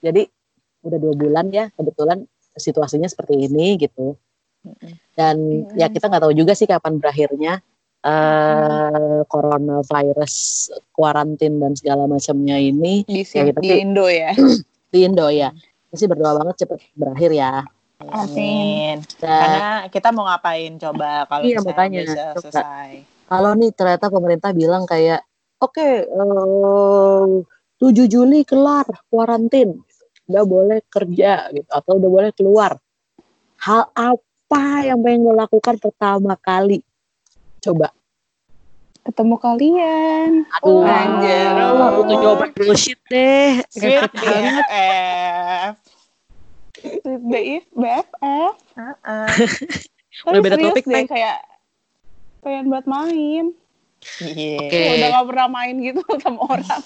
Jadi 0.00 0.22
udah 0.84 0.98
dua 1.00 1.14
bulan 1.16 1.46
ya 1.48 1.72
kebetulan 1.72 2.28
situasinya 2.54 3.08
seperti 3.08 3.48
ini 3.48 3.78
gitu. 3.78 4.14
Dan 5.14 5.36
ya 5.74 5.88
kita 5.88 6.08
nggak 6.08 6.22
tahu 6.22 6.34
juga 6.34 6.52
sih 6.52 6.64
kapan 6.64 6.98
berakhirnya 6.98 7.60
eh 8.04 9.20
coronavirus, 9.24 10.34
kuarantin 10.92 11.56
dan 11.56 11.72
segala 11.72 12.04
macamnya 12.04 12.60
ini 12.60 13.00
Di, 13.02 13.24
Ya, 13.24 13.48
kita 13.48 13.60
di 13.60 13.68
sih- 13.70 13.80
Indo 13.80 14.06
ya. 14.06 14.30
di 14.92 14.98
Indo 15.00 15.26
ya. 15.26 15.48
Kita 15.88 15.96
sih 15.96 16.08
berdoa 16.08 16.36
banget 16.36 16.54
cepet 16.60 16.80
berakhir 16.92 17.30
ya. 17.32 17.64
Amin. 18.04 19.00
Dan 19.16 19.40
Karena 19.40 19.66
kita 19.88 20.12
mau 20.12 20.28
ngapain 20.28 20.76
coba 20.76 21.24
kalau 21.24 21.44
Iya, 21.48 21.56
misalnya 21.56 21.72
makanya. 21.72 22.00
bisa 22.02 22.22
Coba. 22.36 22.42
selesai. 22.44 22.90
kalau 23.24 23.50
nih 23.56 23.72
ternyata 23.72 24.06
pemerintah 24.12 24.50
bilang 24.52 24.84
kayak 24.84 25.24
oke 25.56 25.80
eh, 25.80 27.24
7 27.82 28.06
Juli 28.06 28.46
kelar 28.46 28.86
kuarantin 29.10 29.78
udah 30.24 30.44
boleh 30.48 30.80
kerja 30.88 31.52
gitu 31.52 31.68
atau 31.68 32.00
udah 32.00 32.10
boleh 32.10 32.30
keluar 32.32 32.80
hal 33.60 33.92
apa 33.92 34.64
yang 34.88 35.04
pengen 35.04 35.28
lo 35.28 35.32
lakukan 35.36 35.76
pertama 35.80 36.36
kali 36.40 36.80
coba 37.60 37.92
Ketemu 39.04 39.36
kalian. 39.36 40.48
aduh 40.48 40.80
anjir. 40.80 41.52
lo 41.52 42.08
tuh 42.08 42.16
jawaban 42.24 42.56
bullshit 42.56 42.96
deh 43.12 43.60
Sweet 43.68 44.00
BFF. 44.16 45.76
BIF, 47.04 47.64
BFF. 47.76 48.54
Udah 50.24 50.40
beda 50.40 50.56
topik, 50.56 50.88
deh 50.88 51.04
kayak 51.04 51.36
pengen 52.40 52.72
buat 52.72 52.88
main. 52.88 53.52
Iya. 54.20 54.58
Oke. 54.60 54.80
Udah 54.94 55.08
gak 55.12 55.26
pernah 55.26 55.48
main 55.50 55.74
gitu 55.78 56.00
sama 56.22 56.40
orang. 56.44 56.82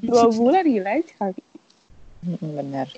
Dua 0.00 0.24
bulan 0.36 0.64
gila 0.64 0.90
aja 0.92 1.12
kali. 1.16 1.40
Mm, 2.22 2.50
Bener. 2.54 2.88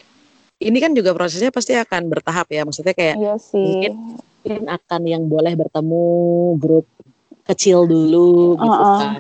ini 0.59 0.79
kan 0.79 0.91
juga 0.91 1.13
prosesnya 1.13 1.49
pasti 1.49 1.71
akan 1.73 2.09
bertahap 2.09 2.49
ya 2.49 2.63
maksudnya 2.63 2.91
kayak 2.91 3.15
Iya 3.15 3.35
sih. 3.37 3.63
mungkin 3.63 3.93
mungkin 4.41 4.63
akan 4.67 5.01
yang 5.05 5.23
boleh 5.25 5.55
bertemu 5.55 6.03
grup 6.57 6.83
kecil 7.45 7.85
dulu 7.85 8.57
gitu 8.57 8.67
Uh-uh. 8.69 8.99
kan 8.99 9.11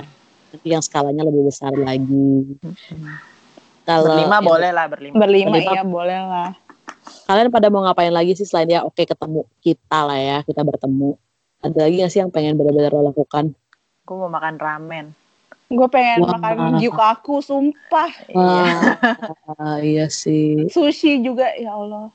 tapi 0.50 0.66
yang 0.66 0.80
skalanya 0.80 1.22
lebih 1.22 1.44
besar 1.44 1.70
lagi 1.72 2.58
kalau 3.84 4.10
Berlima 4.10 4.34
yang- 4.34 4.44
boleh 4.44 4.70
lah 4.72 4.86
berlima. 4.86 5.14
Berlima 5.16 5.50
Berlima. 5.52 5.70
iya 5.70 5.82
boleh 5.84 6.18
lah. 6.20 6.50
kalian 7.24 7.48
pada 7.48 7.66
mau 7.68 7.80
ngapain 7.82 8.10
lagi 8.10 8.34
sih 8.34 8.42
selain 8.42 8.68
ya 8.68 8.82
oke 8.82 8.98
ketemu 8.98 9.46
kita 9.60 9.98
lah 10.02 10.18
ya 10.18 10.38
kita 10.42 10.60
bertemu 10.60 11.14
ada 11.60 11.78
lagi 11.80 11.94
gak 11.98 12.10
sih 12.10 12.18
yang 12.18 12.28
pengen 12.28 12.54
benar-benar 12.54 12.90
lo 12.90 13.06
lakukan 13.06 13.54
Gue 14.08 14.16
mau 14.16 14.32
makan 14.32 14.56
ramen. 14.56 15.06
Gue 15.68 15.84
pengen 15.86 16.24
Wah. 16.24 16.40
makan 16.40 16.80
gyukaku, 16.80 17.44
sumpah. 17.44 18.08
Iya. 18.24 18.96
ah, 19.52 19.76
iya 19.78 20.08
sih 20.08 20.64
Sushi 20.66 21.20
juga, 21.20 21.52
ya 21.54 21.76
Allah. 21.76 22.08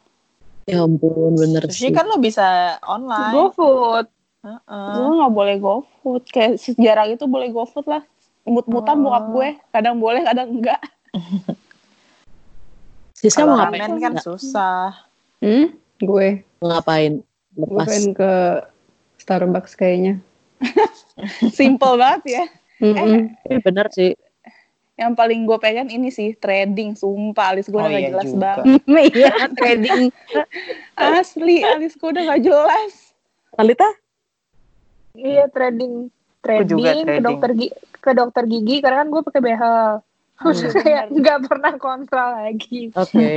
ya 0.66 0.82
ampun 0.82 1.38
bener 1.38 1.70
Sushi 1.70 1.86
sih 1.86 1.92
kan 1.92 2.10
lo 2.10 2.18
bisa 2.18 2.82
online. 2.82 3.30
GoFood. 3.30 4.10
Heeh. 4.42 4.90
Gue 4.98 5.12
gak 5.22 5.32
boleh 5.32 5.56
GoFood. 5.62 6.24
Kayak 6.26 6.58
sejarah 6.58 7.06
itu 7.06 7.30
boleh 7.30 7.54
GoFood 7.54 7.86
lah. 7.86 8.02
Mut-mutan 8.44 8.98
Oh. 8.98 9.04
bokap 9.06 9.26
gue. 9.30 9.50
Kadang 9.70 10.02
boleh, 10.02 10.26
kadang 10.26 10.50
enggak. 10.50 10.82
Siska 13.14 13.40
Kalau 13.40 13.54
mau 13.54 13.58
ngapain 13.62 13.80
ramen 13.86 14.02
kan 14.02 14.14
Nggak? 14.18 14.26
susah. 14.26 14.86
Hmm? 15.40 15.78
Gue. 16.02 16.42
ngapain 16.58 17.22
Gue 17.54 17.68
lepas 17.70 17.86
pengen 17.86 18.06
ke 18.12 18.32
Starbucks 19.16 19.78
kayaknya. 19.78 20.18
Simple 21.60 21.96
banget 21.96 22.24
ya. 22.42 22.44
Mm-mm. 22.80 23.32
Eh, 23.48 23.60
bener 23.62 23.88
sih 23.94 24.12
Yang 24.94 25.14
paling 25.18 25.40
gue 25.50 25.58
pengen 25.58 25.90
ini 25.90 26.14
sih, 26.14 26.38
trading. 26.38 26.94
Sumpah, 26.94 27.58
alis 27.58 27.66
gue 27.66 27.76
Oh 27.76 27.82
udah 27.82 27.92
gak 27.92 28.04
iya 28.04 28.12
jelas 28.14 28.26
juga. 28.30 28.42
banget. 28.62 28.82
Iya, 29.18 29.34
trading. 29.58 30.02
Asli, 30.94 31.58
alis 31.66 31.98
gue 31.98 32.10
udah 32.14 32.24
gak 32.30 32.44
jelas. 32.46 32.94
Talita 33.58 33.90
Iya 35.14 35.50
trading. 35.50 36.14
Trading, 36.44 36.70
juga 36.70 36.92
ke 36.92 37.02
trading. 37.08 37.24
dokter 37.24 37.50
gi- 37.56 37.76
ke 38.04 38.12
dokter 38.12 38.44
gigi 38.46 38.76
karena 38.84 38.98
kan 39.02 39.10
gue 39.10 39.22
pakai 39.24 39.42
behel. 39.42 39.90
Terus 40.38 40.60
Hmm. 40.74 40.82
kayak 40.84 41.04
nggak 41.10 41.40
pernah 41.48 41.74
kontrol 41.80 42.30
lagi. 42.36 42.92
oke 42.92 43.30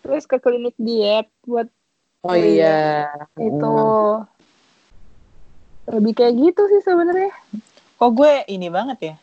Terus 0.00 0.24
ke 0.24 0.36
klinik 0.40 0.74
diet 0.74 1.28
buat 1.44 1.68
oh 2.24 2.34
iya 2.34 3.08
itu. 3.36 3.76
Lebih 5.84 6.12
kayak 6.14 6.34
gitu 6.34 6.62
sih 6.66 6.80
sebenarnya. 6.80 7.32
Kok 7.96 8.10
gue 8.12 8.32
ini 8.48 8.68
banget 8.68 8.98
ya? 9.00 9.14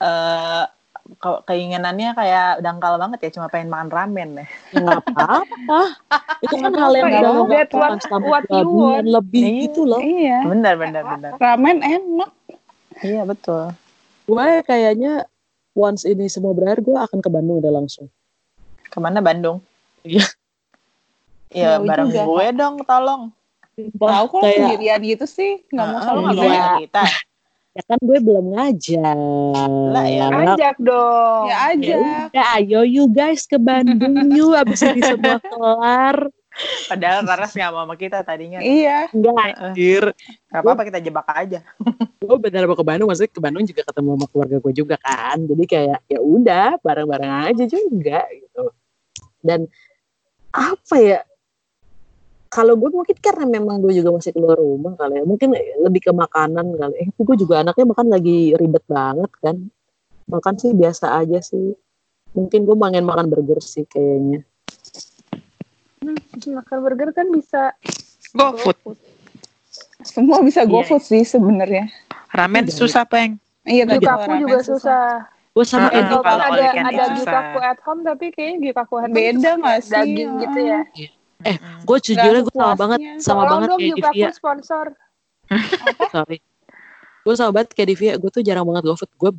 Eh 0.00 0.64
ke- 1.10 1.42
keinginannya 1.42 2.14
kayak 2.14 2.62
dangkal 2.62 2.94
banget 2.94 3.18
ya 3.26 3.30
cuma 3.34 3.48
pengen 3.48 3.72
makan 3.72 3.88
ramen 3.88 4.28
deh. 4.38 4.48
Ya 4.70 4.78
nggak 4.78 5.02
apa-apa. 5.08 5.80
Itu 6.44 6.54
kan 6.56 6.72
hal 6.76 6.92
yang 6.94 7.08
ya. 7.10 7.20
That's 7.48 7.74
lakukan 7.74 8.20
what- 8.24 8.46
what 8.46 9.04
lebih 9.04 9.42
Iya. 9.42 9.60
gitu 9.66 9.80
loh. 9.88 10.00
Iya. 10.00 10.38
Bener 10.46 10.74
bener 10.76 11.02
bener. 11.02 11.30
Ramen 11.36 11.78
enak. 11.80 12.30
Iya 13.00 13.22
betul. 13.24 13.72
Gue 14.28 14.46
kayaknya 14.62 15.24
once 15.72 16.04
ini 16.04 16.28
semua 16.28 16.52
berakhir 16.52 16.84
gue 16.84 16.94
akan 16.94 17.18
ke 17.18 17.28
Bandung 17.28 17.58
udah 17.58 17.72
langsung. 17.72 18.06
Ke 18.86 18.98
mana 19.00 19.18
Bandung? 19.18 19.64
Iya. 20.04 20.24
Ya 21.50 21.82
bareng 21.82 22.12
gue 22.12 22.46
dong 22.54 22.78
tolong. 22.86 23.34
Tahu 23.78 24.24
kok 24.28 24.40
kayak 24.42 24.58
sendirian 24.58 25.00
gitu 25.04 25.26
sih. 25.28 25.52
Gak 25.70 25.86
mau 25.86 25.98
Heeh, 25.98 26.04
sama 26.04 26.18
lu 26.18 26.22
nggak 26.22 26.34
gue. 26.36 26.48
ngajak 26.50 26.80
kita. 26.84 27.04
ya 27.70 27.82
kan 27.86 27.98
gue 28.02 28.18
belum 28.18 28.46
ngajak. 28.50 29.16
Lah, 29.94 30.06
ya. 30.10 30.26
Ajak 30.26 30.76
dong. 30.82 31.42
Ya 31.46 31.56
aja. 31.70 31.96
Ya 32.34 32.44
ayo 32.58 32.80
you 32.82 33.06
guys 33.06 33.46
ke 33.46 33.56
Bandung 33.56 34.26
you 34.36 34.52
abis 34.58 34.82
ini 34.82 35.00
semua 35.06 35.38
kelar. 35.38 36.18
Padahal 36.90 37.22
Raras 37.24 37.54
nggak 37.54 37.70
mau 37.70 37.86
sama 37.86 37.94
kita 37.94 38.26
tadinya. 38.26 38.58
Iya. 38.58 39.06
Enggak 39.14 39.54
anjir. 39.56 40.04
Gak 40.50 40.60
apa-apa 40.66 40.82
kita 40.82 40.98
jebak 40.98 41.26
aja. 41.30 41.62
Gue 42.26 42.36
benar 42.42 42.66
mau 42.66 42.76
ke 42.76 42.84
Bandung 42.84 43.06
maksudnya 43.08 43.32
ke 43.32 43.40
Bandung 43.40 43.64
juga 43.64 43.82
ketemu 43.86 44.08
sama 44.18 44.26
keluarga 44.28 44.56
gue 44.60 44.72
juga 44.74 44.96
kan. 45.00 45.38
Jadi 45.40 45.64
kayak 45.64 45.98
ya 46.10 46.20
udah 46.20 46.68
bareng-bareng 46.82 47.32
aja 47.54 47.64
juga 47.64 48.20
gitu. 48.34 48.64
Dan 49.40 49.64
apa 50.52 50.96
ya? 51.00 51.20
Kalau 52.50 52.74
gue 52.74 52.90
mungkin 52.90 53.14
karena 53.22 53.46
memang 53.46 53.78
gue 53.78 53.94
juga 53.94 54.10
masih 54.10 54.34
keluar 54.34 54.58
rumah 54.58 54.98
kali 54.98 55.22
ya. 55.22 55.24
Mungkin 55.24 55.54
lebih 55.86 56.10
ke 56.10 56.12
makanan 56.12 56.66
kali. 56.74 56.94
Eh, 56.98 57.08
gue 57.14 57.36
juga 57.38 57.62
anaknya 57.62 57.86
makan 57.86 58.06
lagi 58.10 58.58
ribet 58.58 58.82
banget 58.90 59.30
kan. 59.38 59.56
Makan 60.26 60.54
sih 60.58 60.74
biasa 60.74 61.14
aja 61.14 61.38
sih. 61.38 61.78
Mungkin 62.34 62.66
gue 62.66 62.74
pengen 62.74 63.06
makan 63.06 63.30
burger 63.30 63.62
sih 63.62 63.86
kayaknya. 63.86 64.42
Hmm, 66.02 66.18
makan 66.58 66.76
burger 66.82 67.14
kan 67.14 67.30
bisa 67.30 67.70
GoFood. 68.34 68.98
Semua 70.02 70.42
bisa 70.42 70.66
Iya. 70.66 70.70
GoFood 70.70 71.02
sih 71.06 71.22
sebenarnya. 71.22 71.86
Ramen 72.34 72.66
Iya. 72.66 72.74
susah 72.74 73.06
peng. 73.06 73.38
Iya, 73.62 73.86
ramen 73.86 74.42
juga 74.42 74.58
susah. 74.66 75.30
Gue 75.50 75.62
sama 75.62 75.90
Edi 75.90 76.02
Walaupun 76.08 76.24
kalau 76.24 76.44
ada 76.46 76.62
ada 76.66 77.04
susah. 77.10 77.14
gyukaku 77.14 77.58
at 77.60 77.78
home 77.82 78.02
tapi 78.02 78.26
kayaknya 78.30 78.56
gyukaku 78.64 78.94
at 78.96 79.06
home 79.06 79.14
Beda 79.14 79.50
kayak 79.54 79.82
sih? 79.82 79.90
Daging 79.94 80.30
gitu 80.40 80.60
ya. 80.66 80.80
Eh, 81.44 81.56
gue 81.58 81.98
jujurnya 82.04 82.40
gue 82.44 82.54
sama 82.54 82.74
banget 82.76 83.00
sama 83.22 83.48
Tolong 83.48 83.52
banget 83.64 83.70
kayak 83.70 83.96
Divya. 83.96 84.28
sponsor. 84.36 84.84
Sorry. 86.14 86.38
Gue 87.24 87.34
sama 87.36 87.50
banget 87.56 87.72
kayak 87.72 87.88
Divya. 87.96 88.12
Gue 88.20 88.30
tuh 88.32 88.42
jarang 88.44 88.68
banget 88.68 88.84
GoFood. 88.84 89.12
Gue 89.16 89.32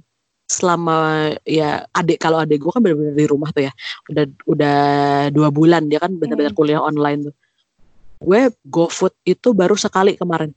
selama 0.49 1.31
ya 1.47 1.87
adik 1.95 2.19
kalau 2.19 2.43
adik 2.43 2.59
gue 2.59 2.71
kan 2.73 2.81
benar-benar 2.83 3.15
di 3.15 3.27
rumah 3.29 3.49
tuh 3.53 3.69
ya. 3.69 3.73
Udah 4.09 4.25
udah 4.49 4.79
dua 5.29 5.49
bulan 5.53 5.85
dia 5.87 6.01
kan 6.01 6.11
benar-benar 6.17 6.57
kuliah 6.57 6.81
online 6.81 7.29
tuh. 7.29 7.35
Gue 8.21 8.49
GoFood 8.65 9.13
itu 9.25 9.53
baru 9.53 9.77
sekali 9.77 10.17
kemarin. 10.17 10.53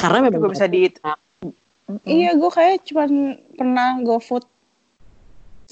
karena 0.00 0.24
memang 0.24 0.48
juga 0.48 0.56
bisa 0.56 0.64
di 0.64 0.88
Iya, 2.08 2.38
gue 2.38 2.50
kayak 2.54 2.88
cuman 2.88 3.10
pernah 3.58 4.00
GoFood 4.00 4.48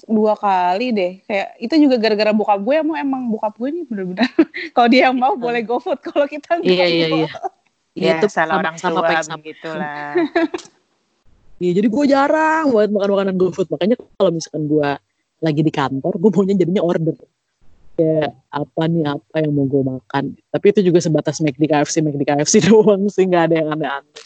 dua 0.06 0.38
kali 0.38 0.94
deh. 0.94 1.12
Kayak 1.26 1.48
itu 1.58 1.74
juga 1.88 1.96
gara-gara 1.98 2.30
bokap 2.30 2.60
gue 2.62 2.74
emang 2.78 2.96
emang 3.00 3.22
bokap 3.32 3.56
gue 3.58 3.68
nih 3.72 3.84
bener-bener. 3.88 4.28
kalau 4.76 4.88
dia 4.92 5.10
yang 5.10 5.16
mau 5.16 5.34
boleh 5.34 5.64
GoFood, 5.64 5.98
kalau 6.04 6.28
kita 6.28 6.60
nggak 6.60 6.68
iya 6.70 6.86
iya 6.86 7.06
mau. 7.10 7.18
iya 7.24 7.28
ya, 8.14 8.14
itu 8.22 8.28
salah 8.30 8.54
sama- 8.54 8.62
orang 8.62 8.76
sama 8.78 8.98
tua 9.02 9.20
sama. 9.24 9.36
begitulah. 9.42 10.14
Iya, 11.58 11.82
jadi 11.82 11.88
gue 11.90 12.04
jarang 12.06 12.70
buat 12.70 12.86
makan 12.86 13.10
makanan 13.18 13.34
GoFood. 13.34 13.66
Makanya 13.74 13.98
kalau 14.14 14.30
misalkan 14.30 14.70
gue 14.70 14.90
lagi 15.42 15.62
di 15.66 15.72
kantor, 15.74 16.14
gue 16.14 16.30
maunya 16.30 16.54
jadinya 16.54 16.86
order. 16.86 17.18
Ya, 17.98 18.30
apa 18.54 18.82
nih, 18.86 19.02
apa 19.10 19.42
yang 19.42 19.50
mau 19.58 19.66
gue 19.66 19.82
makan. 19.82 20.38
Tapi 20.54 20.66
itu 20.70 20.86
juga 20.86 21.02
sebatas 21.02 21.42
McD 21.42 21.66
KFC, 21.66 21.98
McD 21.98 22.22
KFC 22.22 22.62
doang 22.62 23.10
sih. 23.10 23.26
Nggak 23.26 23.50
ada 23.50 23.54
yang 23.58 23.68
aneh-aneh. 23.74 24.22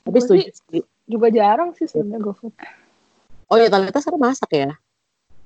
Tapi 0.00 0.16
setuju 0.24 0.48
sih. 0.48 0.80
Juga 1.04 1.28
jarang 1.28 1.76
sih 1.76 1.84
sebenarnya 1.84 2.24
GoFood. 2.24 2.56
Oh 3.52 3.60
iya, 3.60 3.68
ternyata 3.68 4.00
sekarang 4.00 4.22
masak 4.24 4.50
ya. 4.50 4.72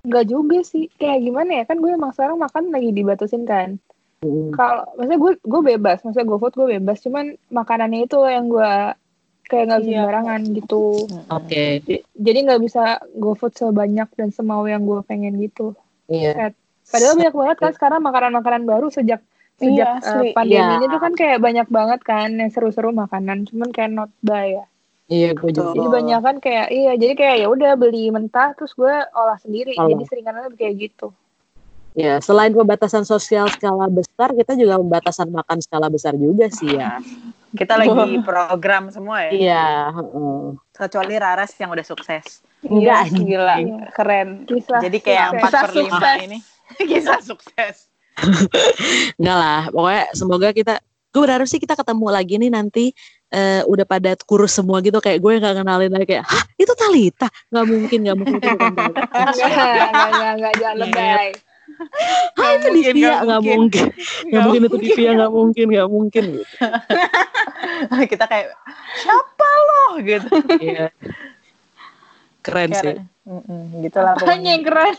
Enggak 0.00 0.30
juga 0.30 0.62
sih. 0.62 0.86
Kayak 0.94 1.18
gimana 1.20 1.50
ya? 1.58 1.64
Kan 1.66 1.82
gue 1.82 1.90
emang 1.90 2.14
sekarang 2.14 2.38
makan 2.38 2.70
lagi 2.70 2.94
dibatasin 2.94 3.42
kan. 3.42 3.82
Mm. 4.22 4.54
Kalau 4.54 4.86
maksudnya 4.94 5.18
gue 5.18 5.32
gue 5.42 5.60
bebas, 5.66 5.98
maksudnya 6.00 6.24
GoFood 6.24 6.54
gue 6.54 6.68
bebas. 6.78 7.02
Cuman 7.02 7.34
makanannya 7.50 8.06
itu 8.06 8.18
yang 8.22 8.46
gue 8.46 8.72
kayak 9.44 9.64
nggak 9.66 9.80
bisa 9.80 9.90
Iya. 9.90 9.98
sembarangan 10.00 10.40
gitu. 10.54 10.84
Oke, 11.28 11.64
J- 11.82 12.04
Jadi 12.14 12.38
nggak 12.46 12.62
bisa 12.62 12.82
GoFood 13.12 13.52
sebanyak 13.52 14.08
dan 14.14 14.28
semau 14.30 14.62
yang 14.64 14.82
gue 14.82 15.02
pengen 15.02 15.34
gitu. 15.36 15.74
iya. 16.06 16.54
Padahal 16.86 17.18
banyak 17.18 17.34
banget 17.34 17.56
kan 17.58 17.72
sekarang 17.74 18.00
makanan-makanan 18.00 18.62
baru 18.62 18.86
sejak 18.88 19.18
sejak 19.58 19.88
Iya, 19.98 20.22
eh, 20.22 20.30
pandemi 20.30 20.54
Iya. 20.54 20.78
ini 20.78 20.86
tuh 20.86 21.00
kan 21.00 21.12
kayak 21.12 21.38
banyak 21.40 21.66
banget 21.66 22.00
kan 22.00 22.30
yang 22.30 22.46
seru-seru 22.46 22.94
makanan. 22.94 23.42
Cuman 23.42 23.74
kayak 23.74 23.90
not 23.90 24.10
buy 24.22 24.54
ya. 24.54 24.64
Iya, 25.06 25.38
gue 25.38 25.50
juga. 25.54 25.70
Jadi 25.70 25.86
banyak 25.86 26.20
kan 26.20 26.36
kayak 26.42 26.66
iya 26.74 26.92
jadi 26.98 27.14
kayak 27.14 27.36
ya 27.42 27.46
udah 27.46 27.72
beli 27.78 28.10
mentah 28.10 28.58
terus 28.58 28.74
gue 28.74 28.90
olah 28.90 29.38
sendiri. 29.38 29.78
Olah. 29.78 29.94
Jadi 29.94 30.02
seringannya 30.10 30.50
kayak 30.58 30.74
gitu. 30.90 31.14
Ya, 31.96 32.20
selain 32.20 32.52
pembatasan 32.52 33.08
sosial 33.08 33.48
skala 33.48 33.88
besar, 33.88 34.36
kita 34.36 34.52
juga 34.52 34.76
pembatasan 34.76 35.32
makan 35.32 35.64
skala 35.64 35.88
besar 35.88 36.12
juga 36.12 36.52
sih 36.52 36.76
ya. 36.76 37.00
Kita 37.56 37.72
lagi 37.80 38.20
program 38.28 38.92
semua 38.92 39.24
ya. 39.24 39.32
Iya, 39.32 39.66
heeh. 39.96 40.40
Kecuali 40.76 41.14
Raras 41.16 41.56
yang 41.56 41.72
udah 41.72 41.86
sukses. 41.86 42.44
Enggak, 42.60 43.08
Iya, 43.08 43.16
gila, 43.16 43.56
keren. 43.96 44.44
Kisah. 44.44 44.80
Jadi 44.84 44.98
kayak 45.00 45.24
sukses. 45.24 45.40
empat 45.40 45.48
Kisah 45.48 45.62
per 45.64 45.72
lima 45.72 45.88
sukses. 45.88 46.18
ini. 46.20 46.38
Kisah 46.92 47.20
sukses. 47.24 47.76
Enggak 49.16 49.38
lah, 49.40 49.60
pokoknya 49.72 50.04
semoga 50.12 50.48
kita 50.52 50.74
gue 51.16 51.20
berharap 51.24 51.48
sih 51.48 51.56
kita 51.56 51.72
ketemu 51.80 52.06
lagi 52.12 52.34
nih 52.36 52.52
nanti 52.52 52.84
eh, 53.28 53.62
udah 53.66 53.84
pada 53.84 54.14
kurus 54.22 54.54
semua 54.54 54.78
gitu 54.80 54.98
kayak 54.98 55.18
gue 55.18 55.32
nggak 55.36 55.54
kenalin 55.56 55.90
lagi 55.90 56.06
kayak 56.06 56.24
hah 56.24 56.44
itu 56.54 56.72
Talita 56.72 57.26
nggak 57.50 57.66
mungkin 57.66 57.98
nggak 58.02 58.16
mungkin 58.16 58.36
itu 58.38 58.48
bukan 58.52 58.72
Talita 58.72 59.00
Enggak, 59.06 59.50
enggak, 59.50 60.08
enggak, 60.10 60.32
enggak, 60.32 60.52
jangan 60.56 60.76
lebay. 60.78 61.28
ah 62.38 62.50
itu 62.54 62.68
mungkin, 62.70 62.72
Divya 62.94 63.10
nggak 63.10 63.20
nggak 63.26 63.42
mungkin. 63.42 63.58
mungkin 63.58 63.86
nggak 64.26 64.42
mungkin 64.46 64.60
itu 64.62 64.76
Divya 64.80 65.10
nggak 65.12 65.32
mungkin 65.34 65.66
nggak 65.68 65.88
mungkin 65.90 66.24
gitu 66.32 66.44
Kita 68.10 68.24
kayak 68.24 68.46
siapa 68.96 69.48
loh 69.60 69.92
gitu. 70.00 70.28
Iya. 70.56 70.86
keren 72.40 72.70
sih 72.70 72.94
Keren. 72.94 73.10
Mm-mm, 73.26 73.82
gitu 73.82 73.98
lah 73.98 74.14
pokoknya. 74.14 74.54
yang 74.54 74.62
keren? 74.62 74.94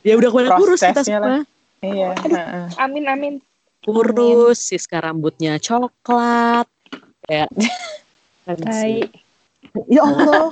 ya 0.00 0.14
udah 0.16 0.30
pada 0.32 0.48
kurus 0.56 0.80
kita 0.80 0.96
Prosesnya 0.96 1.18
lah. 1.20 1.40
semua 1.44 1.84
Iya. 1.84 2.08
heeh. 2.16 2.66
Amin, 2.80 3.04
amin. 3.04 3.34
kurus 3.84 4.58
Siska 4.64 4.98
rambutnya 4.98 5.60
coklat 5.60 6.66
kayak 7.28 7.48
sih. 8.80 9.04
ya 9.92 10.02
Allah 10.02 10.48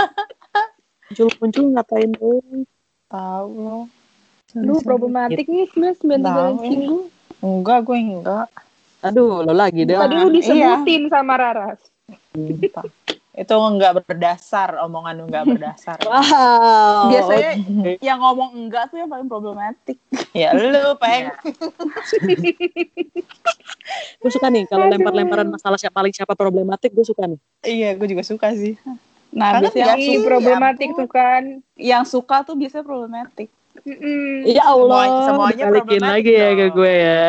muncul 1.09 1.29
muncul 1.41 1.65
ngatain 1.73 2.11
tuh 2.13 2.67
Tahu 3.07 3.49
lo. 3.55 3.79
Lu 4.59 4.83
problematik 4.83 5.47
nih 5.47 5.71
sebenarnya 5.71 5.97
sembilan 6.03 6.21
tiga 6.27 6.45
minggu. 6.59 6.99
Enggak, 7.39 7.79
gue 7.87 7.99
enggak. 8.03 8.49
aduh 9.05 9.47
lo 9.47 9.55
lagi 9.55 9.87
deh 9.87 9.95
Tadi 9.95 10.15
lu 10.19 10.35
disebutin 10.35 11.07
sama 11.07 11.39
Raras. 11.39 11.79
Itu 13.37 13.53
enggak 13.53 14.01
berdasar, 14.01 14.81
omongan 14.81 15.13
lu 15.15 15.25
enggak 15.29 15.45
berdasar. 15.53 16.01
wow 16.03 17.13
Biasanya 17.13 17.53
yang 18.09 18.19
ngomong 18.19 18.57
enggak 18.57 18.89
tuh 18.89 18.97
yang 18.97 19.13
paling 19.13 19.29
problematik. 19.29 20.01
ya 20.33 20.57
lu, 20.57 20.97
Peng. 20.97 21.29
gue 24.19 24.31
suka 24.33 24.49
nih 24.49 24.65
kalau 24.67 24.89
lempar-lemparan 24.89 25.47
masalah 25.47 25.77
siapa 25.77 25.95
paling 25.95 26.11
siapa 26.11 26.33
problematik 26.33 26.91
gue 26.91 27.05
suka 27.05 27.29
nih 27.29 27.39
Iya, 27.63 27.89
gue 27.95 28.09
juga 28.09 28.25
suka 28.25 28.51
sih. 28.57 28.75
Nah, 29.31 29.53
Karena 29.53 29.69
biasanya 29.69 29.85
yang, 29.95 30.01
Ya 30.01 30.25
problematik 30.25 30.89
ampun. 30.91 30.99
tuh 30.99 31.09
kan. 31.09 31.43
yang 31.77 32.03
suka 32.03 32.41
tuh 32.43 32.57
biasanya 32.57 32.83
problematik. 32.83 33.53
Mm-mm. 33.85 34.49
ya 34.49 34.65
Allah 34.67 35.05
Semua- 35.05 35.53
semuanya 35.53 35.65
problematik 35.69 36.25
lagi 36.25 36.33
ya 36.33 36.49
ke 36.57 36.67
gue 36.73 36.95
ya 36.97 37.23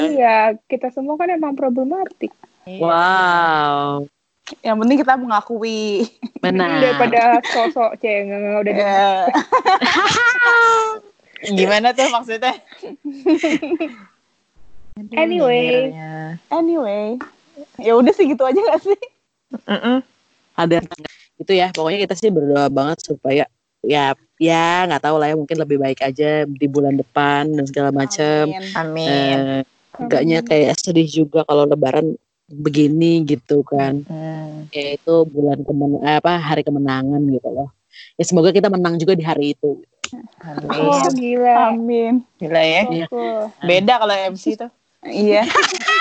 Iya, 0.00 0.36
kita 0.64 0.88
semua 0.88 1.14
kan 1.14 1.28
emang 1.28 1.52
problematik. 1.52 2.32
Iya. 2.64 2.80
wow 2.80 4.08
Yang 4.62 4.76
penting 4.82 4.98
kita 5.02 5.14
mengakui. 5.18 6.06
benar 6.38 6.78
Daripada 6.82 7.42
sosok 7.44 7.98
cengeng 7.98 8.62
udah 8.62 8.72
di- 8.72 8.78
Ya. 8.78 9.26
Gimana 11.58 11.92
tuh 11.92 12.08
maksudnya? 12.10 12.54
Anyway. 15.12 15.92
Anyway, 16.48 17.20
ya 17.76 17.92
udah 18.00 18.12
sih 18.16 18.32
gitu 18.32 18.48
aja 18.48 18.56
gak 18.56 18.80
sih? 18.80 18.96
Mm-mm. 19.68 20.00
ada 20.56 20.80
itu 21.36 21.52
ya 21.52 21.68
pokoknya 21.70 22.08
kita 22.08 22.14
sih 22.16 22.32
berdoa 22.32 22.66
banget 22.72 22.98
supaya 23.04 23.44
ya 23.84 24.16
ya 24.40 24.88
nggak 24.88 25.04
tahu 25.04 25.20
lah 25.20 25.28
ya 25.30 25.36
mungkin 25.36 25.60
lebih 25.60 25.78
baik 25.78 26.00
aja 26.02 26.48
di 26.48 26.66
bulan 26.66 26.96
depan 26.96 27.52
dan 27.52 27.64
segala 27.68 27.92
macam 27.92 28.50
Amin. 28.50 28.72
Amin. 28.74 29.06
eh, 29.06 29.60
enggaknya 30.00 30.40
kayak 30.42 30.80
sedih 30.80 31.06
juga 31.06 31.44
kalau 31.44 31.68
lebaran 31.68 32.16
begini 32.46 33.22
gitu 33.22 33.60
kan 33.60 34.06
Hmm. 34.06 34.70
ya 34.70 34.94
itu 34.94 35.14
bulan 35.26 35.60
kemen 35.60 35.98
eh, 36.00 36.16
apa 36.18 36.38
hari 36.38 36.62
kemenangan 36.62 37.18
gitu 37.26 37.48
loh 37.50 37.74
ya 38.14 38.22
semoga 38.22 38.54
kita 38.54 38.70
menang 38.70 38.96
juga 38.96 39.12
di 39.12 39.24
hari 39.26 39.52
itu 39.52 39.82
Amin. 40.38 40.70
oh 40.86 41.10
gila. 41.10 41.74
Amin. 41.74 42.14
Gila 42.38 42.62
ya. 42.62 42.82
Iya. 42.86 43.06
Oh. 43.10 43.50
Beda 43.58 43.98
kalau 43.98 44.14
MC 44.14 44.54
tuh. 44.54 44.70
Iya. 45.02 45.42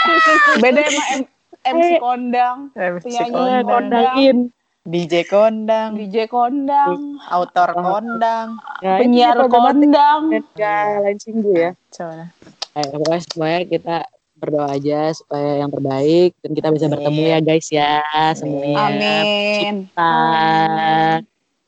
Beda 0.64 0.78
emang 0.78 1.08
M- 1.18 1.30
MC 1.66 1.90
kondang, 1.98 2.58
MC 2.78 3.02
Penyanyi 3.02 3.34
kondang, 3.34 3.66
kondangin 3.66 4.38
DJ 4.86 5.26
kondang, 5.26 5.98
DJ 5.98 6.30
kondang, 6.30 7.18
autor 7.26 7.74
kondang. 7.74 8.62
ya, 8.86 9.02
penyiar 9.02 9.34
problematik. 9.34 9.90
kondang. 9.90 10.22
ya 10.54 11.02
lain 11.02 11.18
singgu 11.18 11.50
ya 11.58 11.72
Coba. 11.90 12.30
Eh, 12.78 12.86
pokoknya 12.94 13.22
semuanya 13.26 13.62
kita 13.66 13.98
berdoa 14.46 14.70
aja 14.70 15.10
supaya 15.18 15.66
yang 15.66 15.74
terbaik 15.74 16.38
dan 16.46 16.52
kita 16.54 16.70
bisa 16.70 16.86
Amin. 16.86 16.94
bertemu 16.94 17.22
ya 17.26 17.40
guys 17.42 17.68
ya 17.74 18.06
semuanya. 18.38 18.86
Amin. 18.86 19.76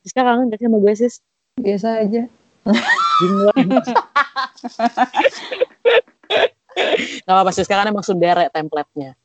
Siska 0.05 0.21
kangen 0.21 0.53
gak 0.53 0.61
sih 0.61 0.67
sama 0.69 0.77
gue 0.77 0.93
sis? 0.93 1.19
Biasa 1.57 2.05
aja. 2.05 2.23
Gak 7.25 7.33
apa-apa 7.33 7.51
Siska 7.51 7.73
kan 7.73 7.89
emang 7.89 8.05
sundere 8.05 8.47
template-nya. 8.53 9.17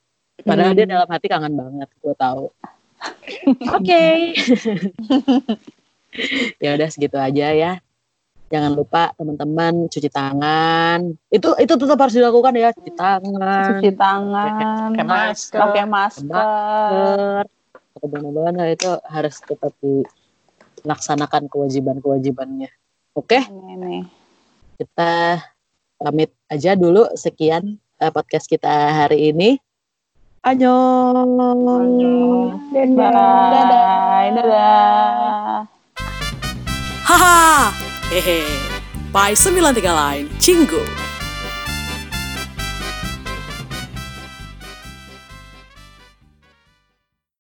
Padahal 0.43 0.75
dia 0.75 0.89
dalam 0.89 1.07
hati 1.07 1.29
kangen 1.31 1.55
banget, 1.55 1.89
gue 2.03 2.15
tahu. 2.19 2.51
Oke. 3.77 4.35
ya 6.65 6.75
udah 6.75 6.89
segitu 6.91 7.19
aja 7.21 7.47
ya. 7.55 7.73
Jangan 8.53 8.73
lupa 8.77 9.17
teman-teman 9.17 9.89
cuci 9.89 10.13
tangan. 10.13 11.17
Itu 11.33 11.57
itu 11.57 11.73
tetap 11.73 11.97
harus 11.97 12.13
dilakukan 12.13 12.53
ya, 12.53 12.69
cuci 12.69 12.93
tangan. 12.93 13.65
Cuci 13.73 13.91
tangan, 13.97 14.93
Pakai 14.93 15.07
masker. 15.09 15.59
pakai 15.59 15.85
masker. 15.89 17.45
benar-benar 18.03 18.67
itu 18.69 18.91
harus 19.09 19.41
tetap 19.41 19.73
dilaksanakan 19.81 21.49
kewajiban-kewajibannya. 21.49 22.69
Oke, 23.15 23.41
Ini 23.41 23.75
nih. 23.79 24.03
kita 24.77 25.41
pamit 25.97 26.29
aja 26.51 26.77
dulu. 26.77 27.09
Sekian 27.15 27.81
eh, 27.97 28.11
podcast 28.13 28.45
kita 28.45 28.69
hari 28.93 29.33
ini. 29.33 29.57
Annyeong. 30.43 31.39
Dan 32.75 32.99
Bye. 32.99 34.29
Dadah. 34.35 35.63
Haha, 37.07 37.71
hehe, 38.13 38.45
Pai 39.11 39.35
93 39.35 39.95
lain, 39.95 40.29
Cinggu. 40.39 41.12